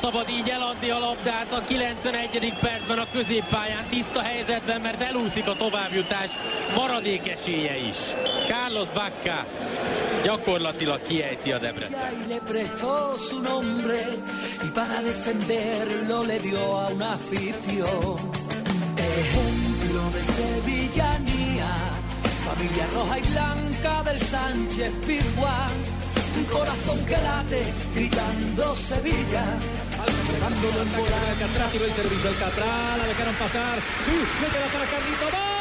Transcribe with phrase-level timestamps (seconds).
[0.00, 2.54] Szabad így eladni a labdát a 91.
[2.60, 6.30] percben a középpályán tiszta helyzetben, mert elúszik a továbbjutás
[6.76, 7.96] maradék esélye is.
[8.46, 9.46] Carlos Bakka
[10.22, 11.98] gyakorlatilag kiejti a Debrecen.
[22.50, 25.99] familia roja y blanca del Sánchez Pizjuán.
[26.52, 27.62] Corazón que late
[27.94, 29.44] gritando Sevilla,
[30.82, 31.28] en volar.
[31.30, 33.78] Alcatraz tiró el servicio Alcatraz, la dejaron pasar.
[34.04, 35.26] Sí, le queda para Carlito.
[35.26, 35.59] ¡Boca,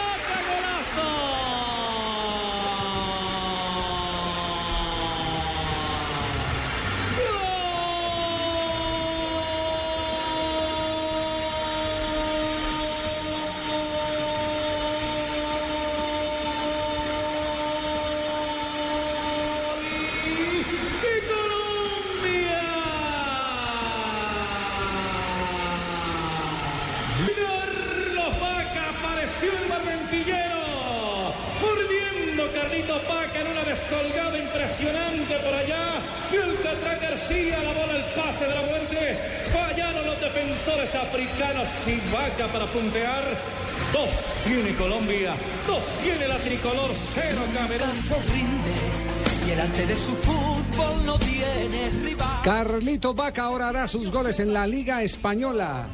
[49.99, 52.41] su fútbol no tiene rival.
[52.43, 55.87] Carlito Vaca ahora hará sus goles en la Liga Española.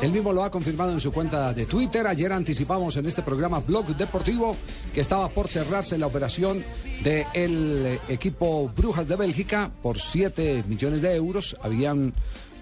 [0.00, 2.06] Él mismo lo ha confirmado en su cuenta de Twitter.
[2.06, 4.56] Ayer anticipamos en este programa Blog Deportivo
[4.92, 6.64] que estaba por cerrarse la operación
[7.02, 11.56] del equipo Brujas de Bélgica por 7 millones de euros.
[11.62, 12.14] Habían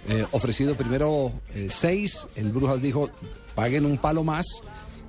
[0.09, 1.33] eh, ofrecido primero
[1.69, 2.29] 6.
[2.37, 3.11] el Brujas dijo
[3.55, 4.47] paguen un palo más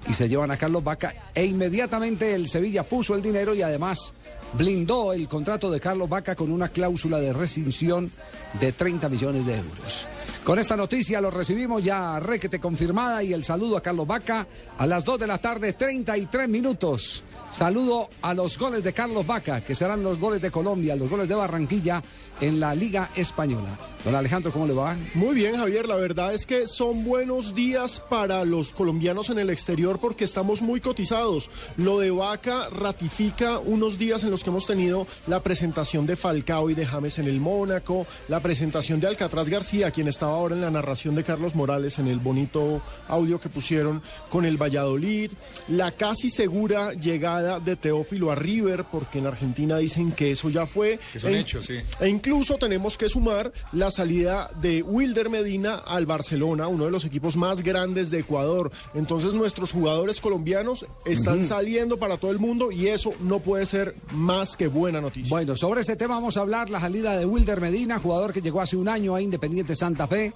[0.10, 1.14] y se llevan a Carlos Vaca.
[1.34, 4.14] E inmediatamente el Sevilla puso el dinero y además
[4.54, 8.12] blindó el contrato de Carlos Vaca con una cláusula de rescisión
[8.60, 10.08] de 30 millones de euros.
[10.44, 14.48] Con esta noticia lo recibimos ya requete confirmada y el saludo a Carlos Vaca
[14.78, 17.24] a las 2 de la tarde, 33 minutos.
[17.52, 21.28] Saludo a los goles de Carlos Vaca, que serán los goles de Colombia, los goles
[21.28, 22.02] de Barranquilla
[22.40, 23.78] en la Liga Española.
[24.06, 24.96] Don Alejandro, ¿cómo le va?
[25.14, 25.88] Muy bien, Javier.
[25.88, 30.62] La verdad es que son buenos días para los colombianos en el exterior porque estamos
[30.62, 31.52] muy cotizados.
[31.78, 36.70] Lo de Vaca ratifica unos días en los que hemos tenido la presentación de Falcao
[36.72, 40.62] y de James en el Mónaco, la presentación de Alcatraz García, quien estaba ahora en
[40.62, 45.32] la narración de Carlos Morales en el bonito audio que pusieron con el Valladolid,
[45.68, 50.66] la casi segura llegada de Teófilo a River, porque en Argentina dicen que eso ya
[50.66, 51.00] fue.
[51.12, 51.76] Que son E- hechos, sí.
[52.00, 57.06] e incluso tenemos que sumar la salida de Wilder Medina al Barcelona, uno de los
[57.06, 58.72] equipos más grandes de Ecuador.
[58.94, 63.96] Entonces nuestros jugadores colombianos están saliendo para todo el mundo y eso no puede ser
[64.14, 65.30] más que buena noticia.
[65.30, 68.62] Bueno, sobre ese tema vamos a hablar la salida de Wilder Medina, jugador que llegó
[68.62, 70.34] hace un año a Independiente Santa Fe,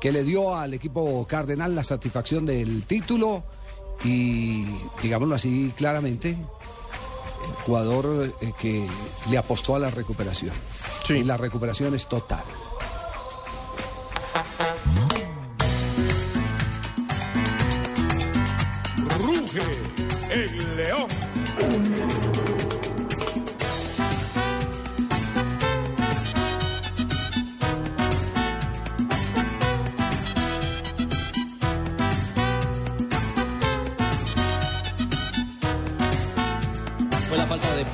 [0.00, 3.44] que le dio al equipo cardenal la satisfacción del título
[4.04, 4.64] y,
[5.02, 6.36] digámoslo así claramente,
[7.64, 8.86] jugador eh, que
[9.30, 10.52] le apostó a la recuperación.
[11.08, 12.42] Y la recuperación es total.
[19.18, 19.62] Ruge
[20.30, 21.15] el león.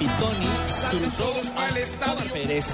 [0.03, 0.49] Pitoni.
[0.91, 2.67] Cruzó al estado Pérez.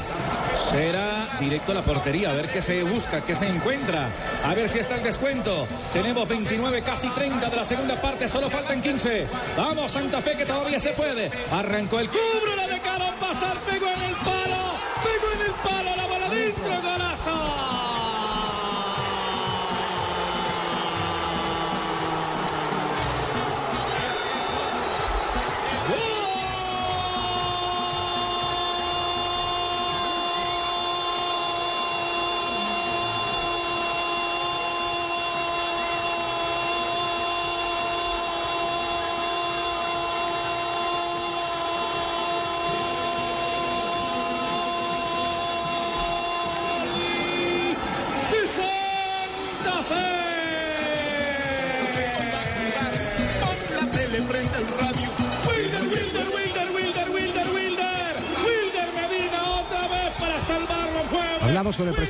[0.71, 2.31] Será directo a la portería.
[2.31, 4.09] A ver qué se busca, qué se encuentra.
[4.45, 5.69] A ver si está el descuento.
[5.93, 8.29] Tenemos 29, casi 30 de la segunda parte.
[8.29, 9.27] Solo faltan 15.
[9.59, 11.31] Vamos, Santa Fe, que todavía se puede.
[11.53, 13.59] Arrancó el cubro, la dejaron pasar.
[13.69, 14.63] Pegó en el palo.
[15.05, 15.97] Pegó en el palo.
[15.97, 16.65] La bola dentro.
[16.65, 17.88] Golazo.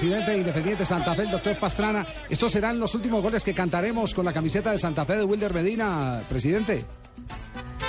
[0.08, 2.06] Presidente de Independiente Santa Fe, el doctor Pastrana.
[2.30, 5.52] ¿Estos serán los últimos goles que cantaremos con la camiseta de Santa Fe de Wilder
[5.52, 6.82] Medina, presidente?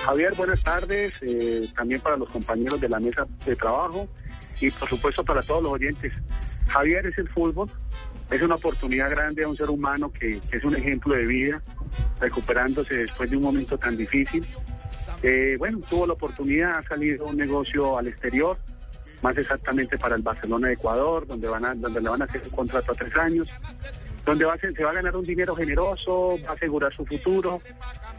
[0.04, 1.14] Javier, buenas tardes.
[1.22, 4.10] Eh, también para los compañeros de la mesa de trabajo
[4.60, 6.12] y por supuesto para todos los oyentes.
[6.68, 7.72] Javier es el fútbol,
[8.30, 11.62] es una oportunidad grande a un ser humano que, es un ejemplo de vida,
[12.20, 14.46] recuperándose después de un momento tan difícil.
[15.24, 18.58] Eh, bueno, tuvo la oportunidad, ha salido un negocio al exterior,
[19.22, 22.42] más exactamente para el Barcelona de Ecuador, donde, van a, donde le van a hacer
[22.44, 23.50] un contrato a tres años,
[24.26, 27.62] donde va a se va a ganar un dinero generoso, va a asegurar su futuro,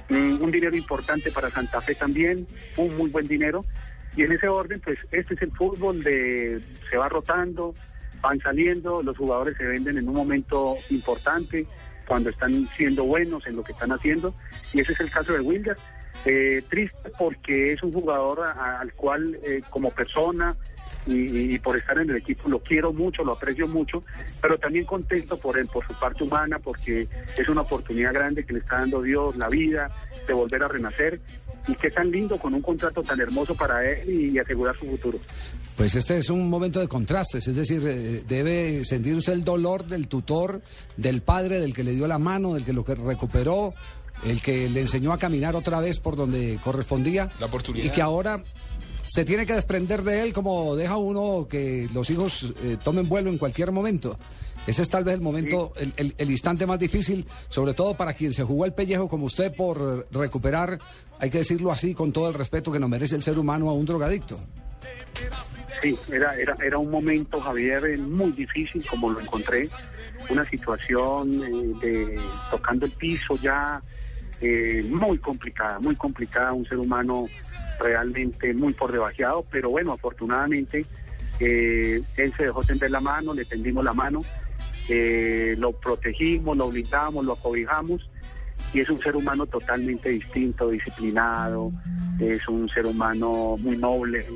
[0.08, 3.64] mm, un dinero importante para Santa Fe también, un muy buen dinero.
[4.16, 6.60] Y en ese orden, pues este es el fútbol de
[6.90, 7.74] se va rotando,
[8.20, 11.66] van saliendo, los jugadores se venden en un momento importante,
[12.06, 14.34] cuando están siendo buenos en lo que están haciendo,
[14.72, 15.76] y ese es el caso de Wilder.
[16.26, 20.54] Eh, triste porque es un jugador al cual eh, como persona
[21.06, 24.02] y, por estar en el equipo lo quiero mucho, lo aprecio mucho,
[24.40, 28.52] pero también contento por él, por su parte humana, porque es una oportunidad grande que
[28.52, 29.90] le está dando Dios, la vida,
[30.26, 31.20] de volver a renacer
[31.66, 35.18] y qué tan lindo con un contrato tan hermoso para él y asegurar su futuro.
[35.76, 39.86] Pues este es un momento de contrastes, es decir, eh, debe sentir usted el dolor
[39.86, 40.60] del tutor,
[40.96, 43.72] del padre, del que le dio la mano, del que lo que recuperó,
[44.24, 47.30] el que le enseñó a caminar otra vez por donde correspondía.
[47.38, 47.86] La oportunidad.
[47.86, 48.42] Y que ahora
[49.10, 53.28] se tiene que desprender de él como deja uno que los hijos eh, tomen vuelo
[53.28, 54.16] en cualquier momento.
[54.68, 58.32] Ese es tal vez el momento, el, el, instante más difícil, sobre todo para quien
[58.32, 60.78] se jugó el pellejo como usted por recuperar,
[61.18, 63.72] hay que decirlo así, con todo el respeto que nos merece el ser humano a
[63.72, 64.38] un drogadicto.
[65.82, 69.68] Sí, era, era, era un momento, Javier, muy difícil como lo encontré.
[70.28, 73.80] Una situación eh, de tocando el piso ya
[74.40, 76.52] eh, muy complicada, muy complicada.
[76.52, 77.26] Un ser humano
[77.80, 80.86] realmente muy por debajeado, pero bueno, afortunadamente
[81.40, 84.22] eh, él se dejó tender la mano, le tendimos la mano,
[85.58, 88.08] lo protegimos, lo blindamos, lo acobijamos
[88.72, 91.72] y es un ser humano totalmente distinto, disciplinado,
[92.18, 94.26] es un ser humano muy noble,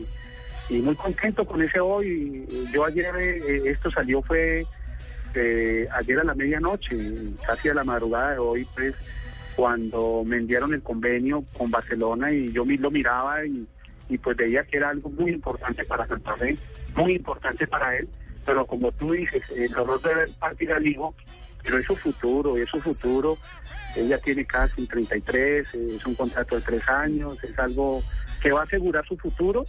[0.69, 2.47] y muy contento con ese hoy.
[2.73, 4.67] Yo ayer, eh, esto salió fue
[5.35, 6.97] eh, ayer a la medianoche,
[7.47, 8.95] casi a la madrugada de hoy, pues
[9.57, 13.67] cuando me enviaron el convenio con Barcelona y yo lo miraba y,
[14.09, 16.57] y pues veía que era algo muy importante para Santa Fe,
[16.97, 18.09] muy importante para él,
[18.45, 21.15] pero como tú dices, el dolor de ver partir al hijo,
[21.63, 23.39] pero es su futuro, es su futuro,
[23.97, 28.03] ella tiene casi 33, es un contrato de tres años, es algo
[28.43, 29.65] que va a asegurar su futuro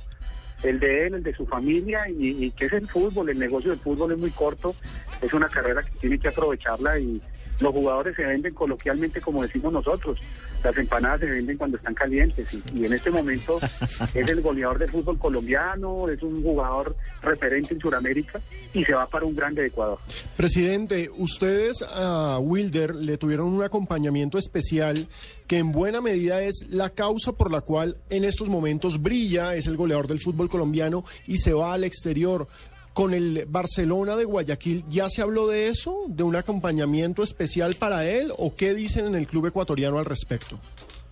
[0.63, 3.79] el de él, el de su familia y, que es el fútbol, el negocio del
[3.79, 4.75] fútbol es muy corto,
[5.21, 7.21] es una carrera que tiene que aprovecharla y
[7.59, 10.19] los jugadores se venden coloquialmente como decimos nosotros,
[10.63, 12.47] las empanadas se venden cuando están calientes.
[12.73, 13.59] Y, en este momento
[14.13, 18.39] es el goleador del fútbol colombiano, es un jugador referente en Sudamérica
[18.73, 19.99] y se va para un grande de Ecuador.
[20.35, 25.07] Presidente, ustedes a Wilder le tuvieron un acompañamiento especial
[25.47, 29.67] que en buena medida es la causa por la cual en estos momentos brilla, es
[29.67, 32.47] el goleador del fútbol colombiano y se va al exterior
[32.95, 36.05] con el Barcelona de Guayaquil, ¿ya se habló de eso?
[36.07, 38.31] ¿De un acompañamiento especial para él?
[38.37, 40.57] ¿O qué dicen en el club ecuatoriano al respecto?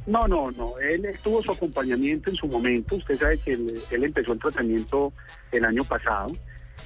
[0.08, 0.80] No, no, no.
[0.80, 2.96] Él tuvo su acompañamiento en su momento.
[2.96, 5.12] Usted sabe que él, empezó el tratamiento
[5.52, 6.32] el año pasado.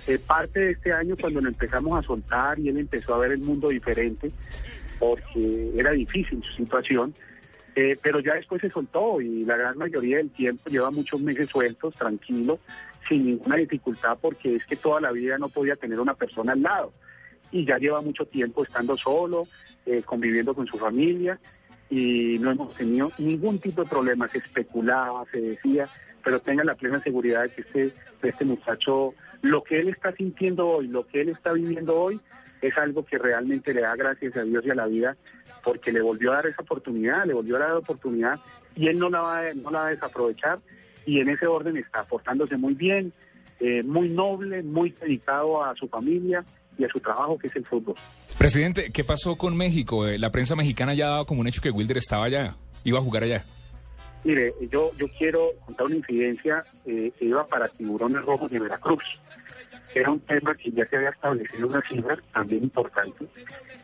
[0.07, 3.33] Eh, parte de este año cuando lo empezamos a soltar y él empezó a ver
[3.33, 4.31] el mundo diferente,
[4.97, 7.13] porque era difícil su situación,
[7.75, 11.49] eh, pero ya después se soltó y la gran mayoría del tiempo lleva muchos meses
[11.49, 12.57] sueltos, tranquilo,
[13.07, 16.61] sin ninguna dificultad, porque es que toda la vida no podía tener una persona al
[16.61, 16.93] lado.
[17.51, 19.47] Y ya lleva mucho tiempo estando solo,
[19.85, 21.39] eh, conviviendo con su familia,
[21.89, 24.27] y no hemos tenido ningún tipo de problema.
[24.27, 25.87] Se especulaba, se decía,
[26.23, 30.67] pero tenga la plena seguridad de que este, este muchacho, lo que él está sintiendo
[30.67, 32.19] hoy, lo que él está viviendo hoy,
[32.61, 35.15] es algo que realmente le da gracias a Dios y a la vida
[35.63, 38.39] porque le volvió a dar esa oportunidad, le volvió a dar la oportunidad
[38.75, 40.59] y él no la va, no la va a desaprovechar
[41.07, 43.11] y en ese orden está aportándose muy bien,
[43.59, 46.43] eh, muy noble, muy dedicado a su familia
[46.77, 47.95] y a su trabajo que es el fútbol.
[48.37, 50.05] Presidente, ¿qué pasó con México?
[50.05, 52.99] Eh, la prensa mexicana ya ha dado como un hecho que Wilder estaba allá, iba
[52.99, 53.43] a jugar allá.
[54.25, 59.03] Mire, yo, yo quiero contar una incidencia eh, que iba para Tiburones Rojos de Veracruz
[59.93, 63.25] era un tema que ya se había establecido una cifra también importante,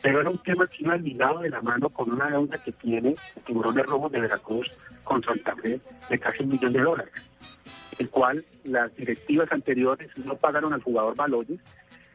[0.02, 3.16] pero era un tema que iba ligado de la mano con una deuda que tiene
[3.46, 4.72] Tiburones Rojos de Veracruz
[5.04, 5.80] con Santa Fe
[6.10, 7.32] de casi un millón de dólares,
[8.00, 11.60] el cual las directivas anteriores no pagaron al jugador Baloyes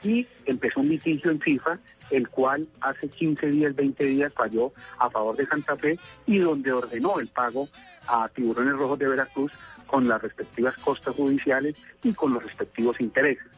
[0.03, 1.79] y empezó un litigio en FIFA,
[2.11, 6.73] el cual hace 15 días, 20 días falló a favor de Santa Fe y donde
[6.73, 7.69] ordenó el pago
[8.07, 9.53] a Tiburones Rojos de Veracruz
[9.87, 13.58] con las respectivas costas judiciales y con los respectivos intereses.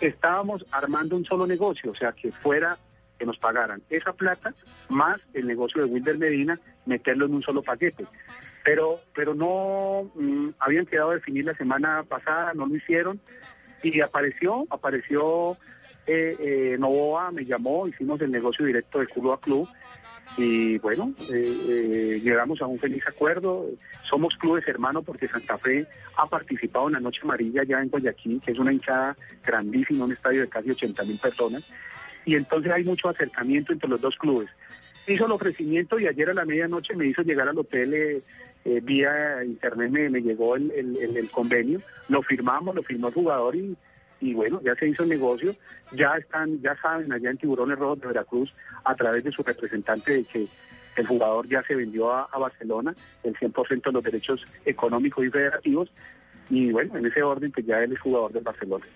[0.00, 2.78] Estábamos armando un solo negocio, o sea, que fuera
[3.18, 4.54] que nos pagaran esa plata
[4.90, 8.04] más el negocio de Wilder Medina, meterlo en un solo paquete.
[8.62, 13.20] Pero, pero no mm, habían quedado a definir la semana pasada, no lo hicieron
[13.82, 15.56] y apareció, apareció
[16.06, 19.68] eh, eh, Novoa, me llamó, hicimos el negocio directo de club a club
[20.36, 23.66] y bueno, eh, eh, llegamos a un feliz acuerdo.
[24.02, 28.40] Somos clubes hermanos porque Santa Fe ha participado en la Noche Amarilla ya en Guayaquil,
[28.44, 31.72] que es una hinchada grandísima, un estadio de casi 80 mil personas.
[32.24, 34.50] Y entonces hay mucho acercamiento entre los dos clubes.
[35.06, 38.22] Hizo el ofrecimiento y ayer a la medianoche me hizo llegar al hotel eh,
[38.64, 43.76] eh, vía internet, me, llegó el convenio, lo firmamos, lo firmó el jugador y,
[44.20, 45.54] y bueno, ya se hizo el negocio,
[45.92, 48.54] ya están, ya saben allá en Tiburones Rojos de Veracruz,
[48.84, 50.46] a través de su representante, de que
[50.96, 55.90] el jugador ya se vendió a, Barcelona, el 100% de los derechos económicos y federativos,
[56.48, 58.86] y bueno, en ese orden, pues ya él es jugador del Barcelona.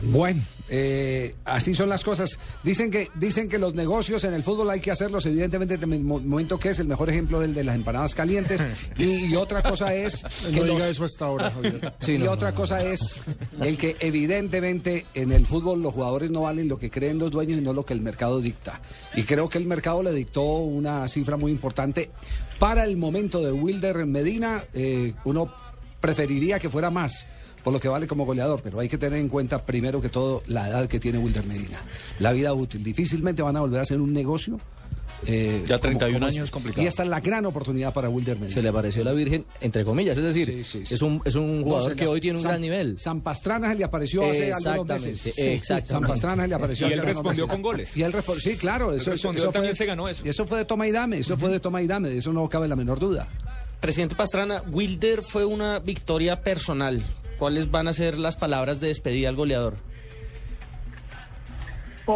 [0.00, 2.38] Bueno, eh, así son las cosas.
[2.62, 6.00] Dicen que dicen que los negocios en el fútbol hay que hacerlos, evidentemente, en el
[6.04, 8.64] mo- momento que es el mejor ejemplo el de las empanadas calientes.
[8.98, 11.92] Y, y otra cosa es que No los- diga eso hasta ahora, Javier.
[12.06, 13.20] y otra cosa es
[13.60, 17.58] el que evidentemente en el fútbol los jugadores no valen lo que creen los dueños
[17.58, 18.80] y no lo que el mercado dicta.
[19.16, 22.10] Y creo que el mercado le dictó una cifra muy importante.
[22.60, 25.52] Para el momento de Wilder Medina, eh, uno
[26.00, 27.26] preferiría que fuera más
[27.64, 30.42] por lo que vale como goleador, pero hay que tener en cuenta primero que todo
[30.46, 31.80] la edad que tiene Wilder Medina.
[32.18, 32.82] La vida útil.
[32.82, 34.60] Difícilmente van a volver a hacer un negocio.
[35.26, 36.44] eh, Ya como- 31 como años este.
[36.44, 36.82] es complicado.
[36.84, 38.54] Y esta es la gran oportunidad para Wilder Medina.
[38.54, 40.94] Se le apareció la Virgen, entre comillas, es decir, Sí, sí, sí.
[40.94, 43.00] Es, un, es un jugador No, que le- hoy tiene un San- gran nivel.
[43.00, 45.36] San Pastrana se le apareció hace algunos meses.
[45.36, 45.88] exactamente.
[45.88, 47.52] San Pastrana se le apareció Y hace él algunos respondió meses.
[47.56, 47.96] con goles.
[47.96, 48.92] Y él respondió, sí, claro.
[48.94, 49.10] Eso,
[49.50, 50.22] también fue, se ganó eso.
[50.24, 52.32] y eso fue de toma y dame, eso fue de toma y dame, de eso
[52.32, 53.26] no cabe la menor duda.
[53.80, 57.02] Presidente Pastrana, Wilder fue una victoria personal.
[57.38, 59.74] ¿Cuáles van a ser las palabras de despedida al goleador?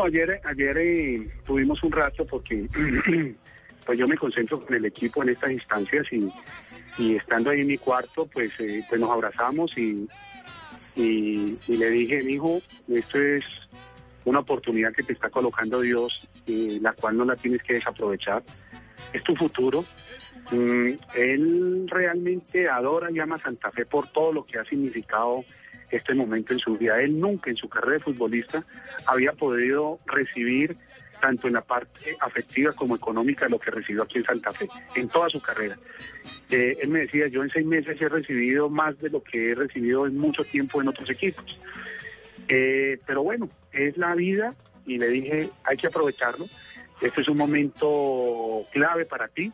[0.04, 2.66] Ayer, ayer eh, tuvimos un rato porque
[3.86, 6.32] pues yo me concentro con el equipo en estas instancias y,
[6.98, 10.08] y estando ahí en mi cuarto, pues, eh, pues nos abrazamos y,
[10.96, 13.44] y, y le dije, hijo, esto es
[14.24, 18.42] una oportunidad que te está colocando Dios, eh, la cual no la tienes que desaprovechar.
[19.12, 19.84] Es tu futuro.
[20.50, 25.44] Mm, él realmente adora y ama Santa Fe por todo lo que ha significado
[25.90, 27.00] este momento en su vida.
[27.00, 28.64] Él nunca en su carrera de futbolista
[29.06, 30.76] había podido recibir
[31.20, 35.08] tanto en la parte afectiva como económica lo que recibió aquí en Santa Fe, en
[35.08, 35.78] toda su carrera.
[36.50, 39.54] Eh, él me decía, yo en seis meses he recibido más de lo que he
[39.54, 41.61] recibido en mucho tiempo en otros equipos.
[42.49, 46.46] Eh, pero bueno, es la vida y le dije, hay que aprovecharlo.
[47.00, 49.52] Este es un momento clave para ti,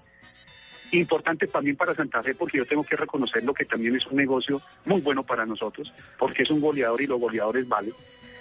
[0.92, 4.60] importante también para Santa Fe, porque yo tengo que reconocerlo que también es un negocio
[4.84, 7.92] muy bueno para nosotros, porque es un goleador y los goleadores valen.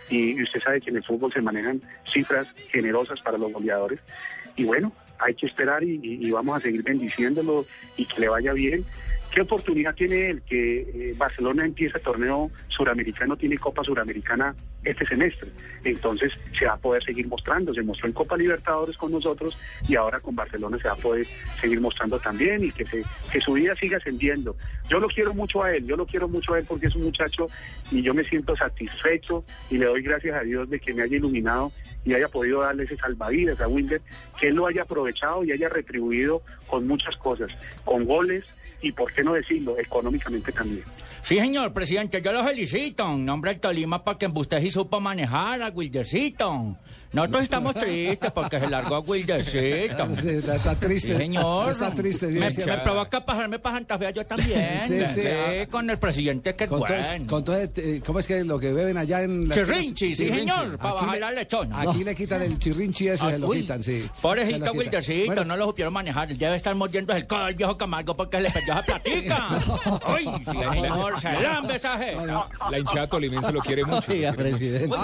[0.09, 3.99] Y usted sabe que en el fútbol se manejan cifras generosas para los goleadores.
[4.55, 7.65] Y bueno, hay que esperar y vamos a seguir bendiciéndolo
[7.97, 8.85] y que le vaya bien.
[9.31, 10.41] ¿Qué oportunidad tiene él?
[10.43, 15.49] Que eh, Barcelona empieza el torneo suramericano, tiene Copa Suramericana este semestre.
[15.83, 17.73] Entonces se va a poder seguir mostrando.
[17.73, 19.57] Se mostró en Copa Libertadores con nosotros
[19.87, 21.27] y ahora con Barcelona se va a poder
[21.59, 24.55] seguir mostrando también y que, se, que su vida siga ascendiendo.
[24.89, 27.03] Yo lo quiero mucho a él, yo lo quiero mucho a él porque es un
[27.03, 27.47] muchacho
[27.91, 31.17] y yo me siento satisfecho y le doy gracias a Dios de que me haya
[31.17, 31.71] iluminado
[32.05, 34.01] y haya podido darle ese salvavidas a Wilder,
[34.39, 37.51] que él lo haya aprovechado y haya retribuido con muchas cosas,
[37.83, 38.45] con goles
[38.81, 40.83] y, por qué no decirlo, económicamente también.
[41.21, 45.69] Sí, señor presidente, yo lo felicito nombre del Tolima porque usted sí supo manejar a
[45.69, 46.77] Wildercito.
[47.13, 49.59] Nosotros estamos tristes porque se largó a Wildercito.
[50.15, 51.13] Sí, está, está triste.
[51.13, 51.71] Sí, señor.
[51.71, 52.31] Está triste.
[52.31, 52.63] sí, me, sí.
[52.65, 54.79] me provoca pasarme para Santa Fe yo también.
[54.87, 55.65] Sí, sí, ah.
[55.69, 56.97] con el presidente que Con todo,
[57.27, 57.57] con todo,
[58.05, 61.13] ¿Cómo es que lo que beben allá en la Chirrinchi, sí, señor, para Aquí bajar
[61.15, 61.81] le- la lechona.
[61.81, 64.07] Aquí le quitan el chirrinchi ese, se lo quitan, sí.
[64.21, 64.71] Pobrecito.
[64.71, 66.27] Wildercito, Bueno, no lo supieron manejar.
[66.35, 69.47] Debe estar mordiendo el codo viejo Camargo porque le perdió esa platica.
[70.13, 71.97] Uy, sí, señor, se lambe esa.
[72.69, 74.11] La hinchada tolimense lo quiere mucho.
[74.11, 74.95] Oiga, presidente.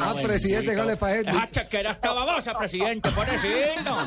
[0.00, 0.74] Ah, presidente.
[0.74, 1.30] ¿qué le parece?
[1.50, 3.96] Esa chequera está babosa, presidente, pobrecito.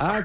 [0.00, 0.22] Ah,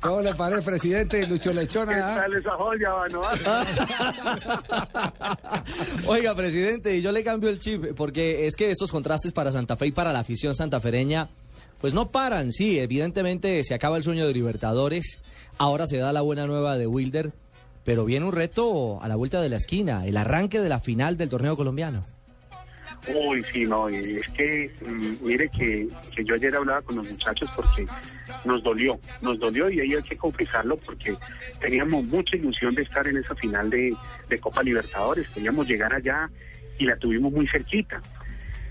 [0.00, 1.26] ¿Cómo le parece, presidente?
[1.26, 2.14] Lucho ¿Qué Lechona.
[2.14, 2.20] ah?
[2.20, 3.20] tal esa joya, mano?
[6.06, 9.76] Oiga, presidente, y yo le cambio el chip, porque es que estos contrastes para Santa
[9.76, 11.28] Fe y para la afición santafereña,
[11.82, 12.50] pues no paran.
[12.50, 15.18] Sí, evidentemente se acaba el sueño de Libertadores,
[15.58, 17.32] ahora se da la buena nueva de Wilder,
[17.84, 21.18] pero viene un reto a la vuelta de la esquina, el arranque de la final
[21.18, 22.06] del torneo colombiano.
[23.08, 27.50] Uy, sí, no, es que, mm, mire que, que yo ayer hablaba con los muchachos
[27.56, 27.86] porque
[28.44, 31.16] nos dolió, nos dolió y ahí hay que confesarlo porque
[31.60, 33.96] teníamos mucha ilusión de estar en esa final de,
[34.28, 36.30] de Copa Libertadores, queríamos llegar allá
[36.78, 38.02] y la tuvimos muy cerquita.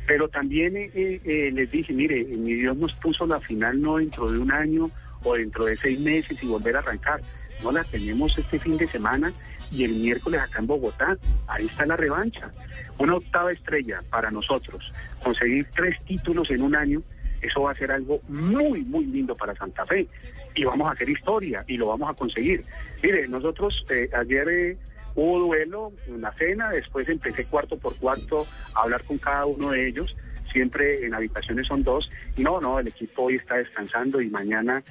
[0.05, 4.31] Pero también eh, eh, les dije, mire, mi Dios nos puso la final no dentro
[4.31, 4.89] de un año
[5.23, 7.21] o dentro de seis meses y volver a arrancar.
[7.63, 9.31] No la tenemos este fin de semana
[9.71, 11.17] y el miércoles acá en Bogotá.
[11.47, 12.51] Ahí está la revancha.
[12.97, 14.93] Una octava estrella para nosotros.
[15.23, 17.01] Conseguir tres títulos en un año,
[17.41, 20.07] eso va a ser algo muy, muy lindo para Santa Fe.
[20.55, 22.63] Y vamos a hacer historia y lo vamos a conseguir.
[23.01, 24.77] Mire, nosotros eh, ayer eh,
[25.15, 29.87] hubo duelo, una cena, después empecé cuarto por cuarto a hablar con cada uno de
[29.87, 30.15] ellos.
[30.51, 32.09] Siempre en habitaciones son dos.
[32.37, 34.83] No, no, el equipo hoy está descansando y mañana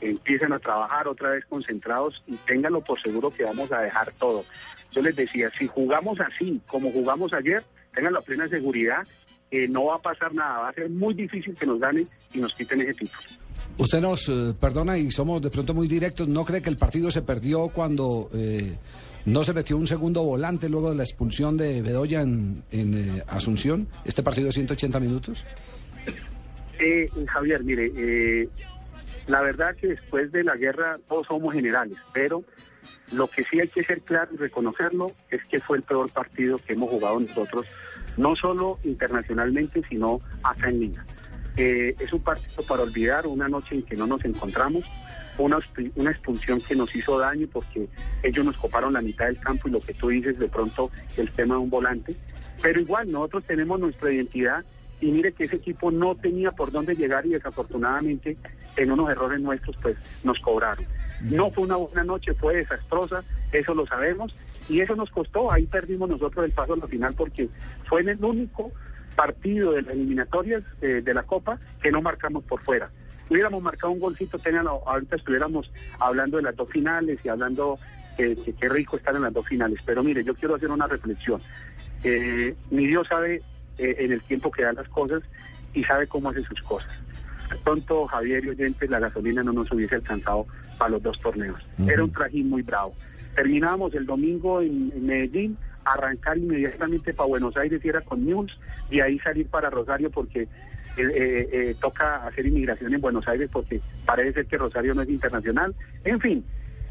[0.00, 4.44] empiecen a trabajar otra vez concentrados y ténganlo por seguro que vamos a dejar todo.
[4.92, 7.62] Yo les decía, si jugamos así como jugamos ayer,
[7.94, 9.06] tengan la plena seguridad
[9.50, 12.38] que no va a pasar nada, va a ser muy difícil que nos ganen y
[12.38, 13.22] nos quiten ese título.
[13.78, 17.10] Usted nos eh, perdona y somos de pronto muy directos, ¿no cree que el partido
[17.10, 18.76] se perdió cuando eh,
[19.26, 23.22] no se metió un segundo volante luego de la expulsión de Bedoya en, en eh,
[23.26, 23.88] Asunción?
[24.04, 25.44] ¿Este partido de 180 minutos?
[26.78, 28.48] Eh, Javier, mire, eh,
[29.26, 32.44] la verdad que después de la guerra todos somos generales, pero
[33.12, 36.58] lo que sí hay que ser claro y reconocerlo es que fue el peor partido
[36.58, 37.66] que hemos jugado nosotros,
[38.16, 41.04] no solo internacionalmente, sino acá en Liga.
[41.56, 44.84] Eh, es un partido para olvidar, una noche en que no nos encontramos,
[45.38, 45.58] una,
[45.94, 47.88] una expulsión que nos hizo daño porque
[48.22, 51.30] ellos nos coparon la mitad del campo y lo que tú dices de pronto el
[51.30, 52.14] tema de un volante,
[52.62, 54.64] pero igual nosotros tenemos nuestra identidad
[55.00, 58.36] y mire que ese equipo no tenía por dónde llegar y desafortunadamente
[58.76, 60.84] en unos errores nuestros pues nos cobraron.
[61.22, 64.36] No fue una buena noche, fue desastrosa, eso lo sabemos
[64.68, 67.48] y eso nos costó, ahí perdimos nosotros el paso a la final porque
[67.84, 68.72] fue en el único
[69.14, 72.90] partido de las eliminatorias eh, de la Copa que no marcamos por fuera.
[73.28, 77.78] Hubiéramos marcado un golcito, ténganlo, ahorita estuviéramos hablando de las dos finales y hablando
[78.16, 79.80] que, que qué rico estar en las dos finales.
[79.84, 81.40] Pero mire, yo quiero hacer una reflexión.
[82.04, 83.42] Eh, mi Dios sabe
[83.78, 85.22] eh, en el tiempo que da las cosas
[85.74, 86.90] y sabe cómo hace sus cosas.
[87.62, 90.46] Pronto, Javier y oyentes, la gasolina no nos hubiese alcanzado
[90.78, 91.60] para los dos torneos.
[91.86, 92.94] Era un trajín muy bravo.
[93.34, 98.58] Terminábamos el domingo en, en Medellín, arrancar inmediatamente para Buenos Aires y era con News,
[98.90, 100.48] y ahí salir para Rosario porque
[100.96, 105.02] eh, eh, eh, toca hacer inmigración en Buenos Aires porque parece ser que Rosario no
[105.02, 105.74] es internacional.
[106.04, 106.44] En fin,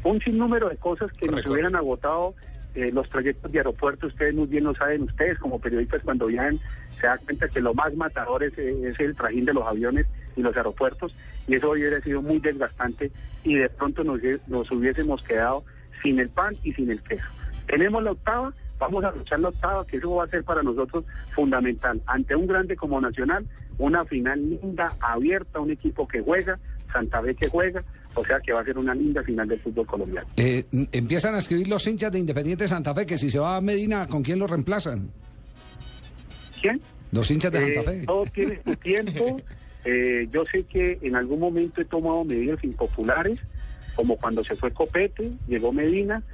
[0.04, 2.34] un sinnúmero de cosas que nos hubieran agotado
[2.76, 6.58] eh, los proyectos de aeropuerto, ustedes muy bien lo saben, ustedes como periodistas cuando viajan
[7.00, 10.42] se dan cuenta que lo más matador es, es el trajín de los aviones y
[10.42, 11.14] los aeropuertos
[11.48, 13.10] y eso hubiera sido muy desgastante
[13.44, 15.64] y de pronto nos, nos hubiésemos quedado
[16.02, 17.26] sin el pan y sin el queso.
[17.66, 21.04] Tenemos la octava, vamos a luchar la octava, que eso va a ser para nosotros
[21.30, 22.02] fundamental.
[22.06, 23.46] Ante un grande como Nacional,
[23.78, 26.58] una final linda, abierta, un equipo que juega,
[26.92, 27.82] Santa Fe que juega,
[28.16, 30.26] o sea que va a ser una linda final del fútbol colombiano.
[30.36, 33.60] Eh, empiezan a escribir los hinchas de Independiente Santa Fe que si se va a
[33.60, 35.08] Medina, ¿con quién lo reemplazan?
[36.60, 36.80] ¿Quién?
[37.12, 38.02] Los hinchas de Eh, Santa Fe.
[38.06, 39.40] todo tiene su tiempo.
[39.88, 43.38] Eh, yo sé que en algún momento he tomado medidas impopulares,
[43.94, 46.24] como cuando se fue Copete, llegó Medina,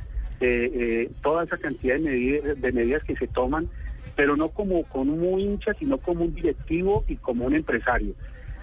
[0.41, 3.69] eh, eh, toda esa cantidad de medidas, de medidas que se toman,
[4.17, 8.15] pero no como con un hincha, sino como un directivo y como un empresario.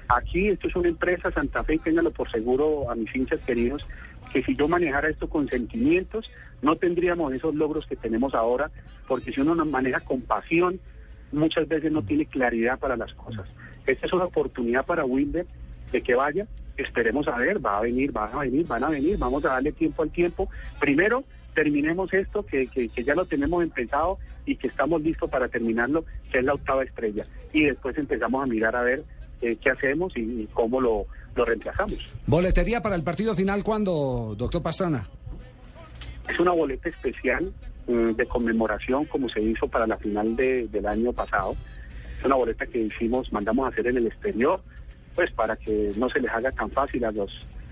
[0.09, 3.85] Aquí esto es una empresa, Santa Fe, y ténganlo por seguro a mis hinchas queridos,
[4.33, 6.31] que si yo manejara esto con sentimientos,
[6.63, 8.71] no tendríamos esos logros que tenemos ahora,
[9.07, 10.79] porque si uno nos maneja con pasión,
[11.31, 13.47] muchas veces no tiene claridad para las cosas.
[13.85, 15.45] Esta es una oportunidad para Wilder
[15.91, 19.15] de que vaya, esperemos a ver, va a venir, van a venir, van a venir,
[19.19, 20.49] vamos a darle tiempo al tiempo.
[20.79, 24.17] Primero, terminemos esto, que, que, que ya lo tenemos empezado
[24.47, 27.27] y que estamos listos para terminarlo, que es la octava estrella.
[27.53, 29.03] Y después empezamos a mirar a ver
[29.41, 31.97] eh, qué hacemos y, y cómo lo, lo reemplazamos.
[32.27, 35.07] Boletería para el partido final, ¿cuándo, doctor Pastrana?
[36.29, 37.51] Es una boleta especial
[37.87, 41.55] mm, de conmemoración como se hizo para la final de- del año pasado.
[42.19, 44.61] Es una boleta que hicimos, mandamos a hacer en el exterior,
[45.15, 47.31] pues para que no se les haga tan fácil a los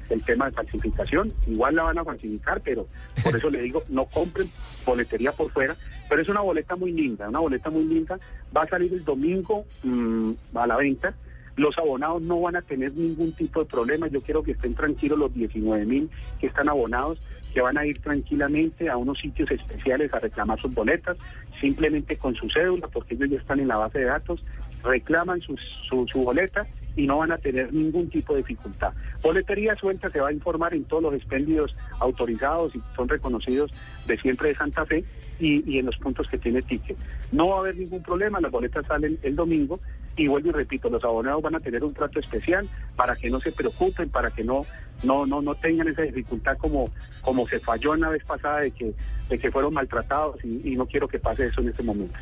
[0.10, 1.34] el tema de falsificación.
[1.48, 2.88] Igual la van a falsificar, pero
[3.22, 4.48] por eso le digo, no compren
[4.86, 5.76] boletería por fuera.
[6.10, 8.18] Pero es una boleta muy linda, una boleta muy linda.
[8.56, 11.14] Va a salir el domingo mm, a la venta.
[11.58, 14.08] Los abonados no van a tener ningún tipo de problema.
[14.08, 17.20] Yo quiero que estén tranquilos los 19 mil que están abonados,
[17.52, 21.18] que van a ir tranquilamente a unos sitios especiales a reclamar sus boletas,
[21.60, 24.44] simplemente con su cédula, porque ellos ya están en la base de datos,
[24.84, 28.94] reclaman su, su boleta y no van a tener ningún tipo de dificultad.
[29.24, 33.72] Boletería suelta se va a informar en todos los expendios autorizados y son reconocidos
[34.06, 35.04] de siempre de Santa Fe
[35.40, 36.98] y, y en los puntos que tiene ticket.
[37.32, 39.80] No va a haber ningún problema, las boletas salen el domingo
[40.18, 43.40] y vuelvo y repito, los abonados van a tener un trato especial para que no
[43.40, 44.66] se preocupen, para que no
[45.04, 46.90] no no no tengan esa dificultad como
[47.22, 48.94] como se falló en la vez pasada de que
[49.30, 52.18] de que fueron maltratados y, y no quiero que pase eso en este momento.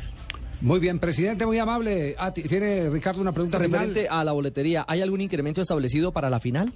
[0.60, 2.14] Muy bien, presidente, muy amable.
[2.18, 3.72] Ah, ti- ¿Tiene Ricardo una pregunta final?
[3.88, 6.72] Referente a la boletería, ¿hay algún incremento establecido para la final?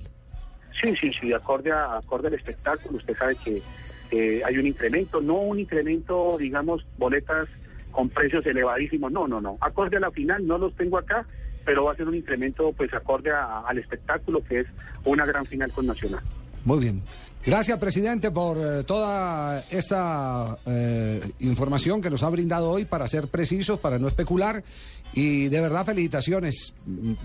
[0.83, 3.61] Sí, sí, sí, acorde, a, acorde al espectáculo, usted sabe que
[4.13, 7.49] eh, hay un incremento, no un incremento, digamos, boletas
[8.01, 9.59] con precios elevadísimos, no, no, no.
[9.61, 11.27] Acorde a la final, no los tengo acá,
[11.67, 14.67] pero va a ser un incremento, pues, acorde al espectáculo, que es
[15.05, 16.23] una gran final con Nacional.
[16.65, 17.03] Muy bien.
[17.45, 23.29] Gracias, presidente, por eh, toda esta eh, información que nos ha brindado hoy para ser
[23.29, 24.65] precisos, para no especular.
[25.13, 26.73] Y de verdad, felicitaciones.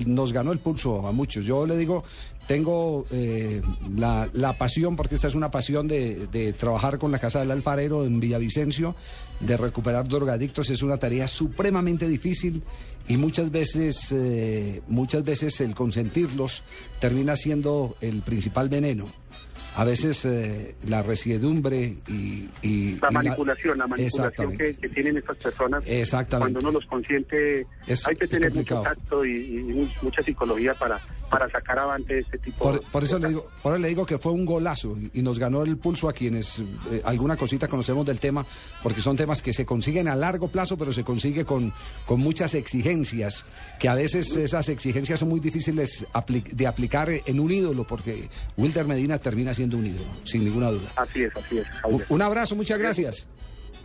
[0.06, 1.46] Nos ganó el pulso a muchos.
[1.46, 2.04] Yo le digo,
[2.48, 3.62] tengo eh,
[3.96, 8.20] la, pasión, porque esta es una pasión de trabajar con la Casa del Alfarero en
[8.20, 8.96] Villavicencio,
[9.40, 10.70] de recuperar drogadictos.
[10.70, 12.64] Es una tarea supremamente difícil
[13.08, 16.64] y muchas veces, eh, muchas veces el consentirlos
[17.00, 19.06] termina siendo el principal veneno.
[19.76, 25.18] A veces eh, la resiedumbre y, y- La y manipulación, la manipulación que, que tienen
[25.18, 26.54] estas personas, Exactamente.
[26.54, 30.74] cuando uno los consiente, Es- hay que tener mucho tacto y, y mu- mucha psicología
[30.76, 32.88] para, para sacar avante este tipo Por, de...
[32.90, 35.64] por eso le digo, por eso le digo que fue un golazo y, nos ganó
[35.64, 38.46] el pulso a quienes eh, alguna cosita conocemos del tema,
[38.82, 41.74] porque son temas que se consiguen a largo plazo, pero se consigue con,
[42.06, 43.44] con muchas exigencias,
[43.80, 46.06] que a veces esas exigencias son muy difíciles
[46.54, 50.92] de aplicar en un ídolo, porque Wilder Medina termina siendo un ídolo, sin ninguna duda.
[50.96, 51.68] Así es, así es.
[51.84, 52.06] Un, Javier.
[52.10, 53.28] un abrazo, muchas gracias.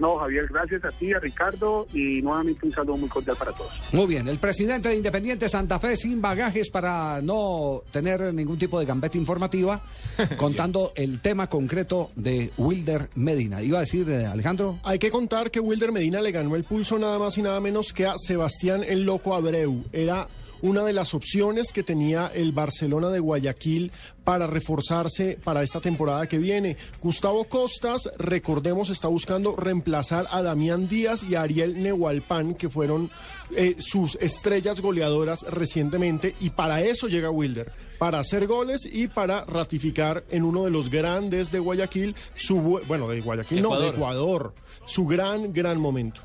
[0.01, 3.71] No, Javier, gracias a ti, a Ricardo, y nuevamente un saludo muy cordial para todos.
[3.93, 8.81] Muy bien, el presidente de Independiente Santa Fe sin bagajes para no tener ningún tipo
[8.81, 9.83] de gambeta informativa,
[10.38, 13.62] contando el tema concreto de Wilder Medina.
[13.62, 14.79] Iba a decir, eh, Alejandro.
[14.85, 17.93] Hay que contar que Wilder Medina le ganó el pulso nada más y nada menos
[17.93, 19.85] que a Sebastián el Loco Abreu.
[19.93, 20.27] Era
[20.62, 23.92] una de las opciones que tenía el Barcelona de Guayaquil
[24.25, 26.77] para reforzarse para esta temporada que viene.
[27.03, 33.11] Gustavo Costas, recordemos, está buscando reemplazar a Damián Díaz y a Ariel Nehualpan, que fueron
[33.57, 39.44] eh, sus estrellas goleadoras recientemente, y para eso llega Wilder, para hacer goles y para
[39.44, 43.88] ratificar en uno de los grandes de Guayaquil, su, bu- bueno, de Guayaquil no, de.
[43.88, 44.55] Ecuador,
[44.87, 46.23] su gran, gran momento.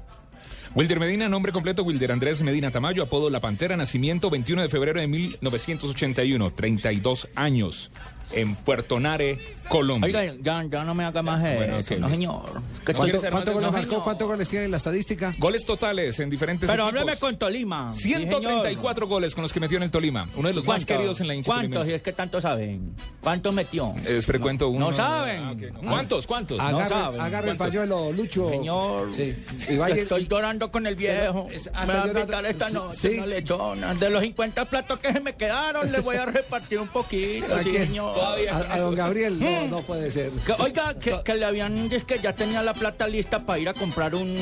[0.75, 4.99] Wilder Medina, nombre completo Wilder Andrés Medina Tamayo, apodo La Pantera, nacimiento 21 de febrero
[4.99, 7.91] de 1981, 32 años,
[8.31, 9.37] en Puerto Nare,
[9.69, 10.05] Colombia.
[10.07, 12.61] Oiga, ya, ya no me haga más Bueno, eso, ok, no señor.
[12.85, 13.87] Que ¿Cuánto, estoy- cuánto no, goles señor.
[13.87, 14.03] marcó?
[14.03, 15.33] ¿Cuántos goles tiene en la estadística?
[15.39, 17.01] Goles totales en diferentes Pero equipos.
[17.01, 17.91] hábleme con Tolima.
[17.91, 21.19] sí, 134 goles con los que metió en el Tolima, uno de los más queridos
[21.21, 21.85] en la hincha ¿Cuántos?
[21.87, 22.93] Si es que tanto saben.
[23.21, 23.93] ¿Cuántos metió?
[24.05, 24.87] Es frecuento uno.
[24.87, 25.43] No saben.
[25.43, 25.89] Ah, no.
[25.89, 26.27] ¿Cuántos?
[26.27, 26.57] ¿Cuántos?
[26.57, 27.21] No Agarre, saben.
[27.21, 28.49] agarre el pañuelo, Lucho.
[28.49, 29.35] Señor, Sí.
[29.69, 31.47] Y vaya- estoy llorando con el viejo.
[31.51, 33.17] Es- me hasta va a invitar esta sí, noche sí.
[33.17, 33.93] una lechona.
[33.95, 37.63] De los 50 platos que se me quedaron, le voy a repartir un poquito, ¿A
[37.63, 37.93] sí, quién?
[38.21, 40.31] A, a don Gabriel, no, no puede ser.
[40.45, 43.69] Que, oiga, que, que le habían dicho que ya tenía la plata lista para ir
[43.69, 44.35] a comprar un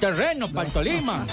[0.00, 1.26] terreno para el Tolima.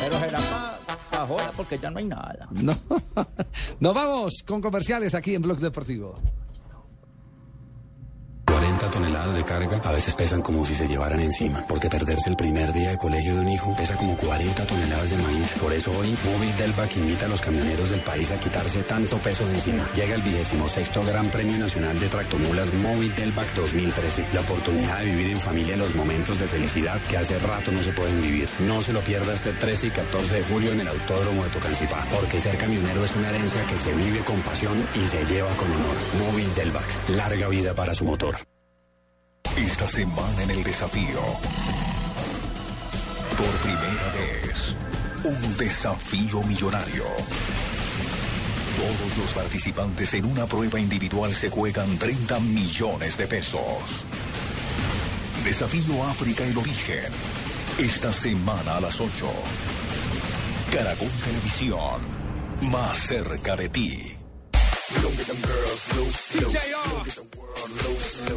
[0.00, 0.78] Pero será
[1.10, 2.48] para joda porque ya no hay nada.
[2.50, 2.78] No.
[3.80, 6.18] Nos vamos con comerciales aquí en Blog Deportivo.
[8.62, 12.36] 40 toneladas de carga a veces pesan como si se llevaran encima, porque perderse el
[12.36, 15.52] primer día de colegio de un hijo pesa como 40 toneladas de maíz.
[15.60, 19.48] Por eso hoy Móvil Delvac invita a los camioneros del país a quitarse tanto peso
[19.48, 19.90] de encima.
[19.96, 24.26] Llega el vigésimo sexto Gran Premio Nacional de Tractomulas Móvil Delvac 2013.
[24.32, 27.92] La oportunidad de vivir en familia los momentos de felicidad que hace rato no se
[27.92, 28.48] pueden vivir.
[28.60, 32.06] No se lo pierda este 13 y 14 de julio en el Autódromo de Tocancipá,
[32.14, 35.68] porque ser camionero es una herencia que se vive con pasión y se lleva con
[35.68, 35.96] honor.
[36.20, 38.36] Móvil Delvac, larga vida para su motor.
[39.56, 41.20] Esta semana en el desafío.
[43.36, 44.74] Por primera vez,
[45.24, 47.04] un desafío millonario.
[48.76, 54.04] Todos los participantes en una prueba individual se juegan 30 millones de pesos.
[55.44, 57.12] Desafío África el origen.
[57.78, 59.26] Esta semana a las 8.
[60.72, 62.00] Caracol Televisión.
[62.70, 64.16] Más cerca de ti.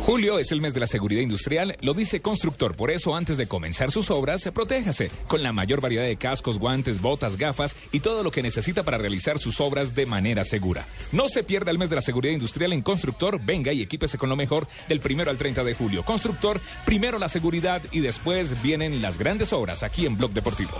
[0.05, 2.75] Julio es el mes de la seguridad industrial, lo dice Constructor.
[2.75, 7.01] Por eso, antes de comenzar sus obras, protéjase con la mayor variedad de cascos, guantes,
[7.01, 10.85] botas, gafas y todo lo que necesita para realizar sus obras de manera segura.
[11.11, 13.39] No se pierda el mes de la seguridad industrial en Constructor.
[13.43, 16.03] Venga y equípese con lo mejor del primero al 30 de julio.
[16.03, 20.73] Constructor, primero la seguridad y después vienen las grandes obras aquí en Blog Deportivo.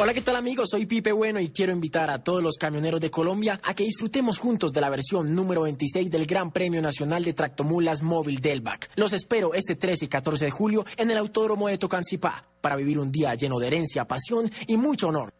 [0.00, 0.70] Hola, ¿qué tal amigos?
[0.70, 4.38] Soy Pipe Bueno y quiero invitar a todos los camioneros de Colombia a que disfrutemos
[4.38, 8.90] juntos de la versión número 26 del Gran Premio Nacional de Tractomulas Móvil Delvac.
[8.96, 12.98] Los espero este 13 y 14 de julio en el Autódromo de Tocancipá para vivir
[12.98, 15.32] un día lleno de herencia, pasión y mucho honor.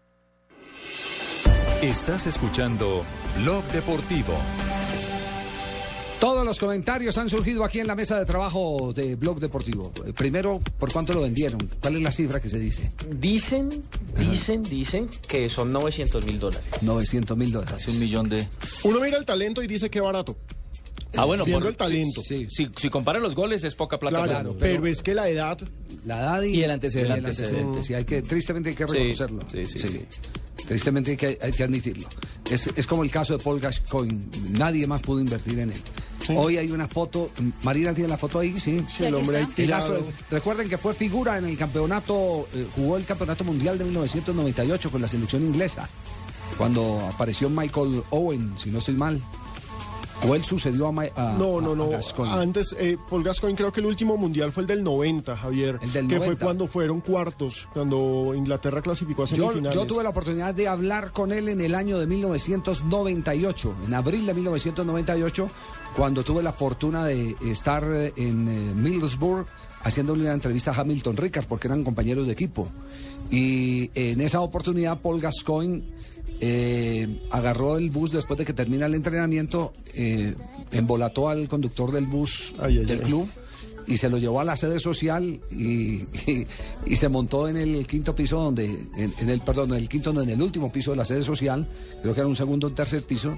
[1.83, 3.05] Estás escuchando
[3.43, 4.35] Blog Deportivo.
[6.21, 9.93] Todos los comentarios han surgido aquí en la mesa de trabajo de Blog Deportivo.
[10.07, 11.59] Eh, Primero, ¿por cuánto lo vendieron?
[11.83, 12.91] ¿Cuál es la cifra que se dice?
[13.11, 13.83] Dicen,
[14.19, 16.65] dicen, dicen que son 900 mil dólares.
[16.81, 17.75] 900 mil dólares.
[17.75, 18.49] Casi un millón de...
[18.85, 20.37] Uno mira el talento y dice que barato.
[21.17, 22.23] Ah, bueno, Siendo por el talento.
[22.23, 24.25] Si, si, si compara los goles es poca plata.
[24.25, 25.59] Claro, pero, es que la edad.
[26.07, 27.15] La edad y, Y el antecedente.
[27.15, 29.43] y el antecedente, sí, hay que, tristemente hay que reconocerlo.
[29.53, 30.01] sí, sí, sí.
[30.67, 32.09] Tristemente hay que, hay que admitirlo.
[32.51, 34.19] Es, es como el caso de Paul Gascoigne.
[34.51, 35.81] Nadie más pudo invertir en él.
[36.37, 37.31] Hoy hay una foto.
[37.63, 38.83] Marina tiene la foto ahí, sí.
[38.95, 42.97] Sí, el hombre ahí El astro- recuerden que fue figura en el campeonato, eh, jugó
[42.97, 45.89] el campeonato mundial de 1998 con la selección inglesa.
[46.57, 49.21] Cuando apareció Michael Owen, si no estoy mal.
[50.27, 51.89] O él sucedió a, a- No, no, a no.
[51.91, 52.35] Gascoigne.
[52.39, 55.79] Antes, eh, Paul Gascoigne creo que el último mundial fue el del 90, Javier.
[55.83, 56.45] El del que fue 90.
[56.45, 59.75] cuando fueron cuartos, cuando Inglaterra clasificó a Yo, semifinales.
[59.75, 64.27] yo tuve la oportunidad de hablar con él en el año de 1998, en abril
[64.27, 65.49] de 1998,
[65.97, 69.47] cuando tuve la fortuna de estar eh, en eh, Middlesbrough
[69.83, 72.69] haciendo una entrevista a Hamilton Ricard, porque eran compañeros de equipo.
[73.31, 75.83] Y en esa oportunidad Paul Gascoigne
[76.41, 80.35] eh, agarró el bus después de que termina el entrenamiento, eh,
[80.73, 83.05] embolató al conductor del bus Ay, ay, del ay.
[83.07, 83.29] club
[83.87, 85.57] y se lo llevó a la sede social y,
[86.27, 86.47] y-
[86.87, 90.11] y se montó en el quinto piso donde en, en el perdón en el quinto
[90.13, 91.69] no en el último piso de la sede social
[92.01, 93.37] creo que era un segundo o tercer piso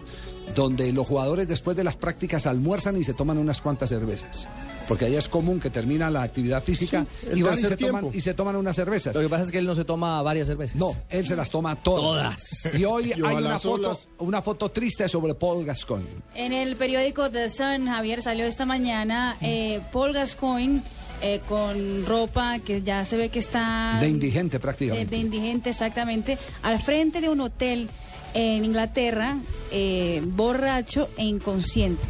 [0.54, 4.46] donde los jugadores después de las prácticas almuerzan y se toman unas cuantas cervezas
[4.88, 8.06] porque allá es común que termina la actividad física Sí, y van y se, toman,
[8.12, 9.14] y se toman unas cervezas.
[9.14, 10.76] Lo que pasa es que él no se toma varias cervezas.
[10.76, 15.08] no él se las toma todas, y hoy Y hay una foto una foto triste
[15.08, 16.06] sobre Paul Gascoigne.
[16.34, 20.82] En el periódico The Sun, Javier, salió esta mañana eh, Paul Gascoigne
[21.22, 23.98] eh, con ropa que ya se ve que está...
[24.00, 27.88] de indigente de, prácticamente de indigente, exactamente, al frente de un hotel
[28.34, 29.38] en Inglaterra,
[29.72, 32.04] eh, borracho e inconsciente.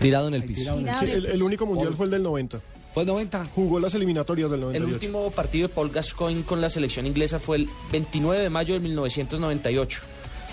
[0.00, 0.60] Tirado en el piso.
[0.62, 2.60] tirado en el el, el único mundial fue el del 90.
[2.94, 4.94] fue 90 Jugó las eliminatorias del El 98.
[4.94, 8.80] último partido de Paul Gascoigne con la selección inglesa fue el 29 de mayo de
[8.80, 10.00] 1998.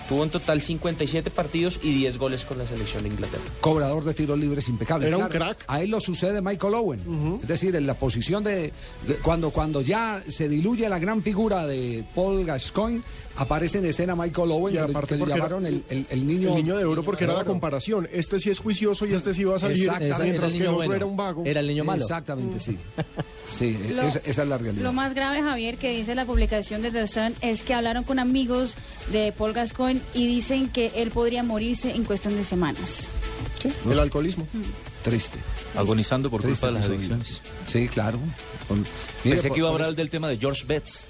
[0.07, 3.43] Tuvo en total 57 partidos y 10 goles con la selección de Inglaterra.
[3.61, 5.05] cobrador de tiros libres impecable.
[5.07, 5.65] Era un Claro, crack.
[5.67, 7.39] A él lo sucede Michael Owen.
[7.43, 8.73] Es decir, en la posición de,
[9.07, 13.01] de- cuando, cuando ya se diluye la gran figura de Paul Gascoigne,
[13.41, 16.49] aparece en escena Michael Owen, Y que, aparte que le llamaron el, el- el niño,
[16.49, 18.07] El niño de oro porque era la comparación.
[18.11, 19.77] Este sí es juicioso y este sí va a salir.
[19.83, 20.23] Exactamente.
[20.23, 20.95] Mientras que niño el otro bueno.
[20.95, 21.43] era un vago.
[21.45, 22.01] Era el niño malo.
[22.01, 22.77] Exactamente, sí.
[23.49, 24.83] Sí, Lo- esa, esa es la realidad.
[24.83, 28.19] Lo más grave, Javier, que dice la publicación de The Sun es que hablaron con
[28.19, 28.75] amigos
[29.11, 33.07] de Paul Gascoigne y dicen que él podría morirse en cuestión de semanas.
[33.61, 34.47] Sí, el alcoholismo.
[35.03, 35.37] Triste.
[35.75, 37.41] Agonizando por Triste culpa de las adicciones.
[37.67, 38.19] Sí, claro.
[38.67, 38.79] Con-
[39.23, 41.05] mire, Pensé por- que iba a hablar del tema de George Betts,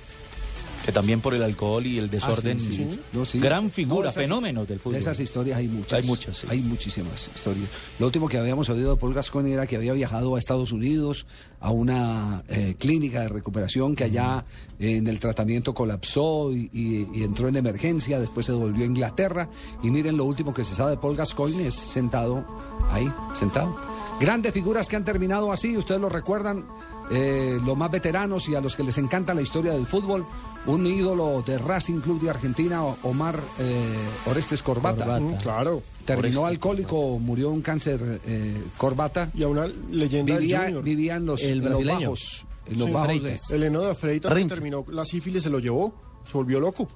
[0.89, 2.57] que también por el alcohol y el desorden.
[2.57, 2.99] Ah, sí, sí.
[3.13, 3.39] No, sí.
[3.39, 4.93] Gran figura, No, esas- fenómeno del fútbol.
[4.93, 5.93] De esas historias hay muchas.
[5.93, 6.47] Hay muchas, sí.
[6.49, 7.69] Hay muchísimas historias.
[7.99, 11.25] Lo último que habíamos oído de Paul Gascoigne era que había viajado a Estados Unidos
[11.59, 14.45] a una eh, clínica de recuperación que allá
[14.79, 18.19] eh, en el tratamiento colapsó y, y- y entró en emergencia.
[18.19, 19.49] Después se devolvió a Inglaterra.
[19.83, 22.45] Y miren, lo último que se sabe de Paul Gascoigne es sentado
[22.89, 23.75] ahí, sentado.
[24.19, 26.65] Grandes figuras que han terminado así, ustedes lo recuerdan,
[27.09, 30.25] eh, los más veteranos y a los que les encanta la historia del fútbol.
[30.65, 33.85] Un ídolo de Racing Club de Argentina, Omar eh,
[34.25, 35.05] Orestes Corbata.
[35.05, 35.19] Corbata.
[35.21, 35.81] Mm, claro.
[36.05, 39.29] Terminó alcohólico, murió de un cáncer eh, Corbata.
[39.33, 40.83] Y a una leyenda Vivía, del Junior.
[40.83, 42.45] vivía en los, El en los bajos.
[42.65, 43.51] En los Sí, bajos de- Freitas.
[43.51, 45.93] El heno de Freitas que terminó la sífilis se lo llevó.
[46.29, 46.87] Se volvió loco.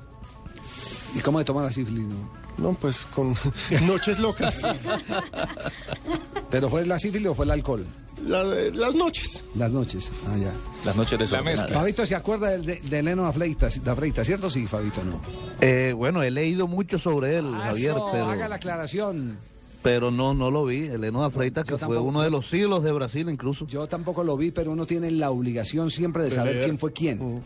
[1.16, 2.06] ¿Y cómo le toma la sífilis?
[2.06, 2.43] no?
[2.58, 3.36] No, pues con
[3.88, 4.62] noches locas.
[6.50, 7.86] ¿Pero fue la sífilis o fue el alcohol?
[8.26, 9.44] La- las noches.
[9.56, 10.12] Las noches.
[10.28, 10.52] Ah, ya.
[10.86, 11.68] Las noches de La mezcla.
[11.80, 14.50] Fabito se acuerda del- de, de Eleno da Freitas, da Freitas, ¿cierto?
[14.50, 15.20] Sí, Fabito, no.
[15.62, 19.38] Eh, bueno, he leído mucho sobre él, Javier, Eso, pero, haga la aclaración.
[19.82, 20.86] pero no, no lo vi.
[20.86, 23.66] Eleno da Freitas, que fue uno de los siglos de Brasil incluso.
[23.68, 27.42] Yo tampoco lo vi, pero uno tiene la obligación siempre de saber quién fue quién.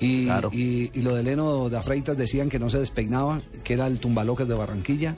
[0.00, 0.50] Y, Claro.
[0.52, 3.98] y, y lo de Leno da Freitas decían que no se despeinaba, que era el
[3.98, 5.16] tumbaloques de Barranquilla.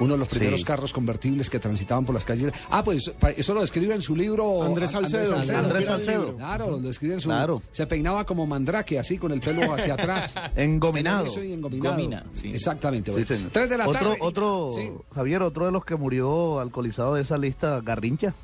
[0.00, 0.66] Uno de los primeros Sí.
[0.66, 2.52] carros convertibles que transitaban por las calles.
[2.68, 5.36] Ah, pues eso lo describe en su libro Andrés Salcedo.
[5.36, 6.36] Andrés Salcedo.
[6.36, 7.62] Claro, lo escribe en su Claro.
[7.70, 10.34] Se peinaba como mandrake, así con el pelo hacia atrás.
[10.56, 11.26] Engominado.
[11.40, 11.94] Y engominado.
[11.94, 12.50] Gomina, sí.
[12.52, 13.12] Exactamente.
[13.12, 13.26] Sí, bueno.
[13.28, 13.50] señor.
[13.52, 14.16] Tres de la otro, tarde.
[14.20, 14.90] otro, Sí.
[15.14, 18.34] Javier, otro de los que murió alcoholizado de esa lista, Garrincha.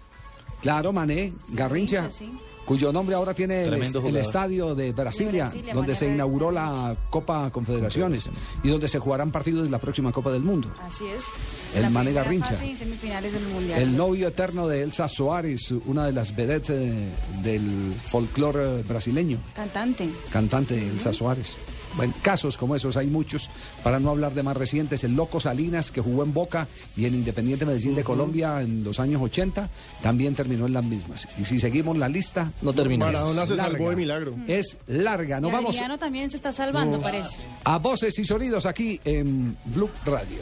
[0.62, 2.12] Claro, Mané, Garrincha.
[2.12, 2.30] Sí.
[2.70, 8.30] Cuyo nombre ahora tiene el, estadio de Brasilia, Brasilia, donde se inauguró la Copa Confederaciones
[8.62, 10.72] y donde se jugarán partidos de la próxima Copa del Mundo.
[10.80, 11.24] Así es.
[11.74, 12.50] El La Mane primera Garrincha.
[12.50, 13.82] fase y semifinales del Mundial.
[13.82, 16.78] El novio eterno de Elsa Soares, una de las vedettes
[17.42, 20.08] del folclore brasileño, Cantante.
[20.30, 21.56] cantante Elsa Soares.
[21.94, 23.50] Bueno, casos como esos hay muchos,
[23.82, 27.14] para no hablar de más recientes, el Loco Salinas, que jugó en Boca y en
[27.14, 29.68] Independiente Medellín de Colombia en los años 80,
[30.02, 31.26] también terminó en las mismas.
[31.38, 32.52] Y si seguimos la lista...
[32.62, 33.06] No termina.
[33.06, 33.90] es Maradona se salvó larga.
[33.90, 34.34] de milagro.
[34.46, 35.40] Es larga.
[35.40, 37.38] Nos y vamos Adriano también se está salvando, parece.
[37.64, 40.40] a voces y sonidos aquí en Blue Radio.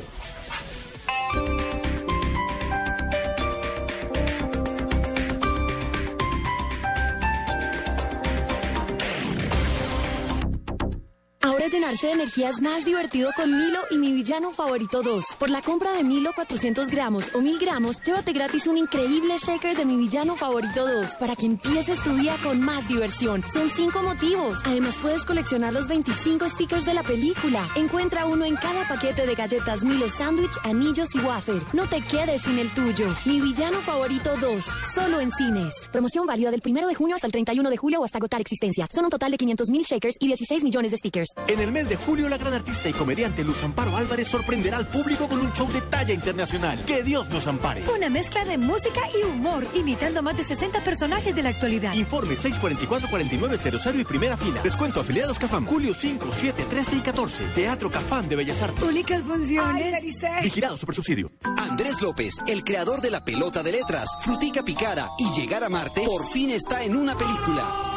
[11.40, 15.36] Ahora es llenarse de energías más divertido con Milo y mi villano favorito 2.
[15.38, 19.76] Por la compra de Milo 400 gramos o 1000 gramos, llévate gratis un increíble shaker
[19.76, 23.44] de mi villano favorito 2 para que empieces tu día con más diversión.
[23.46, 24.62] Son 5 motivos.
[24.64, 27.68] Además, puedes coleccionar los 25 stickers de la película.
[27.76, 31.62] Encuentra uno en cada paquete de galletas Milo Sandwich, anillos y wafer.
[31.72, 33.14] No te quedes sin el tuyo.
[33.26, 34.64] Mi villano favorito 2.
[34.92, 35.88] Solo en cines.
[35.92, 38.88] Promoción válida del 1 de junio hasta el 31 de julio o hasta agotar existencias.
[38.92, 41.27] Son un total de 500 mil shakers y 16 millones de stickers.
[41.46, 44.88] En el mes de julio, la gran artista y comediante Luz Amparo Álvarez sorprenderá al
[44.88, 46.84] público con un show de talla internacional.
[46.84, 47.82] Que Dios nos ampare.
[47.94, 51.94] Una mezcla de música y humor, imitando a más de 60 personajes de la actualidad.
[51.94, 54.62] Informe 644-4900 y primera fila.
[54.62, 55.66] Descuento afiliados Cafam.
[55.66, 57.44] Julio 5, 7, 13 y 14.
[57.54, 58.82] Teatro Cafam de Bellas Artes.
[58.82, 60.02] Únicas funciones.
[60.42, 61.30] Vigilado Supersubsidio.
[61.56, 66.02] Andrés López, el creador de la pelota de letras, Frutica Picada y Llegar a Marte,
[66.04, 67.87] por fin está en una película.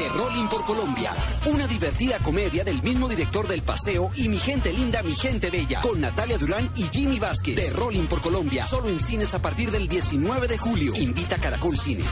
[0.00, 1.12] De Rolling por Colombia,
[1.44, 5.82] una divertida comedia del mismo director del Paseo y Mi Gente Linda, Mi Gente Bella,
[5.82, 7.54] con Natalia Durán y Jimmy Vázquez.
[7.54, 10.96] De Rolling por Colombia, solo en cines a partir del 19 de julio.
[10.96, 12.04] Invita Caracol Cine.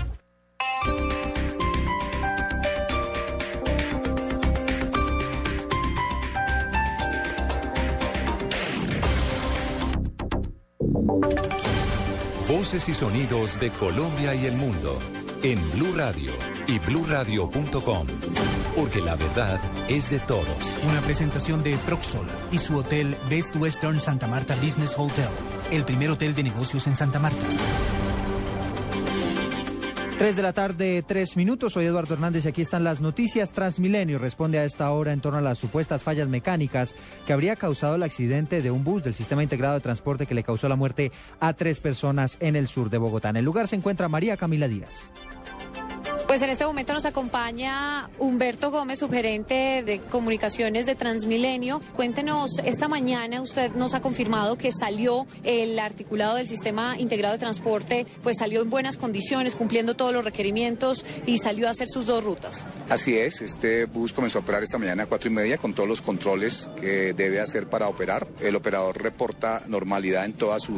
[12.50, 14.98] Voces y sonidos de Colombia y el mundo
[15.42, 16.32] en Blue Radio
[16.66, 18.06] y bluradio.com.
[18.76, 20.46] Porque la verdad es de todos.
[20.88, 25.28] Una presentación de Proxol y su hotel Best Western Santa Marta Business Hotel,
[25.70, 27.44] el primer hotel de negocios en Santa Marta.
[30.18, 31.74] 3 de la tarde, 3 minutos.
[31.74, 33.52] Soy Eduardo Hernández y aquí están las noticias.
[33.52, 37.94] Transmilenio responde a esta hora en torno a las supuestas fallas mecánicas que habría causado
[37.94, 41.12] el accidente de un bus del Sistema Integrado de Transporte que le causó la muerte
[41.38, 43.28] a tres personas en el sur de Bogotá.
[43.28, 45.12] En el lugar se encuentra María Camila Díaz.
[46.28, 51.80] Pues en este momento nos acompaña Humberto Gómez, subgerente de comunicaciones de Transmilenio.
[51.96, 57.38] Cuéntenos, esta mañana usted nos ha confirmado que salió el articulado del sistema integrado de
[57.38, 62.04] transporte, pues salió en buenas condiciones, cumpliendo todos los requerimientos y salió a hacer sus
[62.04, 62.62] dos rutas.
[62.90, 65.88] Así es, este bus comenzó a operar esta mañana a cuatro y media con todos
[65.88, 68.28] los controles que debe hacer para operar.
[68.40, 70.74] El operador reporta normalidad en todo su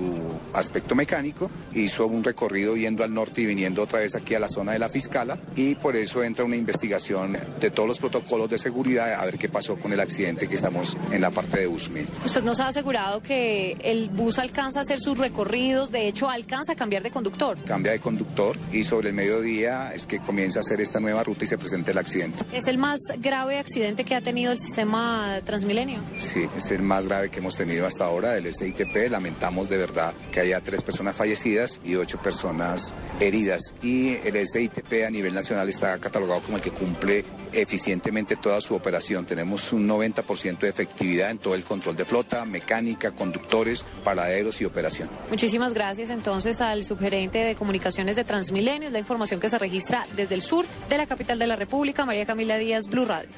[0.52, 1.50] aspecto mecánico.
[1.74, 4.78] Hizo un recorrido yendo al norte y viniendo otra vez aquí a la zona de
[4.78, 9.24] la Fiscala y por eso entra una investigación de todos los protocolos de seguridad a
[9.24, 12.06] ver qué pasó con el accidente que estamos en la parte de USMI.
[12.24, 16.72] Usted nos ha asegurado que el bus alcanza a hacer sus recorridos, de hecho alcanza
[16.72, 17.58] a cambiar de conductor.
[17.64, 21.44] Cambia de conductor y sobre el mediodía es que comienza a hacer esta nueva ruta
[21.44, 22.44] y se presenta el accidente.
[22.52, 26.00] ¿Es el más grave accidente que ha tenido el sistema Transmilenio?
[26.18, 29.10] Sí, es el más grave que hemos tenido hasta ahora del SITP.
[29.10, 33.74] Lamentamos de verdad que haya tres personas fallecidas y ocho personas heridas.
[33.82, 38.74] Y el SITP a nivel nacional está catalogado como el que cumple eficientemente toda su
[38.74, 39.26] operación.
[39.26, 44.64] Tenemos un 90% de efectividad en todo el control de flota, mecánica, conductores, paraderos y
[44.64, 45.08] operación.
[45.30, 50.34] Muchísimas gracias entonces al subgerente de comunicaciones de Transmilenio, la información que se registra desde
[50.34, 53.30] el sur de la capital de la República, María Camila Díaz, Blue Radio.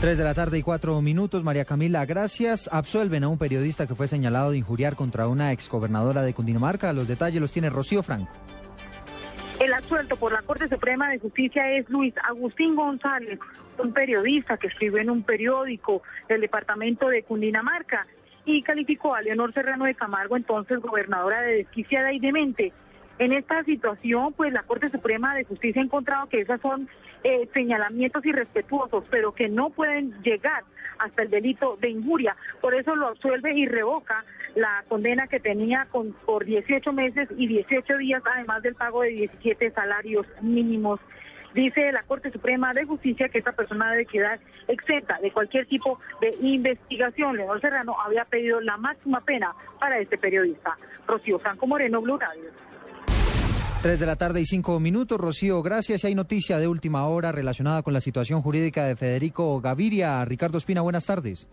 [0.00, 1.44] 3 de la tarde y 4 minutos.
[1.44, 2.68] María Camila, gracias.
[2.70, 6.92] Absuelven a un periodista que fue señalado de injuriar contra una exgobernadora de Cundinamarca.
[6.92, 8.30] Los detalles los tiene Rocío Franco.
[9.60, 13.38] El absuelto por la Corte Suprema de Justicia es Luis Agustín González,
[13.78, 18.06] un periodista que escribió en un periódico del departamento de Cundinamarca
[18.44, 22.72] y calificó a Leonor Serrano de Camargo, entonces gobernadora de desquiciada y demente.
[23.20, 26.88] En esta situación, pues la Corte Suprema de Justicia ha encontrado que esos son
[27.22, 30.64] eh, señalamientos irrespetuosos, pero que no pueden llegar
[30.98, 32.36] hasta el delito de injuria.
[32.60, 34.24] Por eso lo absuelve y revoca
[34.54, 39.10] la condena que tenía con, por 18 meses y 18 días, además del pago de
[39.10, 41.00] 17 salarios mínimos.
[41.54, 46.00] Dice la Corte Suprema de Justicia que esta persona debe quedar exenta de cualquier tipo
[46.20, 47.36] de investigación.
[47.36, 50.76] Leonor Serrano había pedido la máxima pena para este periodista.
[51.06, 52.50] Rocío Franco Moreno, Blue Radio.
[53.82, 55.20] Tres de la tarde y cinco minutos.
[55.20, 56.04] Rocío, gracias.
[56.04, 60.24] Hay noticia de última hora relacionada con la situación jurídica de Federico Gaviria.
[60.24, 61.46] Ricardo Espina, buenas tardes.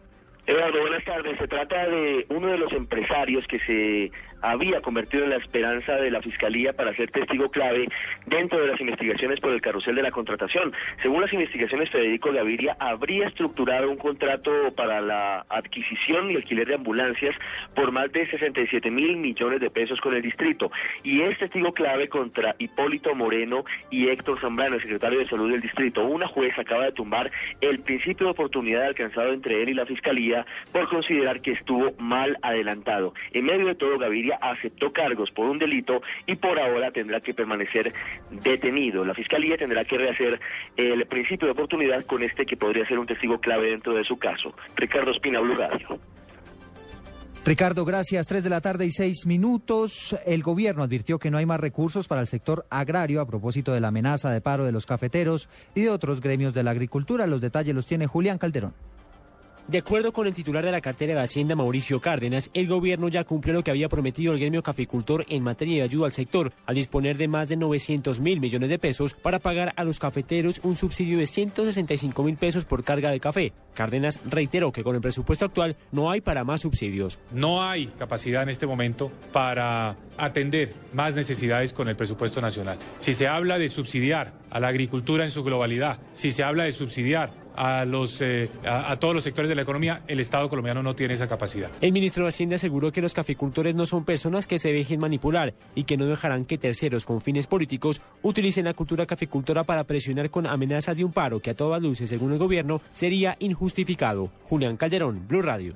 [0.46, 1.38] Eduardo, buenas tardes.
[1.38, 4.12] Se trata de uno de los empresarios que se
[4.42, 7.88] había convertido en la esperanza de la Fiscalía para ser testigo clave
[8.26, 10.74] dentro de las investigaciones por el carrusel de la contratación.
[11.02, 16.76] Según las investigaciones, Federico Gaviria habría estructurado un contrato para la adquisición y alquiler de
[16.76, 17.36] ambulancias
[17.76, 20.72] por más de 67 mil millones de pesos con el distrito.
[21.04, 25.62] Y es testigo clave contra Hipólito Moreno y Héctor Zambrano, el secretario de Salud del
[25.62, 26.04] distrito.
[26.06, 27.32] Una juez acaba de tumbar
[27.62, 32.38] el principio de oportunidad alcanzado entre él y la Fiscalía por considerar que estuvo mal
[32.42, 33.14] adelantado.
[33.34, 37.34] En medio de todo, Gaviria aceptó cargos por un delito y por ahora tendrá que
[37.34, 37.94] permanecer
[38.30, 39.06] detenido.
[39.06, 40.40] La Fiscalía tendrá que rehacer
[40.78, 44.18] el principio de oportunidad con este que podría ser un testigo clave dentro de su
[44.18, 44.54] caso.
[44.76, 46.00] Ricardo Espina, Blue Radio.
[47.44, 48.28] Ricardo, gracias.
[48.28, 50.16] Tres de la tarde y seis minutos.
[50.28, 53.82] El gobierno advirtió que no hay más recursos para el sector agrario a propósito de
[53.82, 57.26] la amenaza de paro de los cafeteros y de otros gremios de la agricultura.
[57.26, 58.74] Los detalles los tiene Julián Calderón.
[59.72, 63.24] De acuerdo con el titular de la cartera de Hacienda, Mauricio Cárdenas, el gobierno ya
[63.24, 66.76] cumplió lo que había prometido el gremio caficultor en materia de ayuda al sector, al
[66.76, 70.76] disponer de más de 900 mil millones de pesos para pagar a los cafeteros un
[70.76, 73.54] subsidio de 165 mil pesos por carga de café.
[73.74, 77.18] Cárdenas reiteró que con el presupuesto actual no hay para más subsidios.
[77.32, 82.78] No hay capacidad en este momento para atender más necesidades con el presupuesto nacional.
[83.00, 86.74] Si se habla de subsidiar a la agricultura en su globalidad, si se habla de
[86.74, 90.96] subsidiar a, los, eh, a, todos los sectores de la economía, el Estado colombiano no
[90.96, 91.70] tiene esa capacidad.
[91.82, 95.54] El ministro de Hacienda aseguró que los caficultores no son personas que se dejen manipular
[95.76, 100.30] y que no dejarán que terceros con fines políticos utilicen la cultura caficultora para presionar
[100.30, 104.32] con amenazas de un paro que a todas luces, según el gobierno, sería injustificado.
[104.44, 105.76] Julián Calderón, Blue Radio.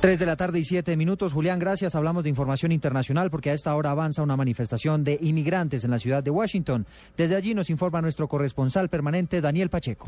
[0.00, 1.34] Tres de la tarde y siete minutos.
[1.34, 1.94] Julián, gracias.
[1.94, 5.98] Hablamos de información internacional porque a esta hora avanza una manifestación de inmigrantes en la
[5.98, 6.86] ciudad de Washington.
[7.18, 10.06] Desde allí nos informa nuestro corresponsal permanente, Daniel Pacheco.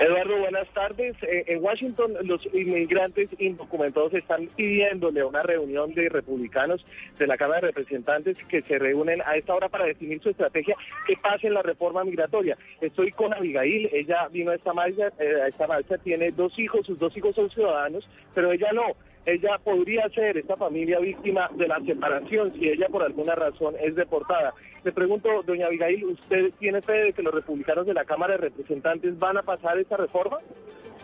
[0.00, 1.14] Eduardo, buenas tardes.
[1.22, 6.86] Eh, en Washington, los inmigrantes indocumentados están pidiéndole a una reunión de republicanos
[7.18, 10.74] de la Cámara de Representantes que se reúnen a esta hora para definir su estrategia
[11.06, 12.56] que pase en la reforma migratoria.
[12.80, 16.86] Estoy con Abigail, ella vino a esta marcha, eh, a esta marcha, tiene dos hijos,
[16.86, 18.96] sus dos hijos son ciudadanos, pero ella no
[19.30, 23.94] ella podría ser esta familia víctima de la separación si ella por alguna razón es
[23.94, 24.54] deportada.
[24.82, 28.48] Le pregunto, doña Abigail, ¿usted tiene fe de que los republicanos de la Cámara de
[28.48, 30.38] Representantes van a pasar esta reforma?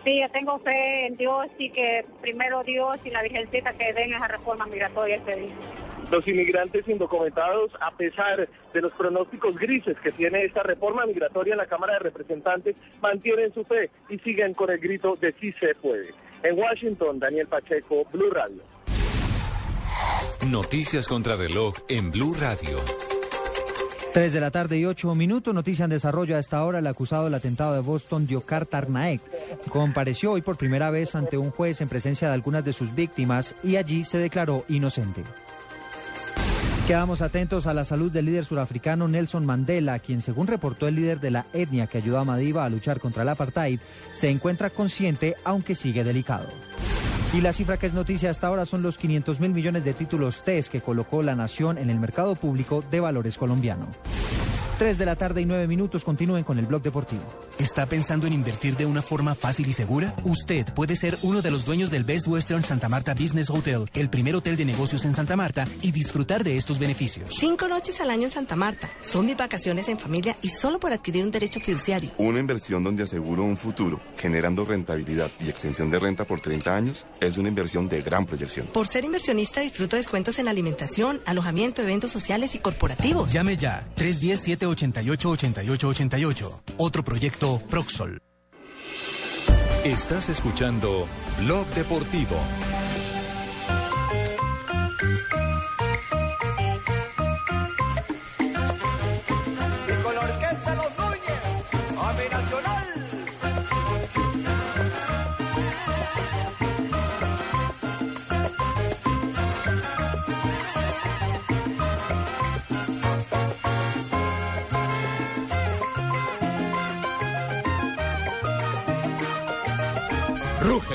[0.02, 4.14] Sí, yo tengo fe en Dios y que primero Dios y la Virgencita que den
[4.14, 5.54] esa reforma migratoria este día.
[6.10, 11.58] Los inmigrantes indocumentados, a pesar de los pronósticos grises que tiene esta reforma migratoria en
[11.58, 15.74] la Cámara de Representantes, mantienen su fe y siguen con el grito de sí se
[15.74, 16.14] puede.
[16.42, 18.62] En Washington, Daniel Pacheco, Blue Radio.
[20.48, 22.78] Noticias contra reloj en Blue Radio.
[24.12, 25.52] Tres de la tarde y ocho minutos.
[25.52, 26.78] Noticia en desarrollo a esta hora.
[26.78, 29.20] El acusado del atentado de Boston, Diokar Tarnaek,
[29.68, 33.54] compareció hoy por primera vez ante un juez en presencia de algunas de sus víctimas
[33.62, 35.22] y allí se declaró inocente.
[36.86, 41.18] Quedamos atentos a la salud del líder surafricano Nelson Mandela, quien según reportó el líder
[41.18, 43.80] de la etnia que ayudó a Madiba a luchar contra el apartheid,
[44.14, 46.46] se encuentra consciente aunque sigue delicado.
[47.34, 50.44] Y la cifra que es noticia hasta ahora son los 500 mil millones de títulos
[50.44, 53.88] TES que colocó la nación en el mercado público de valores colombiano.
[54.78, 57.22] 3 de la tarde y 9 minutos continúen con el blog deportivo.
[57.58, 60.14] ¿Está pensando en invertir de una forma fácil y segura?
[60.24, 64.10] Usted puede ser uno de los dueños del Best Western Santa Marta Business Hotel, el
[64.10, 67.34] primer hotel de negocios en Santa Marta, y disfrutar de estos beneficios.
[67.38, 68.90] Cinco noches al año en Santa Marta.
[69.00, 72.10] Son mis vacaciones en familia y solo por adquirir un derecho fiduciario.
[72.18, 77.06] Una inversión donde aseguro un futuro, generando rentabilidad y extensión de renta por 30 años,
[77.20, 78.66] es una inversión de gran proyección.
[78.66, 83.32] Por ser inversionista disfruto descuentos en alimentación, alojamiento, eventos sociales y corporativos.
[83.32, 86.62] Llame ya 310 788 8888.
[86.78, 88.18] Otro proyecto Proxol.
[89.84, 91.06] Estás escuchando
[91.38, 92.36] Blog Deportivo.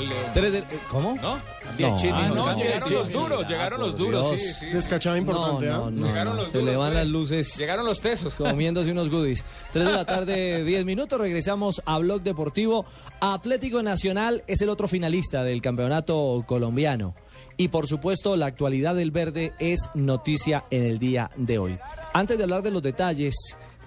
[0.02, 0.22] El león.
[0.34, 1.16] Tres del- eh, ¿Cómo?
[1.20, 1.36] ¿No?
[1.78, 3.00] No, Chino, ah, no, no, llegaron Chino.
[3.00, 4.66] los duros, llegaron los duros, sí, sí.
[4.66, 5.78] Descachada importante, no, ¿ah?
[5.78, 6.42] no, no, Llegaron no.
[6.42, 6.98] los Se duros, le van fue.
[6.98, 7.56] las luces.
[7.56, 8.34] Llegaron los tesos.
[8.34, 9.44] Comiéndose unos goodies.
[9.72, 11.18] Tres de la tarde, diez minutos.
[11.18, 12.84] Regresamos a Blog Deportivo.
[13.20, 17.14] Atlético Nacional es el otro finalista del campeonato colombiano.
[17.56, 21.78] Y por supuesto, la actualidad del verde es noticia en el día de hoy.
[22.12, 23.34] Antes de hablar de los detalles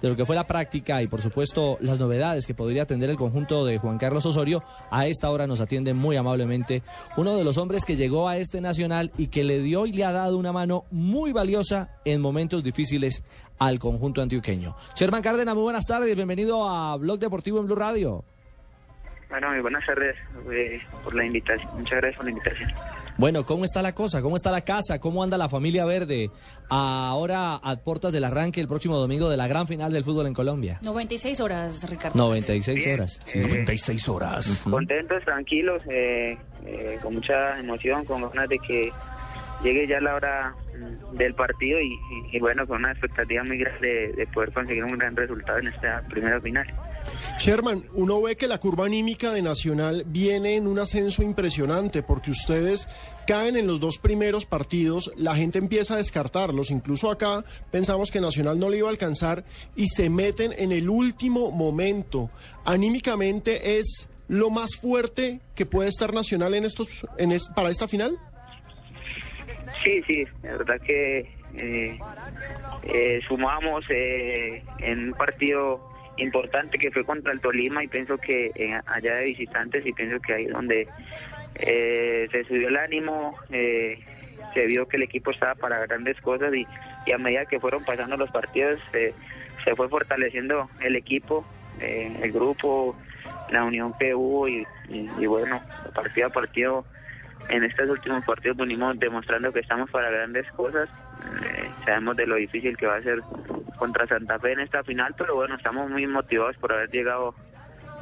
[0.02, 3.16] de lo que fue la práctica y por supuesto las novedades que podría atender el
[3.16, 6.82] conjunto de Juan Carlos Osorio, a esta hora nos atiende muy amablemente
[7.16, 10.04] uno de los hombres que llegó a este nacional y que le dio y le
[10.04, 13.22] ha dado una mano muy valiosa en momentos difíciles
[13.58, 14.76] al conjunto antioqueño.
[14.94, 18.24] Sherman Cárdenas, muy buenas tardes, bienvenido a Blog Deportivo en Blue Radio.
[19.28, 20.16] Bueno, muy buenas tardes
[20.52, 21.68] eh, por la invitación.
[21.76, 22.70] Muchas gracias por la invitación.
[23.18, 24.20] Bueno, ¿cómo está la cosa?
[24.20, 24.98] ¿Cómo está la casa?
[24.98, 26.30] ¿Cómo anda la familia verde?
[26.68, 30.34] Ahora a puertas del arranque el próximo domingo de la gran final del fútbol en
[30.34, 30.78] Colombia.
[30.82, 32.18] 96 horas, Ricardo.
[32.18, 32.94] 96 Bien.
[32.94, 33.20] horas.
[33.24, 34.66] Sí, 96 horas.
[34.70, 36.36] Contentos, tranquilos, eh,
[36.66, 38.92] eh, con mucha emoción, con ganas de que
[39.62, 43.56] llegue ya la hora mm, del partido y, y- y bueno, con una expectativa muy
[43.56, 46.66] grande de, de poder conseguir un gran resultado en esta primera final.
[47.38, 52.30] Sherman, uno ve que la curva anímica de Nacional viene en un ascenso impresionante porque
[52.30, 52.88] ustedes
[53.26, 58.20] caen en los dos primeros partidos, la gente empieza a descartarlos, incluso acá pensamos que
[58.20, 59.44] Nacional no le iba a alcanzar
[59.74, 62.30] y se meten en el último momento.
[62.64, 67.86] Anímicamente es lo más fuerte que puede estar Nacional en estos en es- para esta
[67.88, 68.16] final.
[69.84, 71.18] Sí, sí, la verdad que
[71.54, 71.98] eh,
[72.84, 75.80] eh, sumamos eh, en un partido
[76.18, 80.20] importante que fue contra el Tolima y pienso que eh, allá de visitantes y pienso
[80.20, 80.88] que ahí es donde
[81.56, 83.98] eh, se subió el ánimo, eh,
[84.54, 86.66] se vio que el equipo estaba para grandes cosas y,
[87.06, 91.44] y a medida que fueron pasando los partidos se fue fortaleciendo el equipo,
[91.80, 92.96] el grupo,
[93.50, 94.64] la unión que hubo y
[95.26, 95.60] bueno,
[95.94, 96.84] partido a partido
[97.48, 100.88] en estos últimos partidos venimos demostrando que estamos para grandes cosas.
[101.44, 103.20] Eh, sabemos de lo difícil que va a ser
[103.76, 107.34] contra Santa Fe en esta final, pero bueno, estamos muy motivados por haber llegado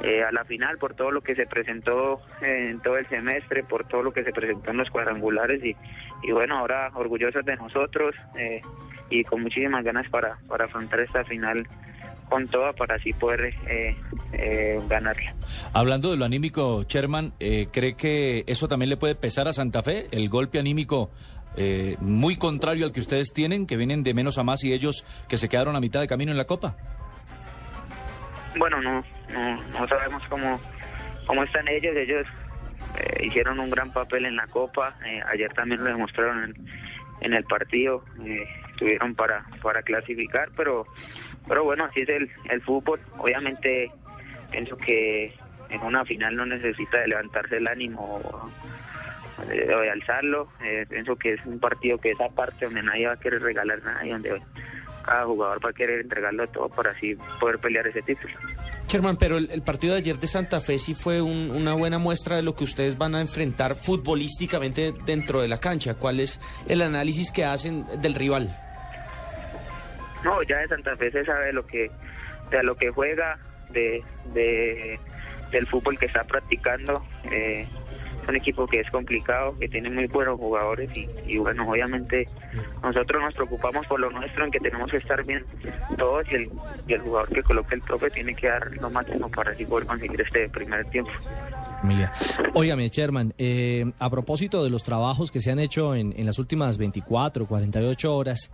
[0.03, 3.65] eh, a la final, por todo lo que se presentó eh, en todo el semestre,
[3.65, 5.77] por todo lo que se presentó en los cuadrangulares y,
[6.23, 8.15] y bueno, ahora orgullosos de nosotros
[9.11, 11.67] y con muchísimas ganas para, para afrontar esta final
[12.29, 13.97] con toda para así poder eh,
[14.33, 15.35] eh, ganarla.
[15.73, 19.83] Hablando de lo anímico, Sherman, eh, ¿cree que eso también le puede pesar a Santa
[19.83, 20.07] Fe?
[20.11, 21.11] El golpe anímico
[21.57, 25.05] eh, muy contrario al que ustedes tienen, que vienen de menos a más y ellos
[25.29, 26.77] que se quedaron a mitad de camino en la Copa.
[28.57, 30.61] Bueno, no, no, no sabemos cómo,
[31.27, 31.95] cómo están ellos.
[31.97, 32.27] Ellos
[32.99, 34.97] eh, hicieron un gran papel en la Copa.
[35.07, 36.67] eh, ayer también lo demostraron en,
[37.21, 38.05] en el partido.
[38.25, 38.45] eh,
[38.75, 40.85] estuvieron para, para clasificar, pero,
[41.49, 43.01] pero bueno, así es el, el fútbol.
[43.19, 43.91] Obviamente
[44.51, 45.35] pienso que
[45.71, 48.51] en una final no necesita de levantarse el ánimo o,
[49.49, 50.49] de- alzarlo.
[50.65, 53.83] Eh, pienso que es un partido que es aparte donde nadie va a querer regalar
[53.83, 54.41] nada y donde
[55.05, 58.33] cada jugador va a querer entregarlo todo para así poder pelear ese título.
[58.89, 61.99] Sherman, pero el, el partido de ayer de Santa Fe sí fue un- una buena
[61.99, 65.95] muestra de lo que ustedes van a enfrentar futbolísticamente dentro de la cancha.
[65.95, 68.57] ¿Cuál es el análisis que hacen del rival?
[70.25, 71.91] No, ya de Santa Fe se sabe lo que,
[72.51, 73.39] de lo que juega,
[73.71, 74.03] de,
[74.33, 74.99] de-
[75.51, 77.05] del fútbol que está practicando.
[77.31, 77.67] Eh,
[78.27, 82.27] un equipo que es complicado, que tiene muy buenos jugadores y, y bueno, obviamente
[82.83, 85.45] nosotros nos preocupamos por lo nuestro, en que tenemos que estar bien
[85.99, 86.51] todos y el,
[86.89, 89.87] y el jugador que coloque el profe tiene que dar lo máximo para así poder
[89.87, 91.11] conseguir este primer tiempo.
[91.83, 92.11] Familia.
[92.55, 96.39] Óigame, Sherman, eh, a propósito de los trabajos que se han hecho en, en las
[96.39, 98.51] últimas 24, 48 horas,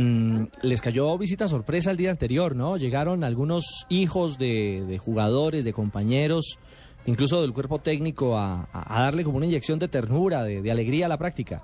[0.00, 2.76] mm, les cayó visita sorpresa el día anterior, ¿no?
[2.76, 6.58] Llegaron algunos hijos de, jugadores, de compañeros,
[7.06, 11.18] incluso del cuerpo técnico, a, darle como una inyección de ternura, de, alegría a la
[11.18, 11.62] práctica.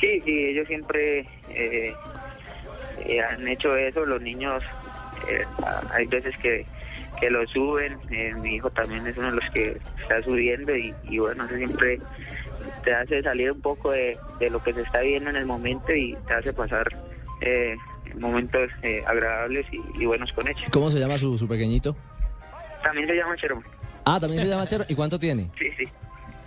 [0.00, 1.94] Sí, sí, ellos siempre eh,
[3.06, 4.62] eh, han hecho eso, los niños,
[5.28, 5.44] eh,
[5.92, 6.66] hay veces que,
[7.22, 11.18] que lo suben, eh, mi hijo también es uno de los que está subiendo y,
[11.18, 12.00] bueno, siempre
[12.84, 15.92] te hace salir un poco de, de lo que se está viendo en el momento
[15.94, 16.86] y te hace pasar
[17.40, 17.74] eh,
[18.18, 20.62] momentos eh, agradables y, y buenos con ellos.
[20.72, 21.96] ¿Cómo se llama su, su pequeñito?
[22.82, 23.64] También se llama Cherón,
[24.04, 24.86] Ah, también se llama Sherman.
[24.90, 25.48] ¿Y cuánto tiene?
[25.58, 25.84] sí, sí,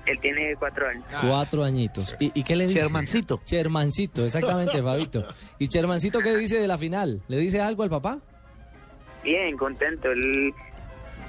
[0.05, 1.03] él tiene cuatro años.
[1.21, 2.15] Cuatro añitos.
[2.19, 2.81] ¿Y, y qué le dice?
[2.81, 3.41] Shermancito.
[3.45, 5.25] Shermancito, exactamente, Fabito.
[5.57, 7.21] ¿Y Shermancito qué dice de la final?
[7.29, 8.19] ¿Le dice algo al papá?
[9.23, 10.11] Bien, contento.
[10.11, 10.53] Él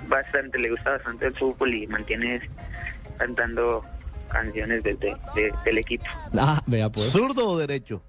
[0.09, 2.41] bastante, le gusta bastante el fútbol y mantiene
[3.17, 3.83] cantando
[4.27, 6.05] canciones de- de- de- del equipo.
[6.39, 7.11] Ah, vea pues.
[7.11, 8.03] ¿Zurdo o derecho?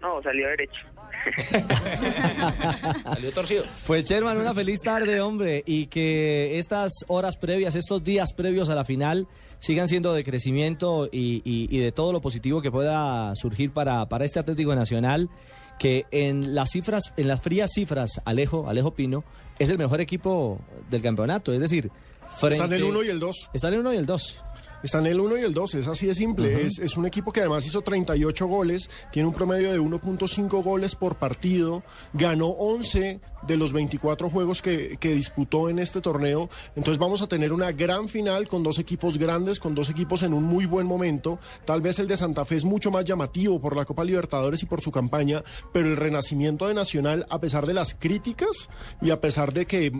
[0.00, 0.80] No, salió derecho.
[3.04, 3.64] Salió torcido.
[3.86, 8.74] Pues Sherman, una feliz tarde, hombre, y que estas horas previas, estos días previos a
[8.74, 9.26] la final,
[9.58, 14.06] sigan siendo de crecimiento y, y- y de todo lo positivo que pueda surgir para,
[14.06, 15.30] para este Atlético Nacional,
[15.78, 19.24] que en las cifras, en las frías cifras, Alejo, Alejo Pino,
[19.58, 20.60] es el mejor equipo
[20.90, 21.90] del campeonato, es decir,
[22.38, 22.56] frente...
[22.56, 23.50] Están el 1 y el 2.
[23.54, 24.43] Están el 1 y el 2.
[24.84, 26.66] Están el 1 y el 2, es así de simple.
[26.66, 30.94] es, es un equipo que además hizo 38 goles, tiene un promedio de 1.5 goles
[30.94, 31.82] por partido,
[32.12, 36.50] ganó 11 de los 24 juegos que, que disputó en este torneo.
[36.76, 40.34] Entonces vamos a tener una gran final con dos equipos grandes, con dos equipos en
[40.34, 41.38] un muy buen momento.
[41.64, 44.66] Tal vez el de Santa Fe es mucho más llamativo por la Copa Libertadores y
[44.66, 48.68] por su campaña, pero el renacimiento de Nacional, a pesar de las críticas
[49.00, 49.92] y a pesar de que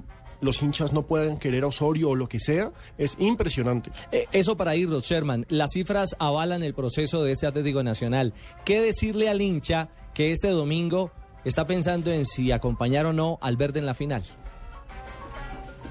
[0.45, 3.90] los hinchas no puedan querer a Osorio o lo que sea, es impresionante.
[4.12, 5.47] Eh, eso para irnos, Sherman.
[5.49, 8.32] Las cifras avalan el proceso de este Atlético Nacional.
[8.64, 11.11] ¿Qué decirle al hincha que este domingo
[11.45, 14.22] está pensando en si acompañar o no al verde en la final?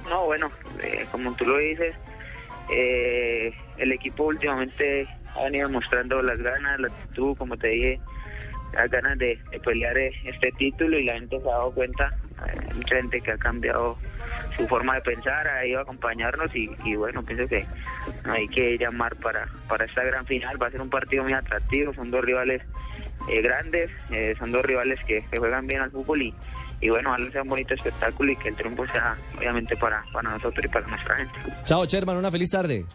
[0.09, 0.51] No, bueno,
[0.81, 1.95] eh, como tú lo dices,
[2.71, 7.99] eh, el equipo últimamente ha venido mostrando las ganas, la actitud, como te dije,
[8.73, 12.17] las ganas de, de pelear eh, este título y la gente se ha dado cuenta,
[12.47, 13.97] eh, mucha gente que ha cambiado
[14.55, 17.65] su forma de pensar, ha ido a acompañarnos y, y bueno, pienso que
[18.25, 21.93] hay que llamar para, para esta gran final, va a ser un partido muy atractivo,
[21.93, 22.61] son dos rivales
[23.29, 26.33] eh, grandes, eh, son dos rivales que, que juegan bien al fútbol y,
[26.81, 30.31] y bueno, ojalá sea un bonito espectáculo y que el triunfo sea obviamente para, para
[30.31, 31.33] nosotros y para nuestra gente.
[31.63, 32.85] Chao, Sherman, una feliz tarde.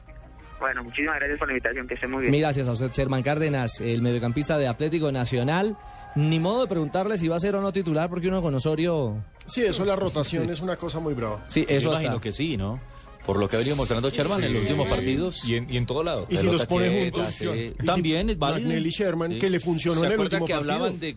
[0.61, 2.32] Bueno, muchísimas gracias por la invitación, que esté muy bien.
[2.32, 5.76] Mil gracias a usted, Sherman Cárdenas, el mediocampista de Atlético Nacional.
[6.18, 9.22] Ni modo de preguntarle si va a ser o no titular, porque uno con Osorio...
[9.46, 11.44] Sí, eso la rotación es una cosa muy brava.
[11.48, 12.80] Sí, Yo eso imagino que sí, ¿no?
[13.24, 14.68] Por lo que ha venido mostrando Sherman en los Sí.
[14.68, 15.44] últimos partidos.
[15.44, 16.26] Y en, y en todo lado.
[16.30, 18.66] Y si los pone quieta, juntos, si También es válido.
[18.68, 20.72] Magnelli Sherman, que le funcionó ¿Se en el último que partido?
[20.74, 21.16] hablaban de eh,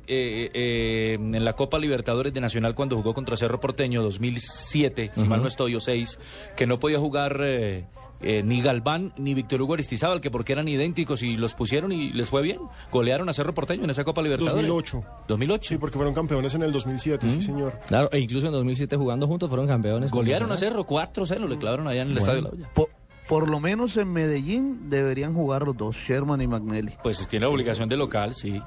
[0.53, 5.29] eh, en la Copa Libertadores de Nacional cuando jugó contra Cerro Porteño 2007, si Ujú.
[5.29, 6.19] mal no estoy, o 6,
[6.55, 7.85] que no podía jugar eh,
[8.21, 12.11] eh, ni Galván ni Víctor Hugo Aristizábal, que porque eran idénticos y los pusieron y
[12.13, 12.59] les fue bien.
[12.91, 14.67] Golearon a Cerro Porteño en esa Copa Libertadores.
[14.67, 15.03] 2008.
[15.27, 15.69] 2008.
[15.69, 17.79] Sí, porque fueron campeones en el 2007, sí, señor.
[17.87, 20.11] Claro, e incluso en 2007 jugando juntos fueron campeones.
[20.11, 20.57] Golearon a.
[20.57, 22.69] Cerro 4-0, le clavaron allá en el Estadio de la Olla.
[22.75, 22.89] Por,
[23.27, 26.97] por lo menos en Medellín deberían jugar los dos, Sherman y McNelly.
[27.01, 28.61] Pues tiene la obligación de local, sí.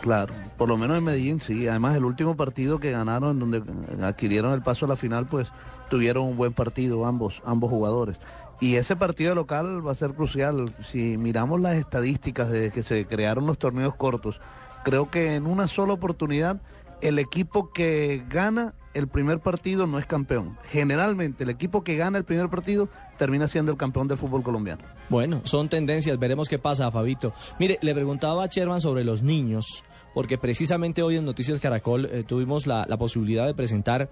[0.00, 1.66] Claro, por lo menos en Medellín sí.
[1.66, 3.62] Además, el último partido que ganaron, en donde
[4.02, 5.50] adquirieron el paso a la final, pues
[5.88, 8.16] tuvieron un buen partido ambos, ambos jugadores.
[8.60, 10.74] Y ese partido local va a ser crucial.
[10.82, 14.40] Si miramos las estadísticas de que se crearon los torneos cortos,
[14.84, 16.60] creo que en una sola oportunidad
[17.00, 20.58] el equipo que gana el primer partido no es campeón.
[20.70, 24.82] Generalmente el equipo que gana el primer partido termina siendo el campeón del fútbol colombiano.
[25.08, 27.32] Bueno, son tendencias, veremos qué pasa, Fabito.
[27.60, 29.84] Mire, le preguntaba a Sherman sobre los niños,
[30.14, 34.10] porque precisamente hoy en Noticias Caracol eh, tuvimos la posibilidad de presentar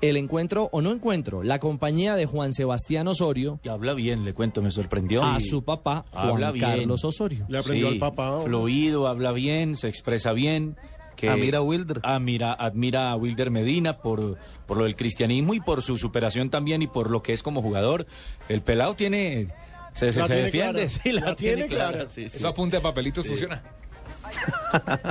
[0.00, 3.60] el encuentro, o no encuentro, la compañía de Juan Sebastián Osorio.
[3.64, 5.24] Y habla bien, le cuento, me sorprendió.
[5.24, 5.48] A Sí.
[5.48, 6.64] su papá, Juan Habla bien.
[6.66, 7.44] Carlos Osorio.
[7.48, 8.40] Le aprendió al papá.
[8.42, 10.76] Fluido, habla bien, se expresa bien.
[11.16, 12.00] Que Admira a Wilder.
[12.04, 16.80] Admira, admira a Wilder Medina por, por lo del cristianismo y por su superación también
[16.80, 18.06] y por lo que es como jugador.
[18.48, 19.48] El pelado tiene...
[19.94, 20.88] Se, se- La se tiene defiende, clara.
[21.02, 21.92] sí, la, La tiene, tiene clara.
[21.92, 22.10] clara.
[22.10, 22.36] sí, sí.
[22.36, 23.64] Eso apunte a papelitos funciona.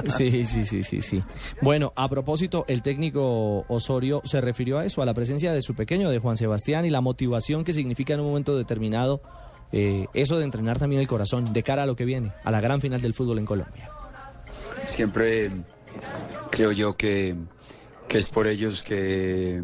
[0.07, 1.23] Sí, sí, sí, sí, sí.
[1.61, 5.75] Bueno, a propósito, el técnico Osorio se refirió a eso, a la presencia de su
[5.75, 9.21] pequeño, de Juan Sebastián, y la motivación que significa en un momento determinado
[9.71, 12.61] eh, eso de entrenar también el corazón de cara a lo que viene, a la
[12.61, 13.89] gran final del fútbol en Colombia.
[14.87, 15.51] Siempre
[16.51, 17.35] creo yo que,
[18.07, 19.61] que es por ellos que,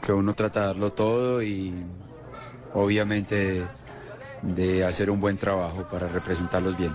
[0.00, 1.74] que uno trata de darlo todo y
[2.74, 3.62] obviamente
[4.42, 6.92] de hacer un buen trabajo para representarlos bien.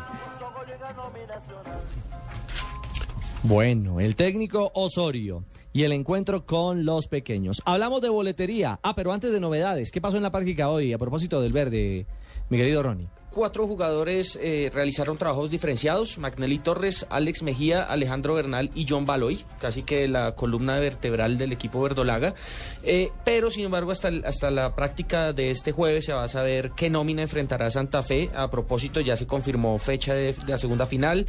[3.44, 7.62] Bueno, el técnico Osorio y el encuentro con los pequeños.
[7.66, 8.80] Hablamos de boletería.
[8.82, 12.08] Ah, pero antes de novedades, ¿qué pasó en la práctica hoy a propósito del verde,
[12.50, 13.08] mi querido Ronnie?
[13.30, 19.46] Cuatro jugadores eh, realizaron trabajos diferenciados, Magnelli Torres, Alex Mejía, Alejandro Bernal y John Baloy,
[19.62, 22.34] casi que la columna vertebral del equipo verdolaga.
[22.82, 26.72] Eh, pero, sin embargo, hasta, hasta la práctica de este jueves se va a saber
[26.72, 28.32] qué nómina enfrentará Santa Fe.
[28.36, 31.28] A propósito, ya se confirmó fecha de la segunda final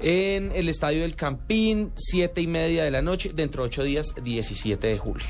[0.00, 4.14] en el Estadio del Campín, siete y media de la noche, dentro de ocho días,
[4.22, 5.26] 17 de julio.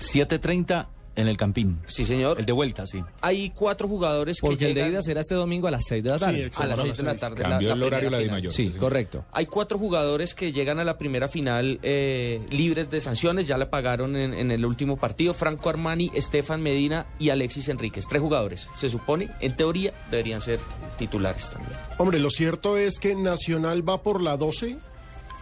[0.00, 1.78] 7.30 en el Campín.
[1.86, 2.38] Sí, señor.
[2.40, 3.02] El de vuelta, sí.
[3.20, 6.02] Hay cuatro jugadores que Porque el de llegan- ida será este domingo a las 6
[6.04, 6.50] de la tarde.
[6.56, 7.42] a las 6 de la tarde.
[7.42, 8.36] Cambió el horario primera la de final.
[8.40, 8.52] mayor.
[8.52, 9.24] Sí, correcto.
[9.32, 13.70] Hay cuatro jugadores que llegan a la primera final eh, libres de sanciones, ya la
[13.70, 15.34] pagaron en, en el último partido.
[15.34, 18.06] Franco Armani, Estefan Medina y Alexis Enríquez.
[18.08, 18.68] Tres jugadores.
[18.76, 20.58] Se supone, en teoría, deberían ser
[20.98, 21.72] titulares también.
[21.98, 24.76] Hombre, lo cierto es que Nacional va por la 12,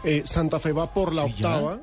[0.05, 1.81] eh, Santa Fe va por la octava,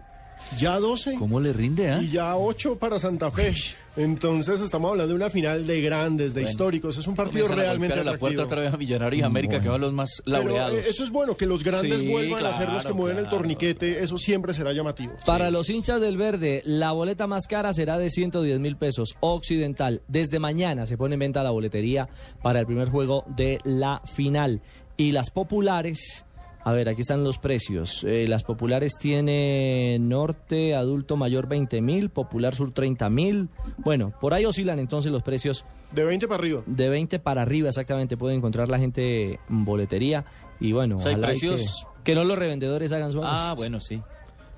[0.57, 1.99] ya 12 ¿Cómo le rinde, ah?
[2.01, 3.53] y ya 8 para Santa Fe.
[3.97, 6.49] Entonces estamos hablando de una final de grandes, de Bueno.
[6.51, 6.97] históricos.
[6.97, 9.81] Es un partido realmente a la puerta otra vez a Millonarios y América, que van
[9.81, 10.73] los más Pero, laureados.
[10.75, 13.17] eh, eso es bueno, que los grandes Sí, vuelvan a ser los que claro, mueven
[13.17, 13.37] el claro.
[13.37, 14.01] torniquete.
[14.01, 15.13] Eso siempre será llamativo.
[15.25, 19.15] Para los hinchas del verde, la boleta más cara será de 110 mil pesos.
[19.19, 22.07] Occidental, desde mañana se pone en venta la boletería
[22.41, 24.61] para el primer juego de la final.
[24.95, 26.25] Y las populares,
[26.63, 28.03] a ver, aquí están los precios.
[28.03, 33.49] Eh, las populares tiene norte, adulto mayor 20 mil, popular sur 30 mil.
[33.77, 35.65] Bueno, por ahí oscilan entonces los precios.
[35.91, 36.61] De 20 para arriba.
[36.65, 38.17] De 20 para arriba, exactamente.
[38.17, 40.25] Puede encontrar la gente en boletería.
[40.59, 43.79] Y bueno, O sea, hay precios- que, que no los revendedores hagan su Ah, bueno,
[43.79, 44.01] sí.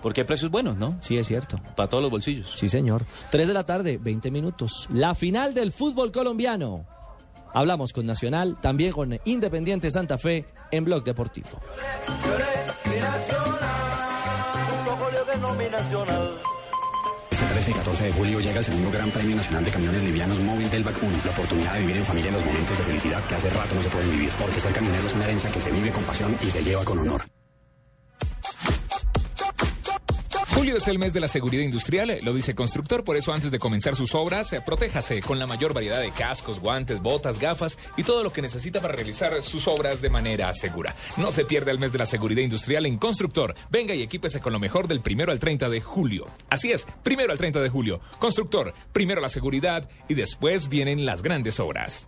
[0.01, 0.97] Porque hay precios buenos, ¿no?
[0.99, 1.59] Sí, es cierto.
[1.75, 2.53] Para todos los bolsillos.
[2.55, 3.03] Sí, señor.
[3.29, 4.87] 3 de la tarde, 20 minutos.
[4.91, 6.87] La final del fútbol colombiano.
[7.53, 11.49] Hablamos con Nacional, también con Independiente Santa Fe en Blog Deportivo.
[17.29, 20.39] Este 13 y 14 de julio llega el segundo Gran Premio Nacional de Camiones Livianos
[20.39, 21.11] Móvil del BAC 1.
[21.25, 23.89] La oportunidad de vivir en familia los momentos de felicidad que hace rato no se
[23.89, 24.29] pueden vivir.
[24.39, 26.99] Porque ser camionero es una herencia que se vive con pasión y se lleva con
[26.99, 27.21] honor.
[30.61, 33.57] Julio es el mes de la seguridad industrial, lo dice Constructor, por eso antes de
[33.57, 38.03] comenzar sus obras, eh, protéjase con la mayor variedad de cascos, guantes, botas, gafas y
[38.03, 40.95] todo lo que necesita para realizar sus obras de manera segura.
[41.17, 43.55] No se pierda el mes de la seguridad industrial en Constructor.
[43.71, 46.27] Venga y equípese con lo mejor del primero al 30 de julio.
[46.47, 47.99] Así es, primero al 30 de julio.
[48.19, 52.07] Constructor, primero la seguridad y después vienen las grandes obras.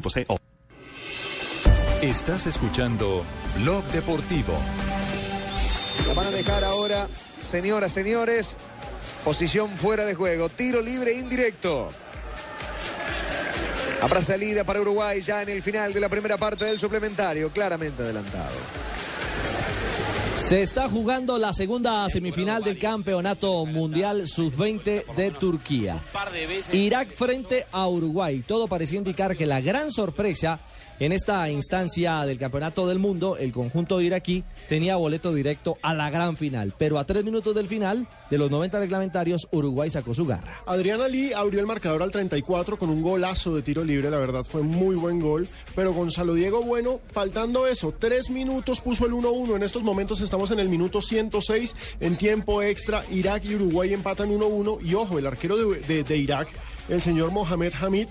[2.01, 3.23] Estás escuchando
[3.57, 4.53] Blog Deportivo.
[6.07, 7.07] Lo van a dejar ahora,
[7.41, 8.55] señoras, señores.
[9.23, 10.49] Posición fuera de juego.
[10.49, 11.89] Tiro libre indirecto.
[14.01, 17.51] Habrá salida para Uruguay ya en el final de la primera parte del suplementario.
[17.51, 18.80] Claramente adelantado.
[20.51, 26.03] Se está jugando la segunda semifinal del Campeonato Mundial Sub-20 de Turquía.
[26.73, 28.43] Irak frente a Uruguay.
[28.45, 30.59] Todo parecía indicar que la gran sorpresa
[31.01, 36.11] en esta instancia del Campeonato del Mundo, el conjunto iraquí tenía boleto directo a la
[36.11, 36.75] gran final.
[36.77, 40.61] Pero a tres minutos del final, de los 90 reglamentarios, Uruguay sacó su garra.
[40.67, 44.45] Adrián Ali abrió el marcador al 34 con un golazo de tiro libre, la verdad
[44.47, 49.55] fue muy buen gol, pero Gonzalo Diego Bueno, faltando eso, tres minutos puso el 1-1,
[49.55, 54.29] en estos momentos estamos en el minuto 106, en tiempo extra, Irak y Uruguay empatan
[54.29, 56.47] 1-1 y ojo, el arquero de- de Irak,
[56.89, 58.07] el señor Mohamed Hamid,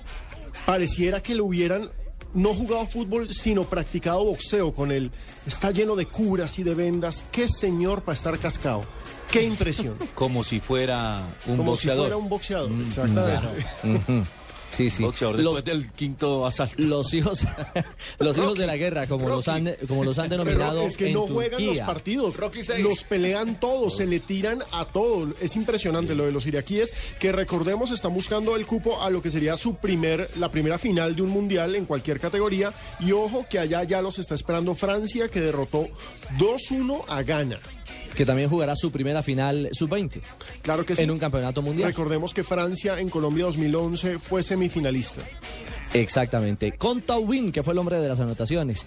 [0.66, 1.90] pareciera que lo hubieran
[2.34, 5.10] no jugado fútbol, sino practicado boxeo con él.
[5.46, 7.24] Está lleno de curas y de vendas.
[7.32, 8.82] Qué señor para estar cascado.
[9.30, 9.96] Qué impresión.
[10.14, 12.04] Como si fuera un Como boxeador.
[12.04, 14.24] si fuera un boxeador, Mm, exactamente.
[14.70, 15.02] Sí, sí.
[15.02, 16.74] Boxeador después del quinto asalto.
[16.78, 17.46] Los hijos,
[18.18, 21.08] los hijos de la guerra, como los han, como los han denominado Pero es que
[21.08, 22.34] en no juegan los partidos,
[22.78, 25.34] los pelean todos, se le tiran a todos.
[25.40, 29.30] Es impresionante lo de los iraquíes, que recordemos están buscando el cupo a lo que
[29.30, 32.72] sería su primer, la primera final de un mundial en cualquier categoría.
[33.00, 35.88] Y ojo que allá ya los está esperando Francia, que derrotó
[36.38, 37.58] 2-1 a Ghana.
[38.14, 40.20] Que también jugará su primera final sub-20.
[40.62, 41.02] Claro que sí.
[41.02, 41.90] En un campeonato mundial.
[41.90, 45.22] Recordemos que Francia en Colombia 2011 fue semifinalista.
[45.94, 46.72] Exactamente.
[46.72, 48.86] Con Taubín, que fue el hombre de las anotaciones.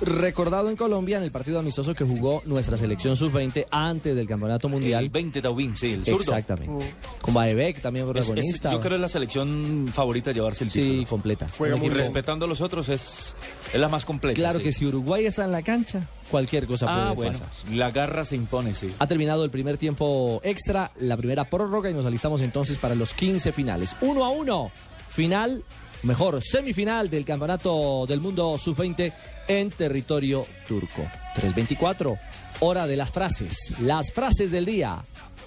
[0.00, 4.66] Recordado en Colombia en el partido amistoso que jugó nuestra selección sub-20 antes del campeonato
[4.68, 5.04] mundial.
[5.04, 6.20] El 20 Taubín, sí, el zurdo.
[6.20, 6.94] Exactamente.
[7.20, 8.72] Con Baebek también Es- es- protagonista.
[8.72, 11.00] yo creo que es la selección favorita a llevarse el título.
[11.00, 11.48] Sí, completa.
[11.82, 13.34] y respetando a los otros es,
[13.74, 14.36] es la más completa.
[14.36, 14.64] Claro sí.
[14.64, 17.74] que si Uruguay está en la cancha, cualquier cosa Ah, puede bueno, pasar.
[17.74, 18.94] la garra se impone, sí.
[18.98, 23.12] Ha terminado el primer tiempo extra, la primera prórroga y nos alistamos entonces para los
[23.12, 23.94] 15 finales.
[24.00, 24.70] Uno a uno,
[25.10, 25.62] final,
[26.02, 29.12] mejor semifinal del Campeonato del Mundo Sub-20
[29.48, 31.02] en territorio turco.
[31.36, 32.18] 3.24,
[32.60, 33.56] hora de las frases.
[33.80, 35.02] Las frases del día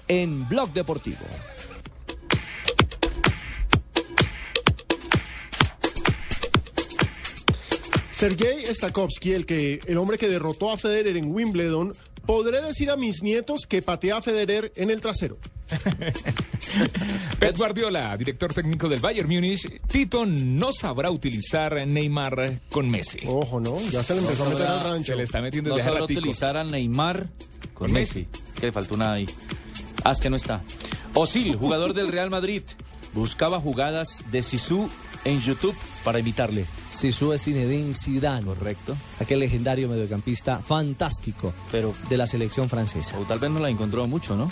[0.08, 1.24] en Blog Deportivo.
[8.10, 11.94] Sergei Stakowski, el, que, el hombre que derrotó a Federer en Wimbledon,
[12.24, 15.36] podré decir a mis nietos que patea a Federer en el trasero.
[17.38, 23.20] Pep Guardiola, director técnico del Bayern Múnich, Tito no sabrá utilizar Neymar con Messi.
[23.26, 23.78] Ojo, ¿no?
[23.90, 25.12] Ya se le empezó a meter al rancho.
[25.12, 26.20] Se le está metiendo No desde hace sabrá ratico.
[26.20, 27.28] utilizar a Neymar
[27.74, 28.26] con Con Messi.
[28.58, 29.26] Que le faltó una ahí.
[30.04, 30.62] Ah, es que no está.
[31.14, 32.62] Osil, jugador del Real Madrid.
[33.12, 34.88] buscaba jugadas de Sisu
[35.24, 36.66] en YouTube para imitarle.
[36.90, 38.44] Sisu es Zinedine Zidane.
[38.46, 38.96] Correcto.
[39.20, 43.18] Aquel legendario mediocampista fantástico, pero de la selección francesa.
[43.18, 44.50] O tal vez no la encontró mucho, ¿no?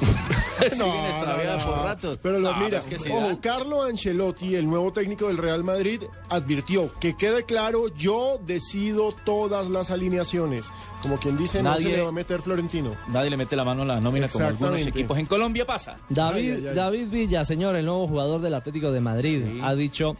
[0.60, 2.18] Extraviadas por.
[2.22, 3.38] Pero lo, mira, es que sí, ojo.
[3.40, 9.68] Carlo Ancelotti, el nuevo técnico del Real Madrid, advirtió que quede claro, yo decido todas
[9.68, 10.66] las alineaciones.
[11.02, 12.92] Como quien dice, no se Nadie- le va a meter Florentino.
[13.08, 15.18] Nadie le mete la mano a la nómina como algunos equipos.
[15.18, 15.96] En Colombia pasa.
[16.08, 16.74] David, Ay, ay, ay.
[16.74, 20.16] David Villa, señor, el nuevo jugador del Atlético de Madrid, ha dicho,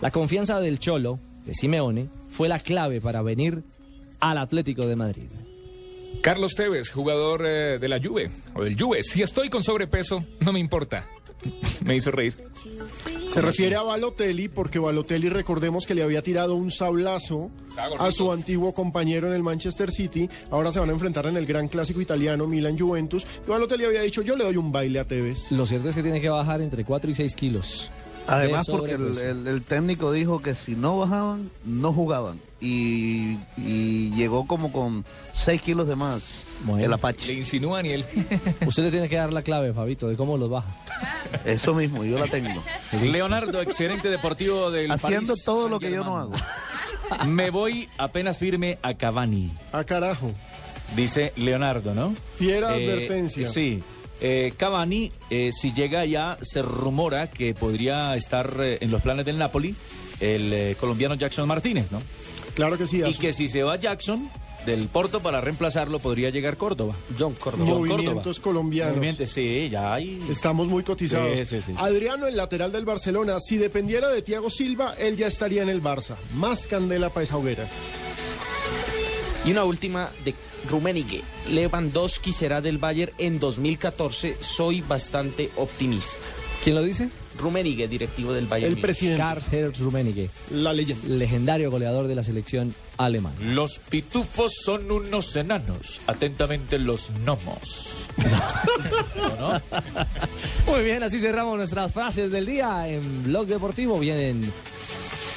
[0.00, 3.62] la confianza del Cholo, de Simeone, fue la clave para venir
[4.20, 5.28] al Atlético de Madrid.
[6.20, 9.02] Carlos Tevez, jugador eh, de la Juve o del Juve.
[9.02, 11.06] Si estoy con sobrepeso, no me importa.
[11.84, 12.34] me hizo reír.
[13.32, 17.50] Se refiere a Balotelli porque Balotelli recordemos que le había tirado un sablazo
[17.98, 20.28] a su antiguo compañero en el Manchester City.
[20.50, 23.26] Ahora se van a enfrentar en el gran clásico italiano Milan Juventus.
[23.46, 25.50] Y Balotelli había dicho yo le doy un baile a Tevez.
[25.50, 27.90] Lo cierto es que tiene que bajar entre 4 y 6 kilos.
[28.26, 29.22] Además, de porque el, sobrepeso.
[29.30, 32.38] el- el técnico dijo que si no bajaban, no jugaban.
[32.60, 35.04] Y, y llegó como con
[35.34, 36.22] 6 kilos de más
[36.64, 36.84] Bueno.
[36.84, 37.26] el Apache.
[37.26, 38.04] Le insinúa Daniel.
[38.66, 40.68] Usted le tiene que dar la clave, Fabito, de cómo los baja.
[41.44, 42.62] Eso mismo, yo la tengo.
[43.02, 46.32] Leonardo, excelente deportivo del Haciendo París todo lo que yo no hago.
[47.26, 50.30] Me voy apenas firme a Cavani, A carajo.
[50.96, 52.14] dice Leonardo, ¿no?
[52.38, 53.48] Fiera Eh, advertencia.
[53.48, 53.82] Sí.
[54.24, 59.26] Eh, Cavani, eh, si llega ya, se rumora que podría estar eh, en los planes
[59.26, 59.74] del Napoli
[60.20, 62.00] el eh, colombiano Jackson Martínez, ¿no?
[62.54, 63.02] Claro que sí.
[63.04, 64.30] Y que si se va Jackson
[64.64, 66.94] del Porto para reemplazarlo, podría llegar Córdoba.
[67.18, 67.64] John Córdoba.
[67.66, 68.44] John Movimientos Córdoba.
[68.44, 68.94] colombianos.
[68.94, 70.22] Movimientos, sí, ya hay.
[70.30, 71.36] Estamos muy cotizados.
[71.38, 71.74] Sí, sí, sí.
[71.76, 75.82] Adriano, el lateral del Barcelona, si dependiera de Thiago Silva, él ya estaría en el
[75.82, 76.14] Barça.
[76.34, 77.66] Más candela para esa hoguera.
[79.44, 80.34] Y una última de
[80.70, 81.22] Rummenigge.
[81.50, 84.36] Lewandowski será del Bayern en 2014.
[84.40, 86.12] Soy bastante optimista.
[86.62, 87.08] ¿Quién lo dice?
[87.38, 88.72] Rummenigge, directivo del Bayern.
[88.74, 89.20] El presidente.
[89.20, 91.08] Karl-Heinz Rummenigge, La leyenda.
[91.08, 93.34] legendario goleador de la selección alemana.
[93.40, 96.00] Los pitufos son unos enanos.
[96.06, 98.06] Atentamente los gnomos.
[99.16, 100.72] ¿O no?
[100.72, 103.98] Muy bien, así cerramos nuestras frases del día en Blog Deportivo.
[103.98, 104.40] Vienen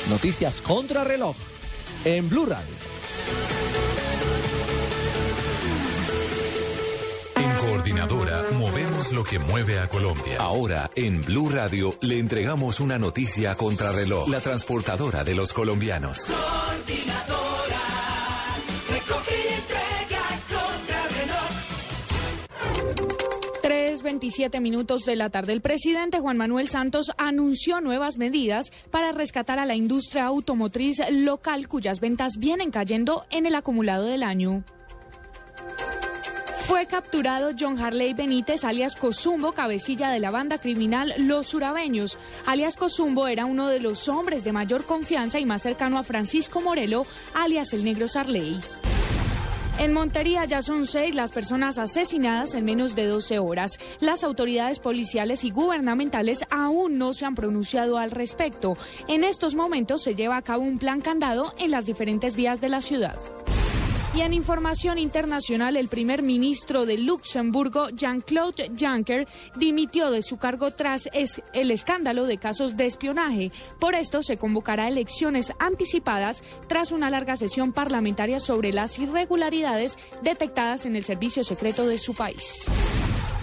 [0.10, 1.36] noticias contra reloj
[2.04, 2.85] en Blue Radio.
[7.76, 10.38] Coordinadora movemos lo que mueve a Colombia.
[10.40, 14.30] Ahora, en Blue Radio, le entregamos una noticia a contrarreloj.
[14.30, 16.20] La transportadora de los colombianos.
[16.20, 17.82] Coordinadora,
[18.90, 21.52] recoge y entrega contra reloj.
[23.62, 25.52] 3.27 minutos de la tarde.
[25.52, 31.68] El presidente Juan Manuel Santos anunció nuevas medidas para rescatar a la industria automotriz local
[31.68, 34.64] cuyas ventas vienen cayendo en el acumulado del año.
[36.68, 42.18] Fue capturado John Harley Benítez, alias Cosumbo, cabecilla de la banda criminal Los Surabeños.
[42.48, 46.62] Alias Cosumbo era uno de los hombres de mayor confianza y más cercano a Francisco
[46.62, 47.06] Morelo,
[47.36, 48.60] alias el Negro Sarley.
[49.78, 53.78] En Montería ya son seis las personas asesinadas en menos de 12 horas.
[54.00, 58.76] Las autoridades policiales y gubernamentales aún no se han pronunciado al respecto.
[59.08, 62.70] En estos momentos se lleva a cabo un plan candado en las diferentes vías de
[62.70, 63.20] la ciudad.
[64.16, 70.72] Y en información internacional, el primer ministro de Luxemburgo, Jean-Claude Juncker, dimitió de su cargo
[70.72, 71.10] tras
[71.52, 73.52] el escándalo de casos de espionaje.
[73.78, 80.86] Por esto se convocará elecciones anticipadas tras una larga sesión parlamentaria sobre las irregularidades detectadas
[80.86, 82.72] en el servicio secreto de su país.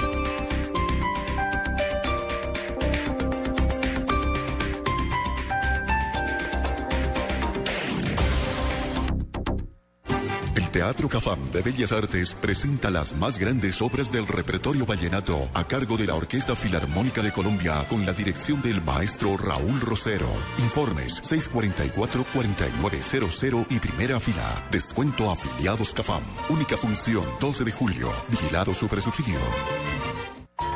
[0.00, 0.29] Thank you.
[10.72, 15.96] Teatro Cafam de Bellas Artes presenta las más grandes obras del repertorio vallenato a cargo
[15.96, 20.28] de la Orquesta Filarmónica de Colombia con la dirección del maestro Raúl Rosero.
[20.58, 24.64] Informes 644-4900 y primera fila.
[24.70, 26.22] Descuento afiliados Cafam.
[26.48, 28.12] Única función 12 de julio.
[28.28, 29.40] Vigilado Supersubsidio.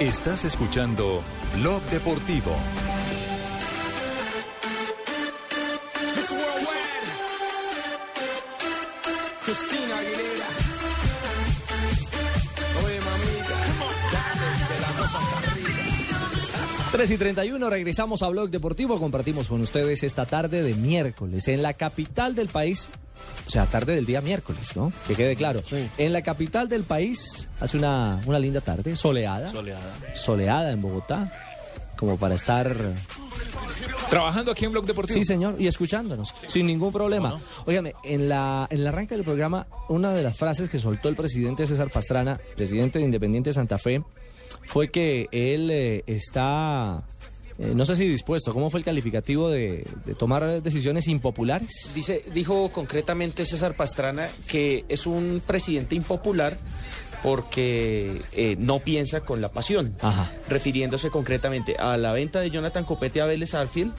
[0.00, 1.22] Estás escuchando
[1.54, 2.52] Blog Deportivo.
[9.42, 10.25] Cristina Aguilera.
[16.96, 18.98] 3 y 31, regresamos a Blog Deportivo.
[18.98, 22.88] Compartimos con ustedes esta tarde de miércoles en la capital del país.
[23.46, 24.90] O sea, tarde del día miércoles, ¿no?
[25.06, 25.62] Que quede claro.
[25.98, 29.50] En la capital del país hace una, una linda tarde, soleada.
[29.50, 29.94] Soleada.
[30.14, 31.30] Soleada en Bogotá.
[31.98, 32.74] Como para estar.
[34.08, 35.18] Trabajando aquí en Blog Deportivo.
[35.18, 37.38] Sí, señor, y escuchándonos, sin ningún problema.
[37.66, 41.16] Óigame, en, la, en el arranque del programa, una de las frases que soltó el
[41.16, 44.02] presidente César Pastrana, presidente de Independiente Santa Fe,
[44.66, 47.02] fue que él eh, está,
[47.58, 51.92] eh, no sé si dispuesto, ¿cómo fue el calificativo de, de tomar decisiones impopulares?
[51.94, 56.58] Dice, dijo concretamente César Pastrana que es un presidente impopular
[57.22, 59.96] porque eh, no piensa con la pasión,
[60.48, 63.92] refiriéndose concretamente a la venta de Jonathan Copete a Vélez Arfield,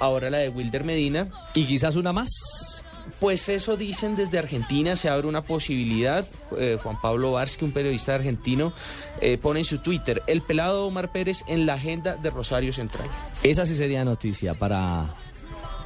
[0.00, 1.28] ahora la de Wilder Medina.
[1.54, 2.84] Y quizás una más.
[3.20, 6.26] Pues eso dicen desde Argentina, se abre una posibilidad.
[6.58, 8.74] Eh, Juan Pablo Varsky, un periodista argentino,
[9.22, 13.08] eh, pone en su Twitter, el pelado Omar Pérez en la agenda de Rosario Central.
[13.42, 15.14] Esa sí sería noticia para,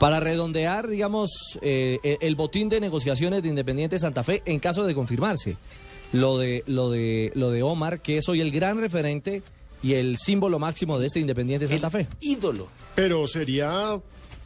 [0.01, 4.85] para redondear, digamos, eh, el, el botín de negociaciones de Independiente Santa Fe en caso
[4.85, 5.57] de confirmarse.
[6.12, 9.45] Lo de, lo de, lo de Omar, que es hoy el gran referente
[9.81, 12.09] y el símbolo máximo de este Independiente Santa Fe.
[12.20, 12.66] Ídolo.
[12.97, 14.01] Pero sería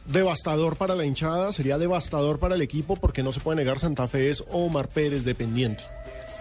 [0.05, 4.07] devastador para la hinchada, sería devastador para el equipo porque no se puede negar Santa
[4.07, 5.83] Fe es Omar Pérez dependiente.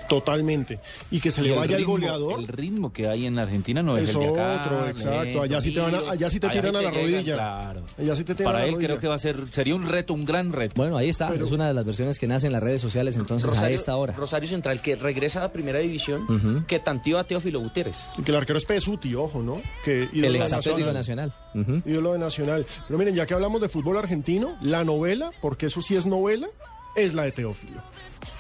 [0.08, 0.78] Totalmente.
[1.10, 2.40] Y que se Y le vaya el ritmo- goleador.
[2.40, 4.62] El ritmo que hay en Argentina no es, Es el de acá.
[4.62, 5.42] otro, exacto.
[5.42, 7.34] Allá sí te van a- allá sí te tiran a la llegan, rodilla.
[7.34, 7.82] claro.
[7.98, 8.88] Allá sí te tiran Para a la él rodilla.
[8.88, 10.74] creo que va a ser, sería un reto, un gran reto.
[10.76, 11.32] Bueno, ahí está.
[11.34, 14.12] es una de las versiones que nace en las redes sociales entonces a esta hora.
[14.14, 17.96] Rosario Central, que regresa a primera división, que tanteó a Teófilo Gutiérrez.
[18.18, 19.60] Y que el arquero es Pesuti, ojo, ¿no?
[19.84, 21.32] Que El ex Atlético Nacional.
[21.54, 21.82] Ujú.
[21.86, 22.66] Ídolo de Nacional.
[22.86, 26.48] Pero miren, ya que hablamos de fútbol argentino, la novela, porque eso sí es novela,
[26.94, 27.82] es la de Teófilo.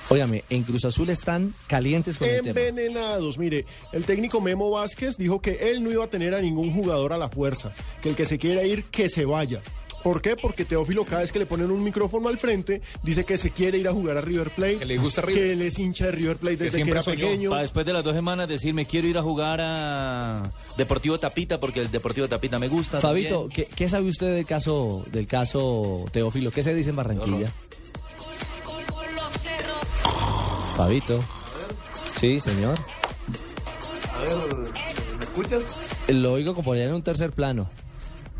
[0.08, 2.60] Óigame, en Cruz Azul están calientes con el tema.
[2.60, 3.38] Envenenados.
[3.38, 7.12] Mire, el técnico Memo Vázquez dijo que él no iba a tener a ningún jugador
[7.12, 9.60] a la fuerza, que el que se quiera ir, que se vaya.
[10.04, 10.36] ¿Por qué?
[10.36, 13.78] Porque Teófilo cada vez que le ponen un micrófono al frente, dice que se quiere
[13.78, 14.76] ir a jugar a River Plate.
[14.76, 15.42] Que le gusta River.
[15.42, 17.48] Que él es hincha de River Plate desde que, era pequeño.
[17.48, 20.42] Para después de las dos semanas decir, me quiero ir a jugar a
[20.76, 23.00] Deportivo Tapita porque el Deportivo Tapita me gusta.
[23.00, 23.66] Fabito, también.
[23.66, 26.50] ¿qué, qué sabe usted del caso, del caso Teófilo?
[26.50, 27.50] ¿Qué se dice en Barranquilla?
[30.76, 31.22] Fabito.
[32.20, 32.74] Sí, señor.
[34.16, 34.56] A ver,
[35.18, 35.62] ¿me escuchas?
[36.08, 37.68] Lo oigo como ya en un tercer plano.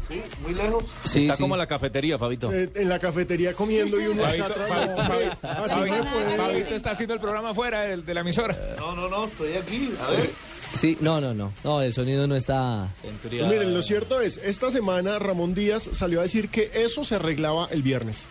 [0.08, 0.84] Sí, muy lejos.
[1.04, 1.42] Sí, Está sí.
[1.42, 2.52] como la cafetería, Fabito.
[2.52, 4.68] Eh, en la cafetería comiendo y uno Fabito, atrás.
[4.68, 8.56] Fabito, no, Fabito, está haciendo el programa fuera del- de la emisora.
[8.78, 9.90] No, no, no, estoy aquí.
[10.06, 10.30] A ver.
[10.74, 11.52] Sí, no, no, no.
[11.62, 12.88] No, el sonido no está.
[13.00, 17.14] Pues miren, lo cierto es, esta semana Ramón Díaz salió a decir que eso se
[17.14, 18.26] arreglaba el viernes.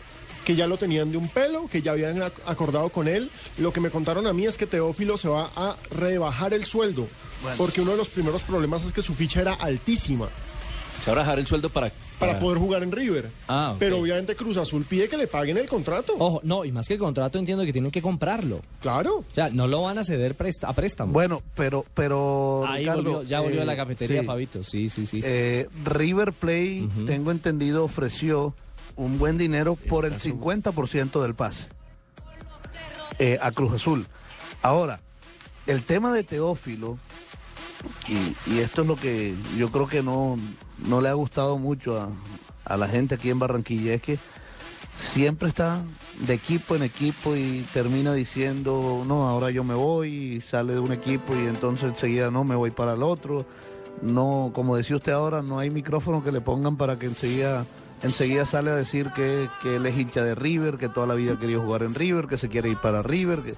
[0.46, 3.30] Que ya lo tenían de un pelo, que ya habían ac- acordado con él.
[3.58, 7.08] Lo que me contaron a mí es que Teófilo se va a rebajar el sueldo.
[7.42, 7.58] Bueno.
[7.58, 10.30] Porque uno de los primeros problemas es que su ficha era altísima
[11.04, 11.92] Se va a bajar el sueldo para...
[12.20, 13.30] para poder jugar en River.
[13.50, 13.76] Ah.
[13.80, 16.14] Pero obviamente Cruz Azul pide que le paguen el contrato.
[16.20, 18.62] Ojo, no, y más que el contrato entiendo que tienen que comprarlo.
[18.82, 19.18] Claro.
[19.30, 21.12] O sea, no lo van a ceder presta- a préstamo.
[21.12, 24.26] Bueno, pero, pero Ahí Ricardo, volvió, ya volvió a la eh, cafetería, sí.
[24.26, 24.64] Fabito.
[24.64, 25.22] Sí, sí, sí.
[25.24, 28.56] Eh, River Plate, tengo entendido, ofreció
[28.96, 31.68] un buen dinero por el 50% del pase
[33.20, 34.08] eh, a Cruz Azul.
[34.62, 35.02] Ahora,
[35.68, 36.98] el tema de Teófilo,
[38.08, 40.38] y, y esto es lo que yo creo que no,
[40.80, 42.10] no le ha gustado mucho a,
[42.66, 44.20] a la gente aquí en Barranquilla, es que
[44.96, 45.82] siempre está
[46.20, 50.80] de equipo en equipo y termina diciendo, no, ahora yo me voy y sale de
[50.80, 53.46] un equipo y entonces enseguida no, me voy para el otro.
[54.02, 57.66] No, como decía usted ahora, no hay micrófono que le pongan para que enseguida,
[58.04, 61.34] enseguida sale a decir que, que él es hincha de River, que toda la vida
[61.34, 63.42] ha querido jugar en River, que se quiere ir para River.
[63.42, 63.56] que-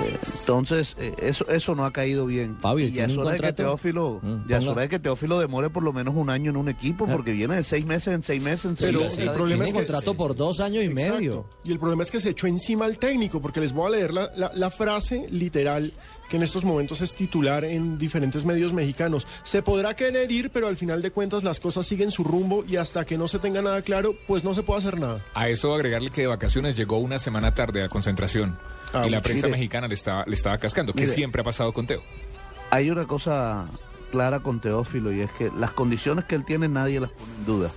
[0.00, 2.56] eh, entonces, eh, eso, eso no ha caído bien.
[2.78, 3.52] y ya es hora de que.
[3.52, 6.56] Teófilo, Mm, ya es hora de que Teófilo demore por lo menos un año en
[6.56, 9.18] un equipo, porque viene de seis meses en seis meses en seis Pero meses.
[9.18, 11.14] el problema es que contrato por dos años y Exacto.
[11.14, 11.46] medio.
[11.64, 14.12] Y el problema es que se echó encima al técnico, porque les voy a leer
[14.14, 15.92] la, la- la frase literal
[16.30, 19.26] que en estos momentos es titular en diferentes medios mexicanos.
[19.42, 22.76] Se podrá querer ir, pero al final de cuentas las cosas siguen su rumbo y
[22.76, 25.24] hasta que no se tenga nada claro, pues no se puede hacer nada.
[25.34, 28.58] A eso agregarle que de vacaciones llegó una semana tarde a la concentración.
[28.92, 29.58] Ah, y la prensa mire.
[29.58, 31.12] mexicana le estaba, le estaba cascando, que Mire.
[31.12, 32.02] siempre ha pasado con Teo.
[32.70, 33.66] Hay una cosa
[34.10, 37.44] clara con Teófilo y es que las condiciones que él tiene nadie las pone en
[37.46, 37.70] duda.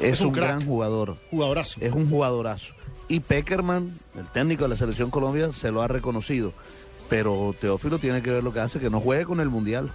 [0.00, 0.46] Es, Es un un, crack.
[0.48, 1.16] gran jugador.
[1.30, 1.80] Jugadorazo.
[1.80, 2.74] Es un jugadorazo.
[3.08, 6.52] Y Peckerman, el técnico de la selección Colombia, se lo ha reconocido.
[7.08, 9.90] Pero Teófilo tiene que ver lo que hace, que no juegue con el Mundial.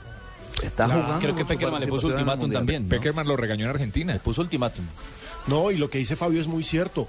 [0.64, 1.02] Está Claro.
[1.02, 1.20] jugando.
[1.22, 2.60] Creo que Peckerman le puso ultimátum Mundial.
[2.62, 2.84] también.
[2.84, 2.90] ¿no?
[2.90, 4.14] Peckerman lo regañó en Argentina.
[4.14, 4.86] Le puso ultimátum.
[5.48, 7.08] No, y lo que dice Fabio es muy cierto.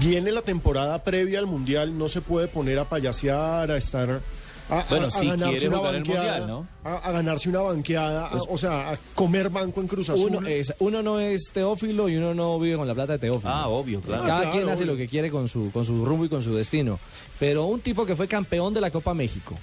[0.00, 4.20] Viene la temporada previa al Mundial, no se puede poner a payasear, a estar...
[4.68, 6.66] A, a- Bueno, a si ganarse una banqueada, Mundial, ¿no?
[6.82, 10.34] a, a ganarse una banqueada, a- o sea, a comer banco en Cruz Azul.
[10.36, 13.52] Uno, es- uno no es Teófilo y uno no vive con la plata de Teófilo.
[13.52, 14.24] Ah, obvio, claro.
[14.24, 16.42] Cada Ah, claro, quien hace lo que quiere con su, con su rumbo y con
[16.42, 16.98] su destino.
[17.38, 19.54] Pero un tipo que fue campeón de la Copa México,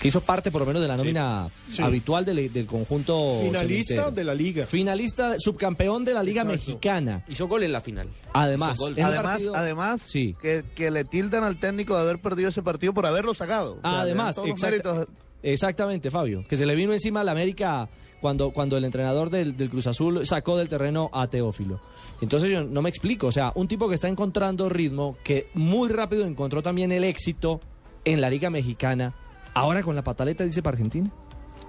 [0.00, 1.82] que hizo parte por lo menos de la nómina Sí.
[1.82, 3.38] habitual del, del conjunto.
[3.42, 4.10] Finalista cementero.
[4.16, 4.66] de la liga.
[4.66, 6.58] Finalista, subcampeón de la Liga Exacto.
[6.66, 7.24] Mexicana.
[7.28, 8.08] Hizo gol en la final.
[8.32, 10.34] Además, Además, partido- además Sí.
[10.40, 13.74] que, que le tildan al técnico de haber perdido ese partido por haberlo sacado.
[13.74, 15.08] O sea, Además, todos los exacta- méritos.
[15.42, 17.88] exactamente, Fabio, que se le vino encima a la América
[18.20, 21.80] cuando, cuando el entrenador del, del Cruz Azul sacó del terreno a Teófilo.
[22.20, 25.88] Entonces yo no me explico, o sea, un tipo que está encontrando ritmo, que muy
[25.88, 27.60] rápido encontró también el éxito
[28.04, 29.14] en la Liga Mexicana,
[29.54, 31.10] ahora con la pataleta dice para Argentina.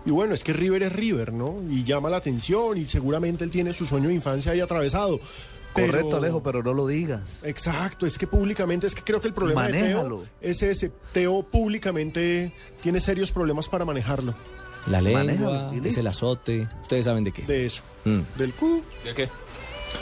[0.05, 1.61] Y bueno, es que River es River, ¿no?
[1.69, 5.19] Y llama la atención y seguramente él tiene su sueño de infancia ahí atravesado.
[5.73, 7.43] Pero- Correcto, Alejo, pero no lo digas.
[7.45, 9.73] Exacto, es que públicamente, es que creo que el problema de.
[9.81, 10.91] Teo es ese.
[11.13, 12.51] Teo públicamente
[12.81, 14.33] tiene serios problemas para manejarlo.
[14.87, 17.43] La lengua, Manéjalo, es el azote, ustedes saben de qué.
[17.43, 17.83] De eso.
[18.03, 18.19] Mm.
[18.37, 18.83] Del Q.
[19.05, 19.29] ¿De qué?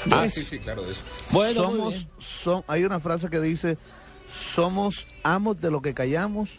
[0.05, 1.01] De Ah, sí, sí, claro, de eso.
[1.31, 3.77] Bueno, somos, son, hay una frase que dice,
[4.31, 6.49] somos amos de lo que callamos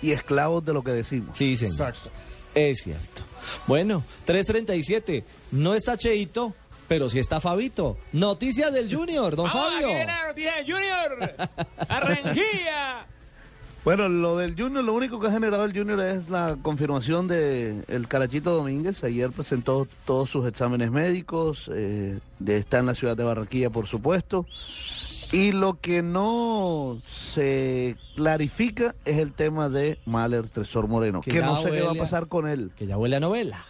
[0.00, 1.36] y esclavos de lo que decimos.
[1.36, 1.72] Sí, señor.
[1.72, 2.10] Exacto.
[2.54, 3.22] Es cierto.
[3.66, 5.24] Bueno, 3.37.
[5.52, 6.54] No está Cheito,
[6.88, 7.96] pero sí está Fabito.
[8.12, 9.88] Noticias del Junior, don Fabio.
[10.66, 11.34] Junior!
[11.88, 13.06] ¡Arranquilla!
[13.84, 17.84] Bueno, lo del Junior, lo único que ha generado el Junior es la confirmación de
[17.88, 19.02] el Carachito Domínguez.
[19.04, 23.86] Ayer presentó todos sus exámenes médicos, eh, de, está en la ciudad de Barranquilla, por
[23.86, 24.46] supuesto.
[25.30, 31.60] Y lo que no se clarifica es el tema de Mahler Tresor Moreno, Que no
[31.60, 32.70] sé qué va a- pasar con él.
[32.76, 33.64] Que ya huele a novela.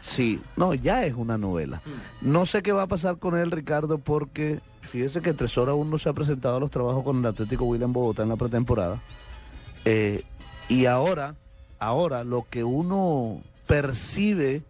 [0.00, 1.80] Sí, no, ya es una novela.
[2.20, 5.98] No sé qué va a pasar con él, Ricardo, porque fíjese que Tresor aún no
[5.98, 9.00] se ha presentado a los trabajos con el Atlético William Bogotá en la pretemporada.
[9.84, 10.22] Eh,
[10.68, 11.36] y ahora,
[11.78, 14.62] ahora lo que uno percibe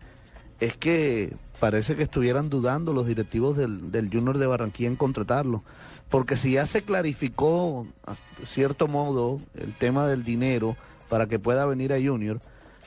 [0.61, 5.63] es que parece que estuvieran dudando los directivos del, del Junior de Barranquilla en contratarlo.
[6.15, 8.15] Porque si ya se clarificó, a
[8.47, 10.77] cierto modo, el tema del dinero
[11.09, 12.41] para que pueda venir a Junior,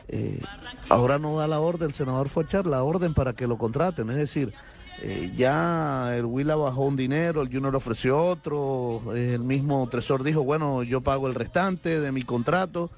[0.07, 0.39] eh,
[0.88, 4.09] ahora no da la orden, el senador fue la orden para que lo contraten.
[4.11, 4.53] Es decir,
[5.01, 10.45] eh, ya el Huila bajó un dinero, el Junior ofreció otro, el mismo Tresor dijo,
[10.45, 12.89] bueno, yo pago el restante de mi contrato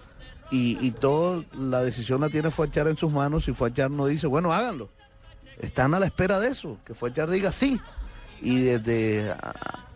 [0.51, 4.27] y, y toda la decisión la tiene Fuachar en sus manos y Fuachar no dice,
[4.27, 4.89] bueno, háganlo.
[5.59, 7.81] Están a la espera de eso, que Fuachar diga sí.
[8.41, 9.33] Y desde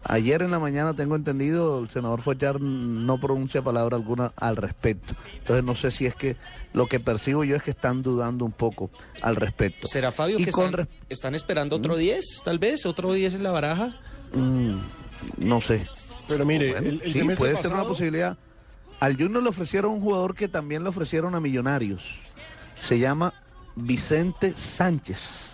[0.04, 5.14] ayer en la mañana tengo entendido, el senador Fuachar no pronuncia palabra alguna al respecto.
[5.39, 6.36] Entonces no sé si es que
[6.74, 8.89] lo que percibo yo es que están dudando un poco
[9.22, 9.88] al respecto.
[9.88, 12.86] ¿Será Fabio Y que con están, esperando otro 10, tal vez?
[12.86, 13.96] ¿Otro 10 en la baraja?
[14.34, 14.76] Mm,
[15.38, 15.88] no sé.
[16.28, 18.38] Pero mire, Bueno, el, el sí, puede ser una posibilidad.
[19.00, 22.20] Al Junior le ofrecieron un jugador que también le ofrecieron a Millonarios.
[22.82, 23.34] Se llama
[23.76, 25.53] Vicente Sánchez.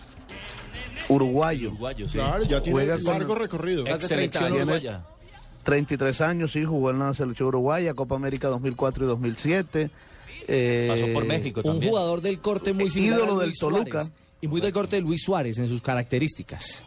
[1.10, 1.70] Uruguayo.
[1.70, 2.14] Uruguayo, sí.
[2.18, 3.82] Claro, ya tiene Juega un con- largo recorrido.
[3.82, 4.56] Ex 30 selección años.
[4.58, 5.04] uruguaya.
[5.64, 9.90] 33 años, sí, jugó en la selección uruguaya, Copa América 2004 y 2007.
[10.48, 11.90] Eh, Pasó por México Un también.
[11.92, 14.04] jugador del corte muy similar ídolo a del Toluca.
[14.06, 14.12] Suárez.
[14.42, 16.86] Y muy del corte de Luis Suárez en sus características.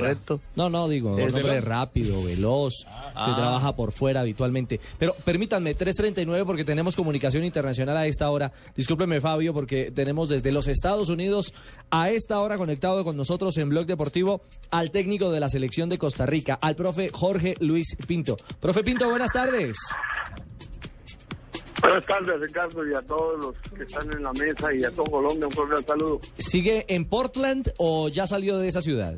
[0.00, 0.40] Correcto.
[0.56, 3.26] No, no, digo, un hombre rápido, veloz, Ah.
[3.28, 4.78] que trabaja por fuera habitualmente.
[4.98, 8.52] Pero permítanme, 3.39 porque tenemos comunicación internacional a esta hora.
[8.76, 11.54] Discúlpeme, Fabio, porque tenemos desde los Estados Unidos
[11.90, 15.98] a esta hora conectado con nosotros en Blog Deportivo al técnico de la selección de
[15.98, 18.36] Costa Rica, al profe Jorge Luis Pinto.
[18.60, 19.76] Profe Pinto, buenas tardes.
[21.82, 25.04] Buenas tardes, Ricardo, y a todos los que están en la mesa y a todo
[25.06, 26.20] Colombia, un cordial saludo.
[26.38, 29.14] ¿Sigue en Portland o ya salió de esa ciudad?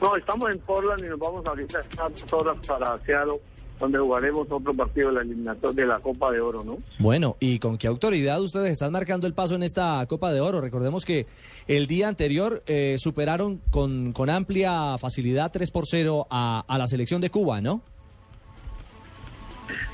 [0.00, 3.38] No, estamos en Portland y nos vamos ahorita a dos horas para Seattle,
[3.78, 6.78] donde jugaremos otro partido de la eliminación de la Copa de Oro, ¿no?
[6.98, 10.62] Bueno, ¿y con qué autoridad ustedes están marcando el paso en esta Copa de Oro?
[10.62, 11.26] Recordemos que
[11.68, 16.86] el día anterior eh, superaron con, con amplia facilidad 3 por 0 a, a la
[16.86, 17.82] selección de Cuba, ¿no?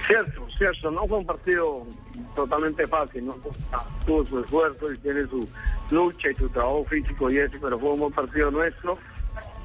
[0.07, 1.87] Cierto, cierto, no fue un partido
[2.35, 3.37] totalmente fácil, ¿no?
[4.07, 5.49] Tuvo su esfuerzo y tiene su
[5.91, 8.99] lucha y su trabajo físico y eso, pero fue un buen partido nuestro.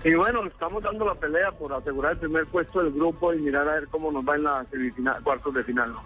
[0.03, 3.67] Y bueno, estamos dando la pelea por asegurar el primer puesto del grupo y mirar
[3.69, 6.03] a ver cómo nos va en la semifinal, cuartos de final, ¿no?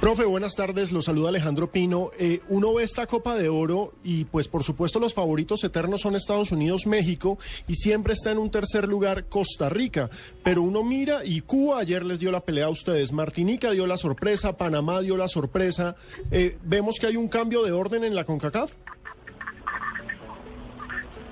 [0.00, 2.12] Profe, buenas tardes, lo saluda Alejandro Pino.
[2.20, 6.14] Eh, uno ve esta Copa de Oro y pues por supuesto los favoritos eternos son
[6.14, 10.08] Estados Unidos, México y siempre está en un tercer lugar Costa Rica.
[10.44, 13.96] Pero uno mira y Cuba ayer les dio la pelea a ustedes, Martinica dio la
[13.96, 15.96] sorpresa, Panamá dio la sorpresa.
[16.30, 18.72] Eh, vemos que hay un cambio de orden en la CONCACAF.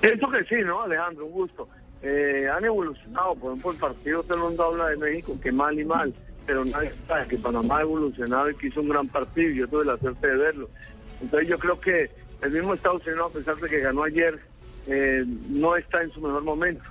[0.01, 1.25] Pienso que sí, ¿no, Alejandro?
[1.25, 1.69] Un gusto.
[2.01, 5.85] Eh, han evolucionado, por ejemplo, el partido el mundo habla de México que mal y
[5.85, 6.13] mal,
[6.47, 9.67] pero nadie sabe que Panamá ha evolucionado y que hizo un gran partido y yo
[9.67, 10.69] tuve la suerte de verlo.
[11.21, 12.09] Entonces yo creo que
[12.41, 14.39] el mismo Estados Unidos, a pesar de que ganó ayer,
[14.87, 16.83] eh, no está en su mejor momento.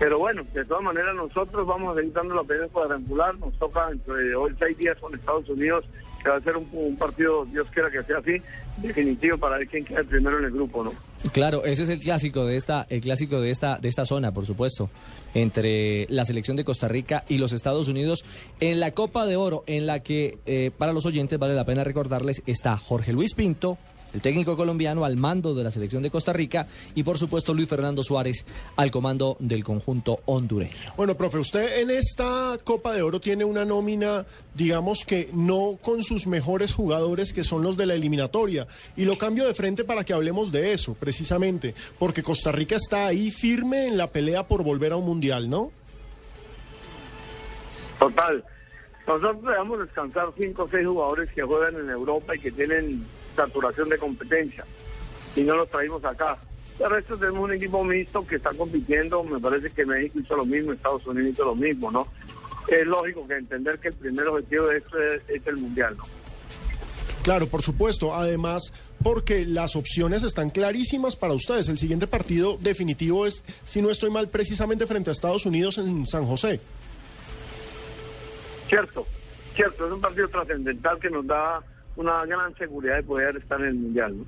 [0.00, 3.90] Pero bueno, de todas maneras nosotros vamos a seguir dando la pelea cuadrangular, nos toca
[3.92, 5.84] entre hoy seis días con Estados Unidos,
[6.22, 8.36] que va a ser un, partido, Dios quiera que sea así,
[8.78, 10.92] definitivo para ver quién queda primero en el grupo, ¿no?
[11.32, 14.46] Claro, ese es el clásico de esta, el clásico de esta, de esta zona, por
[14.46, 14.88] supuesto,
[15.34, 18.24] entre la selección de Costa Rica y los Estados Unidos
[18.58, 21.84] en la Copa de Oro, en la que eh, para los oyentes vale la pena
[21.84, 23.76] recordarles está Jorge Luis Pinto,
[24.14, 27.68] el técnico colombiano al mando de la selección de Costa Rica y por supuesto Luis
[27.68, 28.44] Fernando Suárez
[28.76, 30.94] al comando del conjunto hondureño.
[30.96, 34.24] Bueno, profe, usted en esta Copa de Oro tiene una nómina,
[34.54, 38.66] digamos que no con sus mejores jugadores que son los de la eliminatoria.
[38.96, 43.06] Y lo cambio de frente para que hablemos de eso, precisamente, porque Costa Rica está
[43.06, 45.72] ahí firme en la pelea por volver a un mundial, ¿no?
[47.98, 48.44] Total.
[49.06, 53.04] Nosotros debemos descansar cinco o seis jugadores que juegan en Europa y que tienen
[53.40, 54.64] saturación de competencia.
[55.36, 56.36] Y no los traímos acá.
[56.78, 59.22] El resto tenemos un equipo mixto que está compitiendo.
[59.24, 62.06] Me parece que México hizo lo mismo, Estados Unidos hizo lo mismo, ¿no?
[62.68, 66.04] Es lógico que entender que el primer objetivo de esto es, es el Mundial, ¿no?
[67.22, 68.14] Claro, por supuesto.
[68.14, 68.72] Además,
[69.02, 71.68] porque las opciones están clarísimas para ustedes.
[71.68, 76.06] El siguiente partido definitivo es, si no estoy mal, precisamente frente a Estados Unidos en
[76.06, 76.60] San José.
[78.68, 79.06] Cierto,
[79.54, 79.86] cierto.
[79.86, 81.60] Es un partido trascendental que nos da
[82.00, 84.24] una gran seguridad de poder estar en el Mundial, ¿no?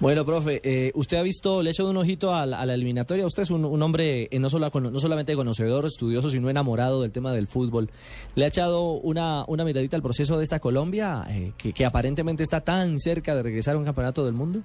[0.00, 2.74] Bueno, profe, eh, usted ha visto, le ha echado un ojito a la, a la
[2.74, 3.24] eliminatoria.
[3.24, 7.12] Usted es un, un hombre eh, no, solo, no solamente conocedor, estudioso, sino enamorado del
[7.12, 7.90] tema del fútbol.
[8.34, 12.42] ¿Le ha echado una, una miradita al proceso de esta Colombia, eh, que, que aparentemente
[12.42, 14.60] está tan cerca de regresar a un campeonato del mundo?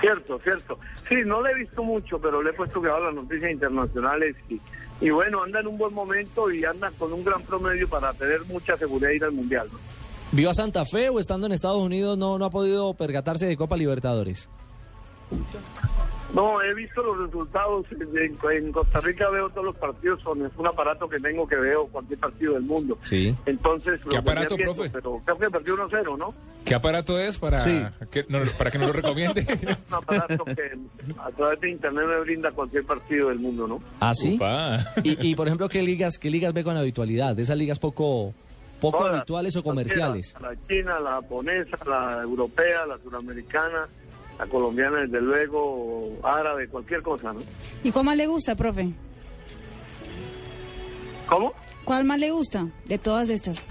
[0.00, 0.78] Cierto, cierto.
[1.08, 4.60] Sí, no le he visto mucho, pero le he puesto que las noticias internacionales y,
[5.00, 8.44] y bueno, anda en un buen momento y anda con un gran promedio para tener
[8.46, 9.78] mucha seguridad de ir al Mundial, ¿no?
[10.34, 13.56] ¿Vio a Santa Fe o estando en Estados Unidos no, no ha podido percatarse de
[13.56, 14.48] Copa Libertadores?
[16.34, 17.86] No, he visto los resultados.
[17.92, 21.54] En, en Costa Rica veo todos los partidos con es un aparato que tengo que
[21.54, 22.98] veo cualquier partido del mundo.
[23.04, 23.34] Sí.
[23.46, 24.90] Entonces, ¿Qué aparato, viendo, profe?
[24.90, 26.34] Pero creo que perdió 1-0, ¿no?
[26.64, 27.80] ¿Qué aparato es para, Sí.
[28.10, 29.46] que, no- para que nos lo recomiende?
[29.88, 30.72] Un aparato que
[31.18, 33.80] a través de internet me brinda cualquier partido del mundo, ¿no?
[34.00, 34.38] ¿Ah, sí?
[35.04, 37.36] Y, y, por ejemplo, ¿qué ligas, ¿qué ligas ve con habitualidad?
[37.36, 38.34] ¿De esas ligas poco,
[38.84, 40.34] poco Todas, habituales o comerciales?
[40.40, 43.88] La china, la japonesa, la europea, la suramericana,
[44.38, 47.40] la colombiana, desde luego, árabe, cualquier cosa, ¿no?
[47.82, 48.90] ¿Y cuál más le gusta, profe?
[51.26, 51.54] ¿Cómo?
[51.84, 53.64] ¿Cuál más le gusta de todas estas?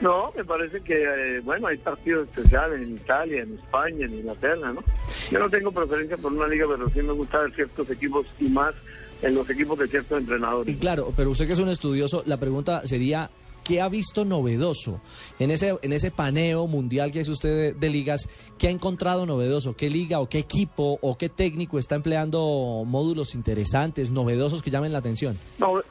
[0.00, 4.72] No, me parece que, eh, bueno, hay partidos especiales en Italia, en España, en Inglaterra,
[4.72, 4.80] ¿no?
[5.28, 8.48] Yo no tengo preferencia por una liga, pero sí me gusta ver ciertos equipos y
[8.48, 8.74] más
[9.22, 10.74] en los equipos de ciertos entrenadores.
[10.74, 13.30] Y claro, pero usted que es un estudioso, la pregunta sería,
[13.64, 15.00] ¿qué ha visto novedoso
[15.38, 18.28] en ese, en ese paneo mundial que hace usted de, de ligas?
[18.58, 19.76] ¿Qué ha encontrado novedoso?
[19.76, 24.92] ¿Qué liga o qué equipo o qué técnico está empleando módulos interesantes, novedosos que llamen
[24.92, 25.38] la atención?
[25.58, 25.82] No,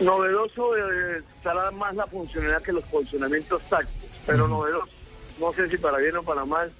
[0.00, 4.88] novedoso eh, será más la funcionalidad que los posicionamientos tácticos, pero novedoso.
[5.38, 6.72] no sé si para bien o para mal,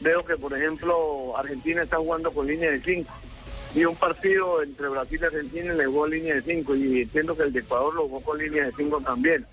[0.00, 3.12] veo que, por ejemplo, Argentina está jugando con línea de 5.
[3.74, 7.44] Y un partido entre Brasil y Argentina le jugó línea de 5 y entiendo que
[7.44, 9.46] el de Ecuador lo jugó con línea de 5 también.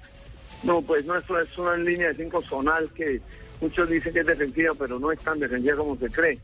[0.63, 3.21] No, pues no, eso es una línea de 5 zonal que
[3.61, 6.37] muchos dicen que es defensiva, pero no es tan defensiva como se cree.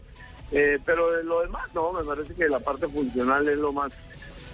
[0.52, 3.92] Eh, pero de lo demás, no, me parece que la parte funcional es lo más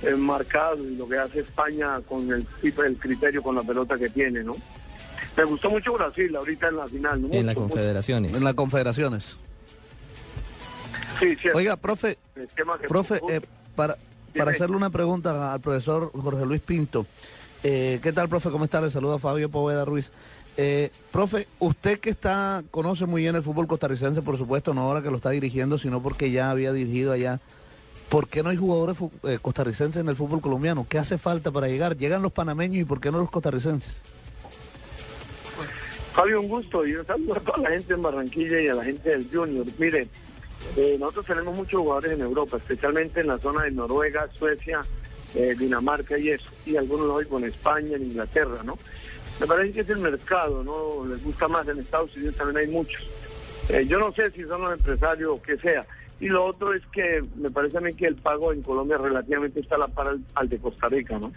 [0.01, 3.99] eh, marcado y lo que hace España con el tipo el criterio con la pelota
[3.99, 4.55] que tiene, ¿no?
[5.37, 7.27] Me gustó mucho Brasil ahorita en la final, ¿no?
[7.27, 7.73] En la Mucho, mucho.
[7.73, 8.33] Confederaciones.
[8.33, 9.37] En las confederaciones.
[11.21, 11.49] Sí, sí.
[11.53, 12.17] Oiga, profe,
[12.87, 13.41] profe, eh,
[13.75, 13.95] para,
[14.35, 17.05] para hacerle una pregunta al profesor Jorge Luis Pinto.
[17.63, 18.49] Eh, ¿Qué tal, profe?
[18.49, 18.81] ¿Cómo está?
[18.81, 20.11] Le saluda Fabio Poveda Ruiz.
[20.57, 25.03] Eh, profe, usted que está conoce muy bien el fútbol costarricense, por supuesto, no ahora
[25.03, 27.39] que lo está dirigiendo, sino porque ya había dirigido allá.
[28.09, 30.87] ¿Por qué no hay jugadores eh, costarricenses en el fútbol colombiano?
[30.89, 31.95] ¿Qué hace falta para llegar?
[31.95, 33.95] ¿Llegan los panameños y por qué no los costarricenses?
[36.13, 38.83] Fabio, un gusto y un saludo a toda la gente en Barranquilla y a la
[38.83, 39.65] gente del Junior.
[39.77, 40.09] Mire,
[40.77, 44.81] eh, nosotros tenemos muchos jugadores en Europa, especialmente en la zona de Noruega, Suecia,
[45.35, 48.77] eh, Dinamarca y eso, y algunos hoy con España, en Inglaterra, ¿no?
[49.39, 51.05] Me parece que es el mercado, ¿no?
[51.05, 53.05] Les gusta más en Estados Unidos, también hay muchos.
[53.69, 55.85] Eh, yo no sé si son los empresarios o qué sea.
[56.19, 59.59] Y lo otro es que me parece a mí que el pago en Colombia relativamente
[59.59, 61.31] está a la par al, al de Costa Rica, ¿no?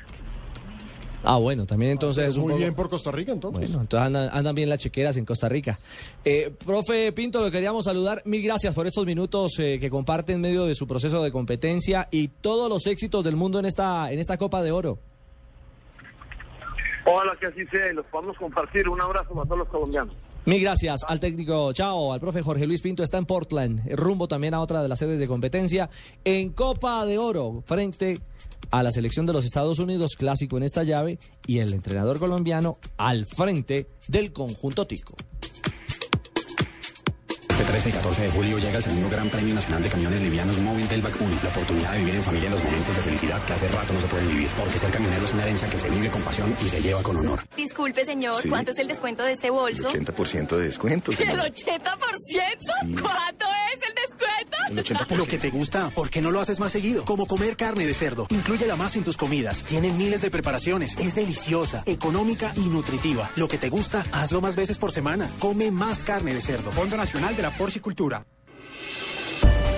[1.25, 3.61] Ah, bueno, también entonces es un Muy poco- bien por Costa Rica, entonces.
[3.71, 5.79] Bueno, entonces andan, andan bien las chequeras en Costa Rica.
[6.25, 8.23] Eh, profe Pinto, lo queríamos saludar.
[8.27, 12.09] Mil gracias por estos minutos eh, que comparte en medio de su proceso de competencia
[12.11, 14.99] y todos los éxitos del mundo en esta, en esta Copa de Oro.
[17.07, 18.89] Ojalá que así sea y los podamos compartir.
[18.89, 20.15] Un abrazo para todos los colombianos.
[20.47, 24.53] Mil gracias al técnico Chao, al profe Jorge Luis Pinto, está en Portland, rumbo también
[24.53, 25.89] a otra de las sedes de competencia,
[26.23, 28.21] en Copa de Oro, frente
[28.71, 32.77] a la selección de los Estados Unidos, clásico en esta llave, y el entrenador colombiano
[32.99, 35.15] al frente del conjunto Tico.
[37.55, 40.59] Este 13 y 14 de julio llega el segundo Gran Premio Nacional de Camiones Livianos
[40.59, 41.39] Móvil del BAC 1.
[41.45, 44.09] La oportunidad de vivir en familia los momentos de felicidad que hace rato no se
[44.09, 44.49] pueden vivir.
[44.59, 47.17] Porque ser camionero es una herencia que se vive con pasión y se lleva con
[47.19, 47.41] honor.
[47.57, 48.49] Disculpe, señor, Sí.
[48.49, 49.89] ¿cuánto es el descuento de este bolso?
[49.89, 51.39] 80% de descuento, ¿El señor.
[51.39, 51.53] 80%?
[51.55, 52.95] Sí.
[53.01, 54.44] ¿Cuánto es el descuento?
[54.71, 55.17] El 80%.
[55.17, 57.05] Lo que te gusta, ¿por qué no lo haces más seguido?
[57.05, 58.27] Como comer carne de cerdo.
[58.31, 59.63] Inclúyela más en tus comidas.
[59.65, 60.97] Tiene miles de preparaciones.
[60.99, 63.31] Es deliciosa, económica y nutritiva.
[63.37, 65.31] Lo que te gusta, hazlo más veces por semana.
[65.39, 66.71] Come más carne de cerdo.
[66.73, 68.27] Fondo Nacional de la Porcicultura.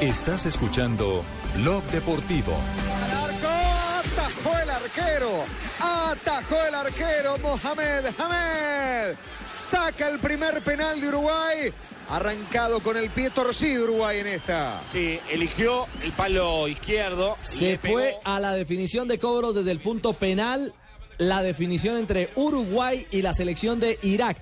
[0.01, 1.25] Estás escuchando
[1.57, 2.53] Blog Deportivo.
[4.17, 5.45] Atajó el arquero.
[5.81, 9.17] Atajó el arquero Mohamed Hamed.
[9.69, 11.73] Saca el primer penal de Uruguay.
[12.09, 14.81] Arrancado con el pie torcido Uruguay en esta.
[14.87, 17.37] Sí, eligió el palo izquierdo.
[17.43, 20.73] Se fue a la definición de cobros desde el punto penal,
[21.19, 24.39] la definición entre Uruguay y la selección de Irak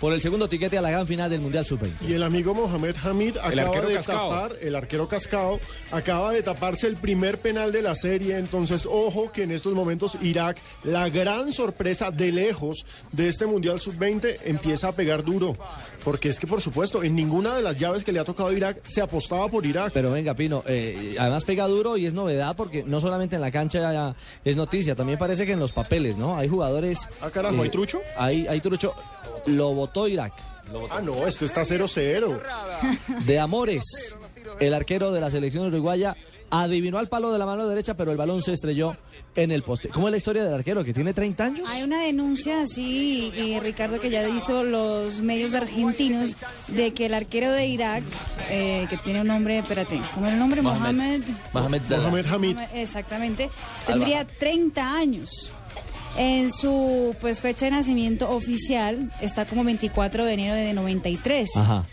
[0.00, 2.08] por el segundo tiquete a la gran final del Mundial Sub-20.
[2.08, 4.28] Y el amigo Mohamed Hamid acaba arquero de Cascao.
[4.30, 5.60] tapar, el arquero Cascao,
[5.92, 8.36] acaba de taparse el primer penal de la serie.
[8.38, 13.80] Entonces, ojo que en estos momentos Irak, la gran sorpresa de lejos de este Mundial
[13.80, 15.56] Sub-20, empieza a pegar duro.
[16.04, 18.52] Porque es que, por supuesto, en ninguna de las llaves que le ha tocado a
[18.52, 19.90] Irak se apostaba por Irak.
[19.92, 23.50] Pero venga, Pino, eh, además pega duro y es novedad porque no solamente en la
[23.50, 26.36] cancha ya es noticia, también parece que en los papeles, ¿no?
[26.38, 27.02] Hay jugadores...
[27.04, 28.00] eh, Ah, carajo, ¿hay trucho?
[28.16, 28.94] Hay, hay trucho.
[29.46, 30.32] Lo votó Irak.
[30.90, 32.40] Ah, no, esto está 0-0.
[33.24, 33.84] De Amores,
[34.60, 36.16] el arquero de la selección uruguaya,
[36.50, 38.96] adivinó al palo de la mano derecha, pero el balón se estrelló
[39.34, 39.88] en el poste.
[39.88, 41.68] ¿Cómo es la historia del arquero que tiene 30 años?
[41.68, 46.36] Hay una denuncia, sí, y Ricardo, que ya hizo los medios argentinos
[46.68, 48.02] de que el arquero de Irak,
[48.50, 50.62] eh, que tiene un nombre, espérate, ¿cómo era el nombre?
[50.62, 51.22] Mohamed.
[51.52, 51.82] Mohamed.
[51.88, 52.26] Mohamed.
[52.26, 52.58] Hamid.
[52.74, 53.50] Exactamente.
[53.86, 55.50] Tendría 30 años.
[56.18, 61.56] En su pues fecha de nacimiento oficial está como 24 de enero de 93.
[61.56, 61.86] Ajá.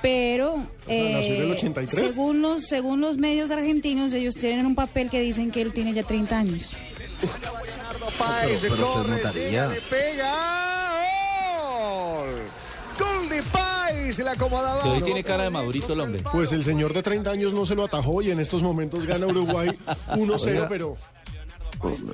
[0.00, 0.54] Pero
[0.86, 2.10] sea, nació en el eh, 83.
[2.10, 5.92] según los según los medios argentinos ellos tienen un papel que dicen que él tiene
[5.92, 6.70] ya 30 años.
[8.18, 10.94] Páez pero se corre, llega, le pega.
[12.18, 12.28] ¡Gol!
[12.98, 14.82] Gol de Páez, la acomodaba.
[14.82, 16.22] Que hoy tiene cara de madurito el hombre.
[16.30, 19.26] Pues el señor de 30 años no se lo atajó y en estos momentos gana
[19.26, 19.68] Uruguay
[20.10, 20.68] 1-0, Oiga.
[20.68, 20.96] pero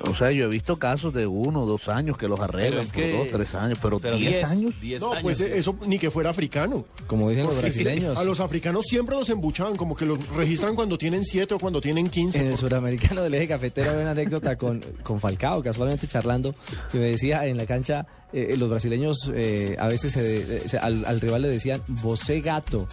[0.09, 3.11] O sea, yo he visto casos de uno, dos años que los arreglan, es que-
[3.11, 4.73] por dos, tres años, pero, pero diez, diez, años.
[4.99, 6.85] no, pues eh, eso ni que fuera africano.
[7.07, 8.17] Como dicen los Sí, brasileños.
[8.17, 11.79] A los africanos siempre los embuchaban, como que los registran cuando tienen 7 o cuando
[11.81, 12.39] tienen 15.
[12.39, 16.53] En el suramericano del eje cafetero había una anécdota con, con Falcao, casualmente charlando,
[16.91, 21.03] que me decía en la cancha, eh, los brasileños eh, a veces se- se- al,
[21.05, 22.87] al rival le decían, vosé gato,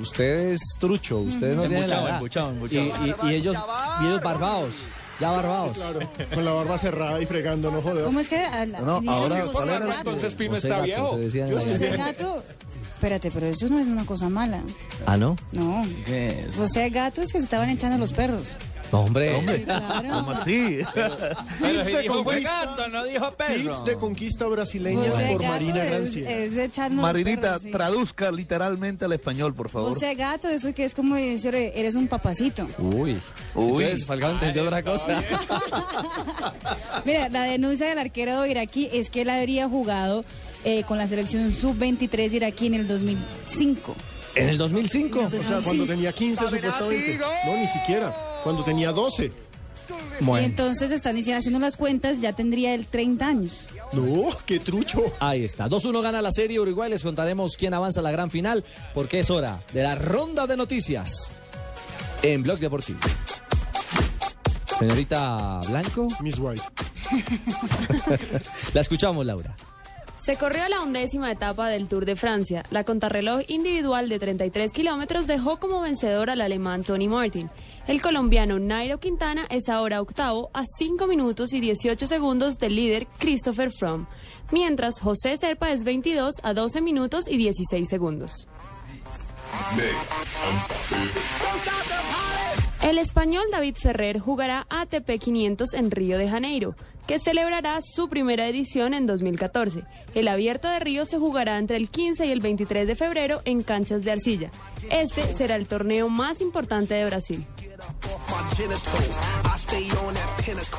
[0.00, 2.16] usted es trucho, usted no tiene la Embuchado, edad".
[2.16, 2.84] embuchado, embuchado.
[2.84, 3.56] Y, y- y ellos,
[4.02, 4.74] y ellos barbados,
[5.20, 5.72] ya barbados.
[5.80, 6.00] Claro,
[6.34, 8.04] con la barba cerrada y fregando, no jodas.
[8.04, 9.98] ¿Cómo es que al- No, dijeron ahora- José ahora era- Gato?
[10.10, 11.14] Entonces Pino José está Gato, viejo.
[11.14, 12.44] se decía José Gato,
[12.94, 14.60] Espérate, pero eso no es una cosa mala.
[15.06, 15.34] Ah, ¿no?
[15.52, 15.82] No.
[16.04, 16.58] ¿Qué es?
[16.58, 18.42] O sea, gatos que se estaban echando los perros.
[18.92, 19.34] No, hombre.
[19.34, 19.62] Hombre.
[19.62, 20.08] Claro.
[20.10, 20.78] ¿Cómo así?
[20.94, 21.16] Pero
[21.72, 22.66] Tips si de dijo fue conquista.
[22.66, 23.54] gato, no dijo perro.
[23.54, 27.70] Tips de conquista brasileña sea, por gato Marina es, es Marinita, perros, sí.
[27.70, 29.92] traduzca literalmente al español, por favor.
[29.92, 32.66] O sea, gato, eso que es como decir, eres un papacito.
[32.78, 33.18] Uy.
[33.54, 35.22] Entonces, Falcao entendió otra cosa.
[37.04, 40.24] Mira, la denuncia del arquero iraquí es que él habría jugado
[40.64, 43.94] eh, con la selección sub-23 iraquí en el 2005.
[44.34, 45.20] ¿En el 2005?
[45.20, 47.18] O sea, cuando tenía 15 supuestamente.
[47.46, 48.14] No, ni siquiera.
[48.42, 49.32] Cuando tenía 12.
[50.20, 53.66] Y entonces están diciendo, haciendo las cuentas, ya tendría él 30 años.
[53.92, 55.04] No, qué trucho.
[55.18, 55.68] Ahí está.
[55.68, 56.90] 2-1 gana la serie Uruguay.
[56.90, 58.64] Les contaremos quién avanza a la gran final
[58.94, 61.32] porque es hora de la ronda de noticias
[62.22, 63.00] en Blog Deportivo.
[64.78, 66.08] Señorita Blanco.
[66.22, 66.62] Miss White.
[68.74, 69.56] la escuchamos, Laura.
[70.18, 72.62] Se corrió la undécima etapa del Tour de Francia.
[72.70, 77.50] La contrarreloj individual de 33 kilómetros dejó como vencedor al alemán Tony Martin.
[77.86, 83.06] El colombiano Nairo Quintana es ahora octavo a 5 minutos y 18 segundos del líder
[83.18, 84.06] Christopher Froome,
[84.52, 88.46] mientras José Serpa es 22 a 12 minutos y 16 segundos.
[92.82, 96.74] El español David Ferrer jugará ATP 500 en Río de Janeiro,
[97.06, 99.84] que celebrará su primera edición en 2014.
[100.14, 103.62] El abierto de Río se jugará entre el 15 y el 23 de febrero en
[103.62, 104.50] canchas de arcilla.
[104.90, 107.44] Este será el torneo más importante de Brasil.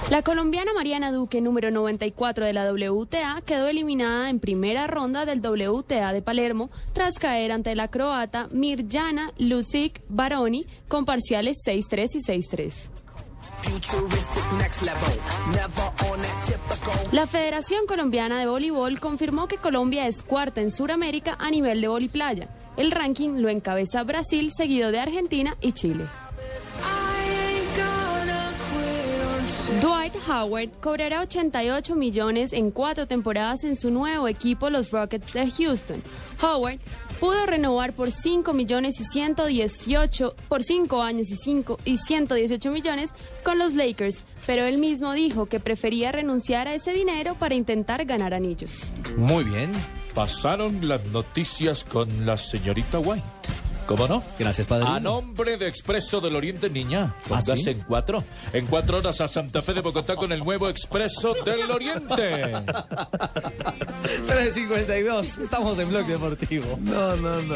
[0.09, 5.39] La colombiana Mariana Duque, número 94 de la WTA, quedó eliminada en primera ronda del
[5.39, 12.21] WTA de Palermo tras caer ante la croata Mirjana Lucic Baroni con parciales 6-3 y
[12.21, 12.89] 6-3.
[17.11, 21.87] La Federación Colombiana de Voleibol confirmó que Colombia es cuarta en Sudamérica a nivel de
[21.87, 22.49] voliplaya.
[22.77, 26.05] El ranking lo encabeza Brasil, seguido de Argentina y Chile.
[29.79, 35.49] Dwight Howard cobrará 88 millones en cuatro temporadas en su nuevo equipo, los Rockets de
[35.49, 36.03] Houston.
[36.41, 36.79] Howard
[37.21, 43.13] pudo renovar por 5 millones y 118 por 5 años y 5 y 118 millones
[43.43, 48.03] con los Lakers, pero él mismo dijo que prefería renunciar a ese dinero para intentar
[48.03, 48.91] ganar anillos.
[49.15, 49.71] Muy bien.
[50.13, 53.23] Pasaron las noticias con la señorita White.
[53.91, 54.23] ¿Cómo no?
[54.39, 54.87] Gracias, padre.
[54.87, 57.13] A nombre de Expreso del Oriente, niña.
[57.13, 57.69] ¿Ah, Póngase sí?
[57.71, 58.23] en cuatro.
[58.53, 62.53] En cuatro horas a Santa Fe de Bogotá con el nuevo Expreso del Oriente.
[64.27, 65.39] 352.
[65.39, 66.79] Estamos en Blog Deportivo.
[66.81, 67.55] No, no, no.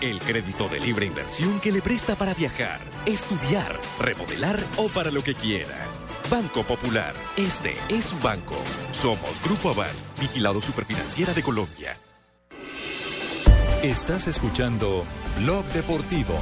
[0.00, 5.24] El crédito de libre inversión que le presta para viajar, estudiar, remodelar o para lo
[5.24, 5.74] que quiera.
[6.30, 8.54] Banco Popular, este es su banco.
[8.92, 11.96] Somos Grupo Aval, vigilado superfinanciera de Colombia.
[13.82, 15.04] Estás escuchando
[15.40, 16.36] Blog Deportivo.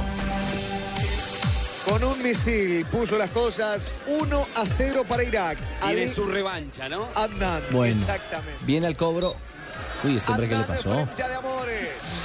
[1.89, 5.57] Con un misil puso las cosas 1 a 0 para Irak.
[5.79, 7.07] Tiene Ali su revancha, ¿no?
[7.15, 7.63] Adnan.
[7.71, 7.99] Bueno.
[7.99, 8.63] Exactamente.
[8.65, 9.35] Viene al cobro.
[10.03, 11.09] Uy, este hombre, ¿qué le pasó?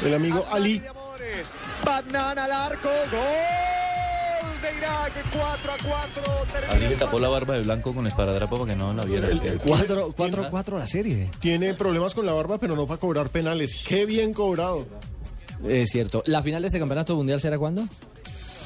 [0.04, 0.82] El amigo Ali.
[1.92, 2.88] Badnan al arco.
[3.10, 5.12] Gol de Irak.
[5.30, 6.22] 4 a 4.
[6.50, 9.28] Termina Ali le tapó la barba de blanco con esparadrapo para que no la viera.
[9.28, 11.30] 4-4 la serie.
[11.38, 13.84] Tiene problemas con la barba, pero no para cobrar penales.
[13.86, 14.86] Qué bien cobrado.
[15.68, 16.22] Es cierto.
[16.24, 17.84] ¿La final de este campeonato mundial será cuándo?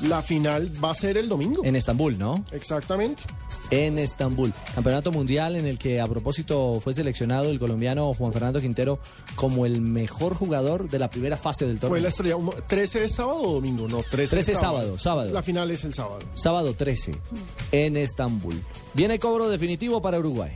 [0.03, 1.65] La final va a ser el domingo.
[1.65, 2.45] En Estambul, ¿no?
[2.53, 3.25] Exactamente.
[3.71, 4.53] En Estambul.
[4.75, 9.01] Campeonato mundial en el que a propósito fue seleccionado el colombiano Juan Fernando Quintero
[9.35, 12.03] como el mejor jugador de la primera fase del Fue torneo.
[12.03, 12.37] la estrella.
[12.37, 13.89] uno- ¿13 es sábado o domingo?
[13.89, 15.33] No, 13, 13 es sábado, sábado.
[15.33, 16.21] La final es el sábado.
[16.35, 17.17] Sábado 13
[17.73, 18.61] en Estambul.
[18.95, 20.53] Viene cobro definitivo para Uruguay.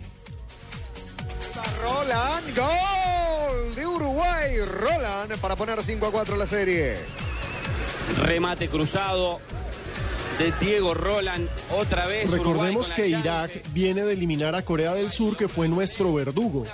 [1.82, 2.56] Roland.
[2.56, 4.56] Gol de Uruguay.
[4.66, 6.94] Roland para poner 5 a 4 la serie.
[8.22, 9.40] Remate cruzado
[10.40, 11.46] de Diego Roland.
[11.70, 12.30] Otra vez.
[12.30, 16.64] Recordemos que Irak viene de eliminar a Corea del Sur, que fue nuestro verdugo,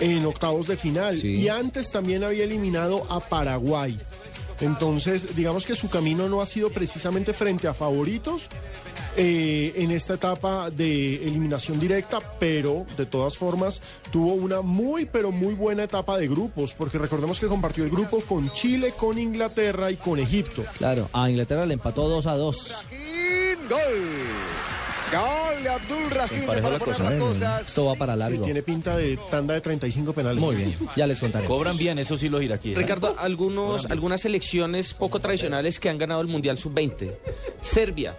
[0.00, 1.22] en octavos de final.
[1.22, 4.00] Y antes también había eliminado a Paraguay.
[4.60, 8.48] Entonces, digamos que su camino no ha sido precisamente frente a favoritos
[9.22, 15.30] eh, en esta etapa de eliminación directa, pero de todas formas tuvo una muy, pero
[15.30, 19.90] muy buena etapa de grupos, porque recordemos que compartió el grupo con Chile, con Inglaterra
[19.90, 20.64] y con Egipto.
[20.78, 22.84] Claro, a Inglaterra le empató 2 a 2.
[23.68, 23.78] Gol.
[25.12, 27.18] Gol de Abdul Rahim para la poner cosa, las ¿eh?
[27.18, 27.68] cosas.
[27.68, 28.38] Esto va para largo.
[28.38, 30.40] Sí, tiene pinta de tanda de 35 penales.
[30.40, 31.46] Muy bien, ya les contaré.
[31.46, 32.78] Cobran bien, eso sí los iraquíes.
[32.78, 32.80] ¿eh?
[32.80, 37.12] Ricardo, algunos, algunas selecciones poco tradicionales que han ganado el Mundial Sub-20.
[37.60, 38.16] Serbia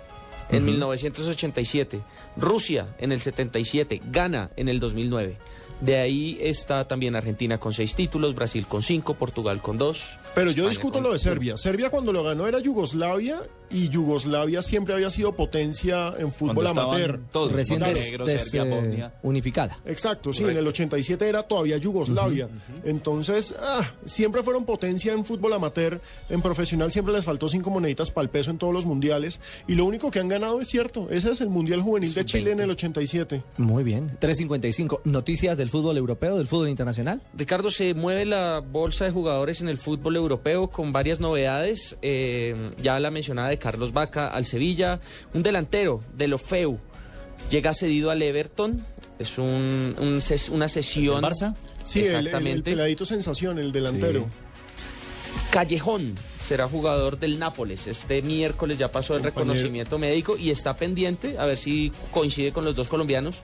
[0.52, 2.02] en 1987,
[2.38, 5.38] Rusia en el 77, Ghana en el 2009.
[5.82, 10.04] De ahí está también Argentina con seis títulos, Brasil con cinco, Portugal con dos.
[10.36, 11.20] Pero yo discuto con lo de.
[11.20, 11.58] Serbia.
[11.58, 17.20] Serbia cuando lo ganó era Yugoslavia y Yugoslavia siempre había sido potencia en fútbol amateur.
[17.32, 17.94] todos, Recién Claro.
[18.26, 19.14] des- Serbia, eh, Bosnia.
[19.24, 19.80] unificada.
[19.86, 22.50] Exacto, sí, en el 87 era todavía Yugoslavia.
[22.84, 28.12] Entonces, ah, siempre fueron potencia en fútbol amateur, en profesional siempre les faltó cinco moneditas
[28.12, 29.40] para el peso en todos los mundiales.
[29.68, 32.52] Y lo único que han ganado es cierto, ese es el Mundial Juvenil de Chile
[32.52, 33.44] en el 87.
[33.58, 34.12] Muy bien.
[34.20, 35.02] 3.55.
[35.06, 37.22] Noticias del fútbol europeo, del fútbol internacional.
[37.34, 40.21] Ricardo, se mueve la bolsa de jugadores en el fútbol europeo
[40.70, 41.98] con varias novedades.
[42.02, 45.00] Eh, ya la mencionada de Carlos Vaca al Sevilla.
[45.34, 46.80] Un delantero de Ofeu
[47.50, 48.86] llega cedido al Everton.
[49.20, 51.24] Es un, un ses- una sesión.
[51.24, 51.56] ¿El Barça?
[51.84, 52.72] Sí, el- el, el Exactamente.
[52.72, 54.28] peladito sensación, el delantero.
[55.50, 57.88] Callejón será jugador del Nápoles.
[57.88, 59.42] Este miércoles ya pasó el Compañero.
[59.54, 63.38] reconocimiento médico y está pendiente a ver si coincide con los dos colombianos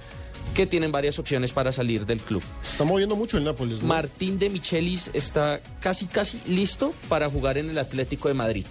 [0.53, 2.41] que tienen varias opciones para salir del club.
[2.63, 3.81] Se está moviendo mucho el Nápoles.
[3.81, 3.87] ¿no?
[3.87, 8.65] Martín de Michelis está casi casi listo para jugar en el Atlético de Madrid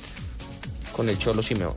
[0.92, 1.76] con el Cholo Simeone.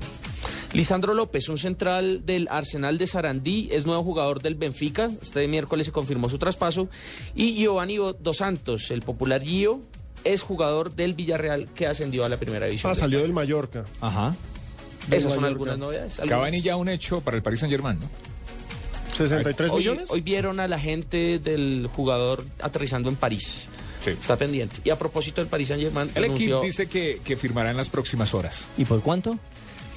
[0.74, 5.10] Lisandro López, un central del Arsenal de Sarandí, es nuevo jugador del Benfica.
[5.22, 6.90] Este miércoles se confirmó su traspaso.
[7.36, 9.82] Y Giovanni Dos Santos, el popular Gio,
[10.24, 12.92] es jugador del Villarreal que ascendió a la primera división.
[12.92, 13.86] Ah, de salió del Mallorca.
[14.00, 14.36] Ajá.
[15.10, 16.20] Esas son algunas novedades.
[16.20, 16.40] algunas.
[16.40, 18.08] Cavani ya un hecho para el Paris Saint Germain, ¿no?
[19.28, 20.12] 63 Hoy, millones.
[20.12, 23.68] hoy vieron a la gente del jugador aterrizando en París.
[24.02, 24.12] Sí.
[24.12, 24.78] Está pendiente.
[24.84, 27.90] Y a propósito del Paris Saint Germain, El equipo dice que, que firmará en las
[27.90, 28.66] próximas horas.
[28.78, 29.38] ¿Y por cuánto?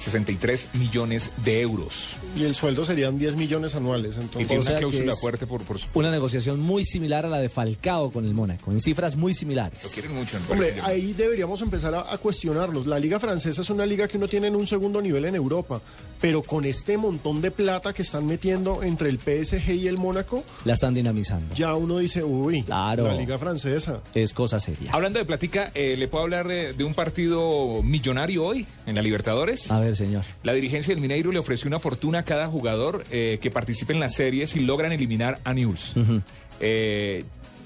[0.03, 2.17] 63 millones de euros.
[2.35, 4.15] Y el sueldo serían 10 millones anuales.
[4.17, 5.87] Y Entonces, tiene O sea una cláusula fuerte por, por su...
[5.93, 9.39] Una negociación muy similar a la de Falcao con el Mónaco, en cifras muy Lo
[9.39, 9.79] similares.
[9.93, 12.85] quieren mucho Paris Hombre, ahí deberíamos empezar a, a cuestionarnos.
[12.87, 15.81] La liga francesa es una liga que uno tiene en un segundo nivel en Europa,
[16.19, 20.43] pero con este montón de plata que están metiendo entre el PSG y el Mónaco,
[20.65, 21.53] La están dinamizando.
[21.55, 23.07] ya uno dice, uy, Claro.
[23.07, 24.01] la liga francesa.
[24.13, 24.91] Es cosa seria.
[24.91, 29.01] Hablando de platica, eh, ¿le puedo hablar de, de un partido millonario hoy en la
[29.01, 29.69] Libertadores?
[29.71, 30.23] A ver, señor.
[30.43, 33.99] La dirigencia del Mineiro le ofreció una fortuna a cada jugador eh, que participe en
[33.99, 35.93] las series si logran eliminar a News.
[36.59, 37.23] Eh,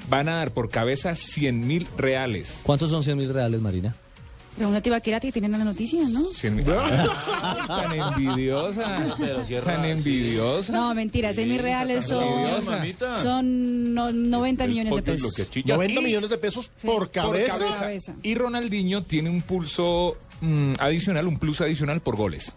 [0.09, 2.61] van a dar por cabeza 100 mil reales.
[2.63, 3.95] ¿Cuántos son 100 mil reales, Marina?
[4.55, 6.23] Pregúntate a Ibaquira que tienen la noticia, ¿no?
[6.23, 6.65] 100 mil.
[7.67, 9.15] tan envidiosa.
[9.19, 10.73] Pero es tan raro, envidiosa.
[10.73, 12.63] No, mentira, 6 mil reales son,
[13.21, 15.35] son no- 90 millones de Pollo es lo pesos.
[15.35, 15.75] que chilla.
[15.75, 16.87] 90 Y- millones de pesos Sí.
[16.87, 17.57] por Por cabeza.
[17.59, 17.79] cabeza.
[17.79, 18.15] Cabeza.
[18.23, 22.53] Y Ronaldinho tiene un pulso mm, adicional, un plus adicional por goles.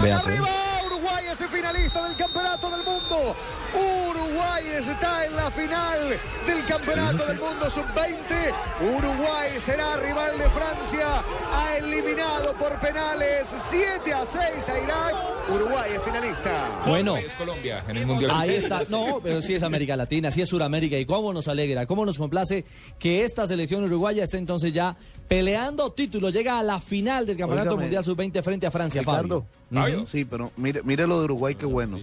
[0.00, 0.34] Vea, pues.
[0.38, 0.48] Arriba,
[0.86, 3.36] Uruguay es el finalista del campeonato del mundo.
[3.74, 5.98] Uruguay está en la final
[6.46, 8.96] del campeonato del mundo sub-20.
[8.96, 11.22] Uruguay será rival de Francia.
[11.52, 15.14] Ha eliminado por penales 7 a 6 a Irak.
[15.50, 16.68] Uruguay es finalista.
[16.86, 18.30] Bueno, Es Colombia en el Mundial.
[18.34, 18.82] ahí está.
[18.88, 20.96] No, pero sí es América Latina, sí es Sudamérica.
[20.96, 22.64] Y cómo nos alegra, cómo nos complace
[22.98, 24.96] que esta selección uruguaya esté entonces ya
[25.28, 26.30] peleando título.
[26.30, 29.44] Llega a la final del Campeonato Mundial Sub-20 frente a Francia, Ricardo.
[29.70, 29.82] Fabio.
[29.82, 30.06] Fabio.
[30.08, 31.98] Sí, pero mire, mire lo de Uruguay, qué bueno.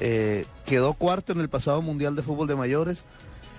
[0.00, 3.04] Eh, quedó cuarto en el pasado Mundial de Fútbol de Mayores,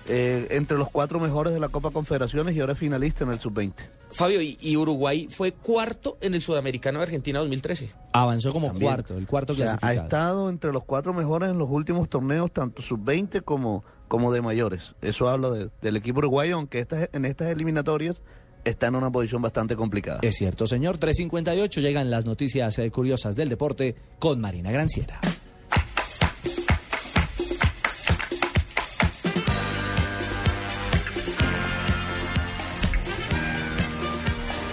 [0.09, 3.39] eh, entre los cuatro mejores de la Copa Confederaciones y ahora es finalista en el
[3.39, 3.73] Sub-20.
[4.11, 7.91] Fabio, y, y Uruguay fue cuarto en el Sudamericano de Argentina 2013.
[8.11, 8.91] Avanzó como También.
[8.91, 12.51] cuarto, el cuarto O sea, ha estado entre los cuatro mejores en los últimos torneos,
[12.51, 14.93] tanto Sub-20 como, como de mayores.
[15.01, 18.17] Eso habla de- del equipo uruguayo, aunque estas, en estas eliminatorias
[18.65, 20.19] está en una posición bastante complicada.
[20.21, 20.99] Es cierto, señor.
[20.99, 25.19] 3.58 llegan las noticias eh, curiosas del deporte con Marina Granciera.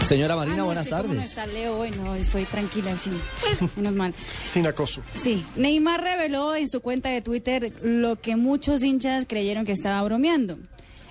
[0.06, 1.28] Señora Marina, Ah, no, buenas sí, ¿cómo no tardes.
[1.28, 1.90] está Leo hoy?
[1.92, 3.10] No, estoy tranquila, sí.
[3.76, 4.12] Menos mal.
[4.44, 5.02] Sin acoso.
[5.14, 10.02] Sí, Neymar reveló en su cuenta de Twitter lo que muchos hinchas creyeron que estaba
[10.02, 10.58] bromeando.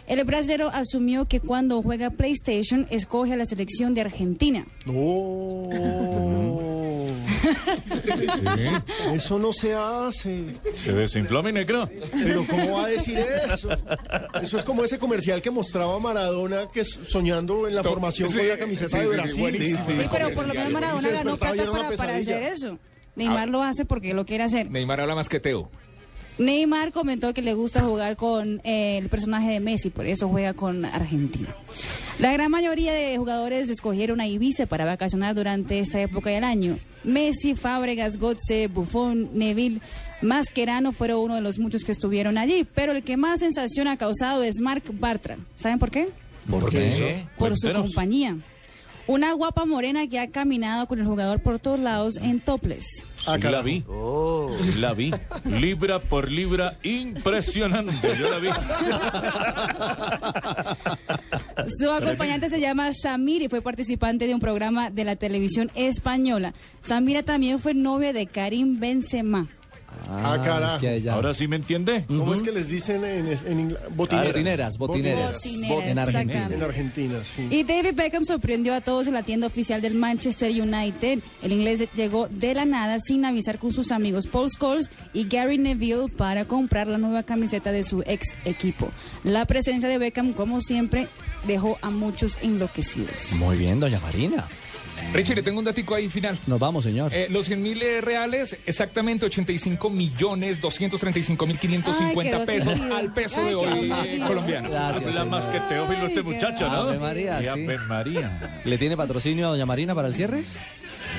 [0.09, 4.65] El brasileño asumió que cuando juega PlayStation escoge a la selección de Argentina.
[4.85, 5.69] No.
[9.13, 10.45] Eso no se hace.
[10.75, 11.87] Se desinfló mi negro.
[12.11, 13.69] Pero ¿cómo va a decir eso?
[14.41, 18.47] Eso es como ese comercial que mostraba Maradona que soñando en la formación sí, con
[18.47, 19.39] la camiseta sí, de sí, Brasil.
[19.41, 19.85] buenísimo.
[19.85, 22.79] Sí, pero por lo menos Maradona ganó plata para, hacer eso.
[23.15, 23.51] Neymar Ah.
[23.51, 24.69] lo hace porque lo quiere hacer.
[24.71, 25.69] Neymar habla más que Teo.
[26.39, 30.53] Neymar comentó que le gusta jugar con eh, el personaje de Messi, por eso juega
[30.53, 31.49] con Argentina.
[32.19, 36.79] La gran mayoría de jugadores escogieron a Ibiza para vacacionar durante esta época del año.
[37.03, 39.81] Messi, Fábregas, Gotze, Buffon, Neville,
[40.21, 43.97] Mascherano fueron uno de los muchos que estuvieron allí, pero el que más sensación ha
[43.97, 45.37] causado es Mark Bartra.
[45.57, 46.09] ¿Saben por qué?
[46.49, 47.25] ¿Por qué?
[47.37, 48.37] Por su compañía.
[49.07, 52.85] Una guapa morena que ha caminado con el jugador por todos lados en toples.
[53.25, 53.83] Sí, la vi.
[54.77, 55.11] La vi.
[55.45, 58.15] Libra por libra, impresionante.
[58.17, 58.49] Yo la vi.
[61.77, 66.53] Su acompañante se llama Samir y fue participante de un programa de la televisión española.
[66.83, 69.47] Samira también fue novia de Karim Benzema.
[70.07, 70.85] Ah, carajo.
[71.11, 72.05] Ahora sí me entiende.
[72.07, 74.77] ¿Cómo es que les dicen en, en ingl- Botineras, botineras?
[74.77, 75.35] botineras.
[75.43, 75.45] Botineras,
[75.87, 76.03] En Argentina.
[76.33, 76.55] exactamente.
[76.55, 77.47] En Argentina, sí.
[77.49, 81.19] Y David Beckham sorprendió a todos en la tienda oficial del Manchester United.
[81.43, 85.57] El inglés llegó de la nada sin avisar con sus amigos Paul Scholes y Gary
[85.57, 88.89] Neville para comprar la nueva camiseta de su ex equipo.
[89.23, 91.07] La presencia de Beckham, como siempre,
[91.47, 93.31] dejó a muchos enloquecidos.
[93.33, 94.45] Muy bien, doña Marina.
[95.13, 96.37] Richie, le tengo un datico ahí final.
[96.45, 97.13] Nos vamos, señor.
[97.13, 103.13] Eh, los 100 mil reales, exactamente 85 millones 235 mil Ay, 550 quedó pesos al
[103.13, 104.69] peso Ay, de hoy eh, colombiano.
[104.69, 105.27] Gracias, Habla señor.
[105.27, 106.81] más que Teófilo este Ay, muchacho, ¿no?
[106.81, 107.49] Ave María, Y sí.
[107.49, 108.61] Ave María.
[108.65, 110.43] ¿Le tiene patrocinio a doña Marina para el cierre?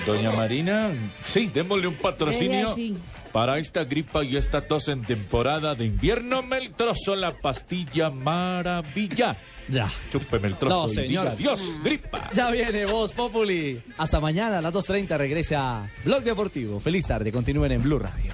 [0.06, 0.90] Doña Marina,
[1.24, 2.96] sí, démosle un patrocinio sí.
[3.32, 6.42] para esta gripa y esta tos en temporada de invierno.
[6.42, 9.36] Meltrozo, la pastilla maravilla.
[9.70, 9.90] Ya.
[10.10, 11.36] Chúpeme el trozo No, y señor.
[11.36, 12.30] diga adiós, gripa.
[12.32, 13.80] Ya viene Voz Populi.
[13.98, 16.80] Hasta mañana a las 2.30 regresa Blog Deportivo.
[16.80, 17.30] Feliz tarde.
[17.32, 18.32] Continúen en Blue Radio.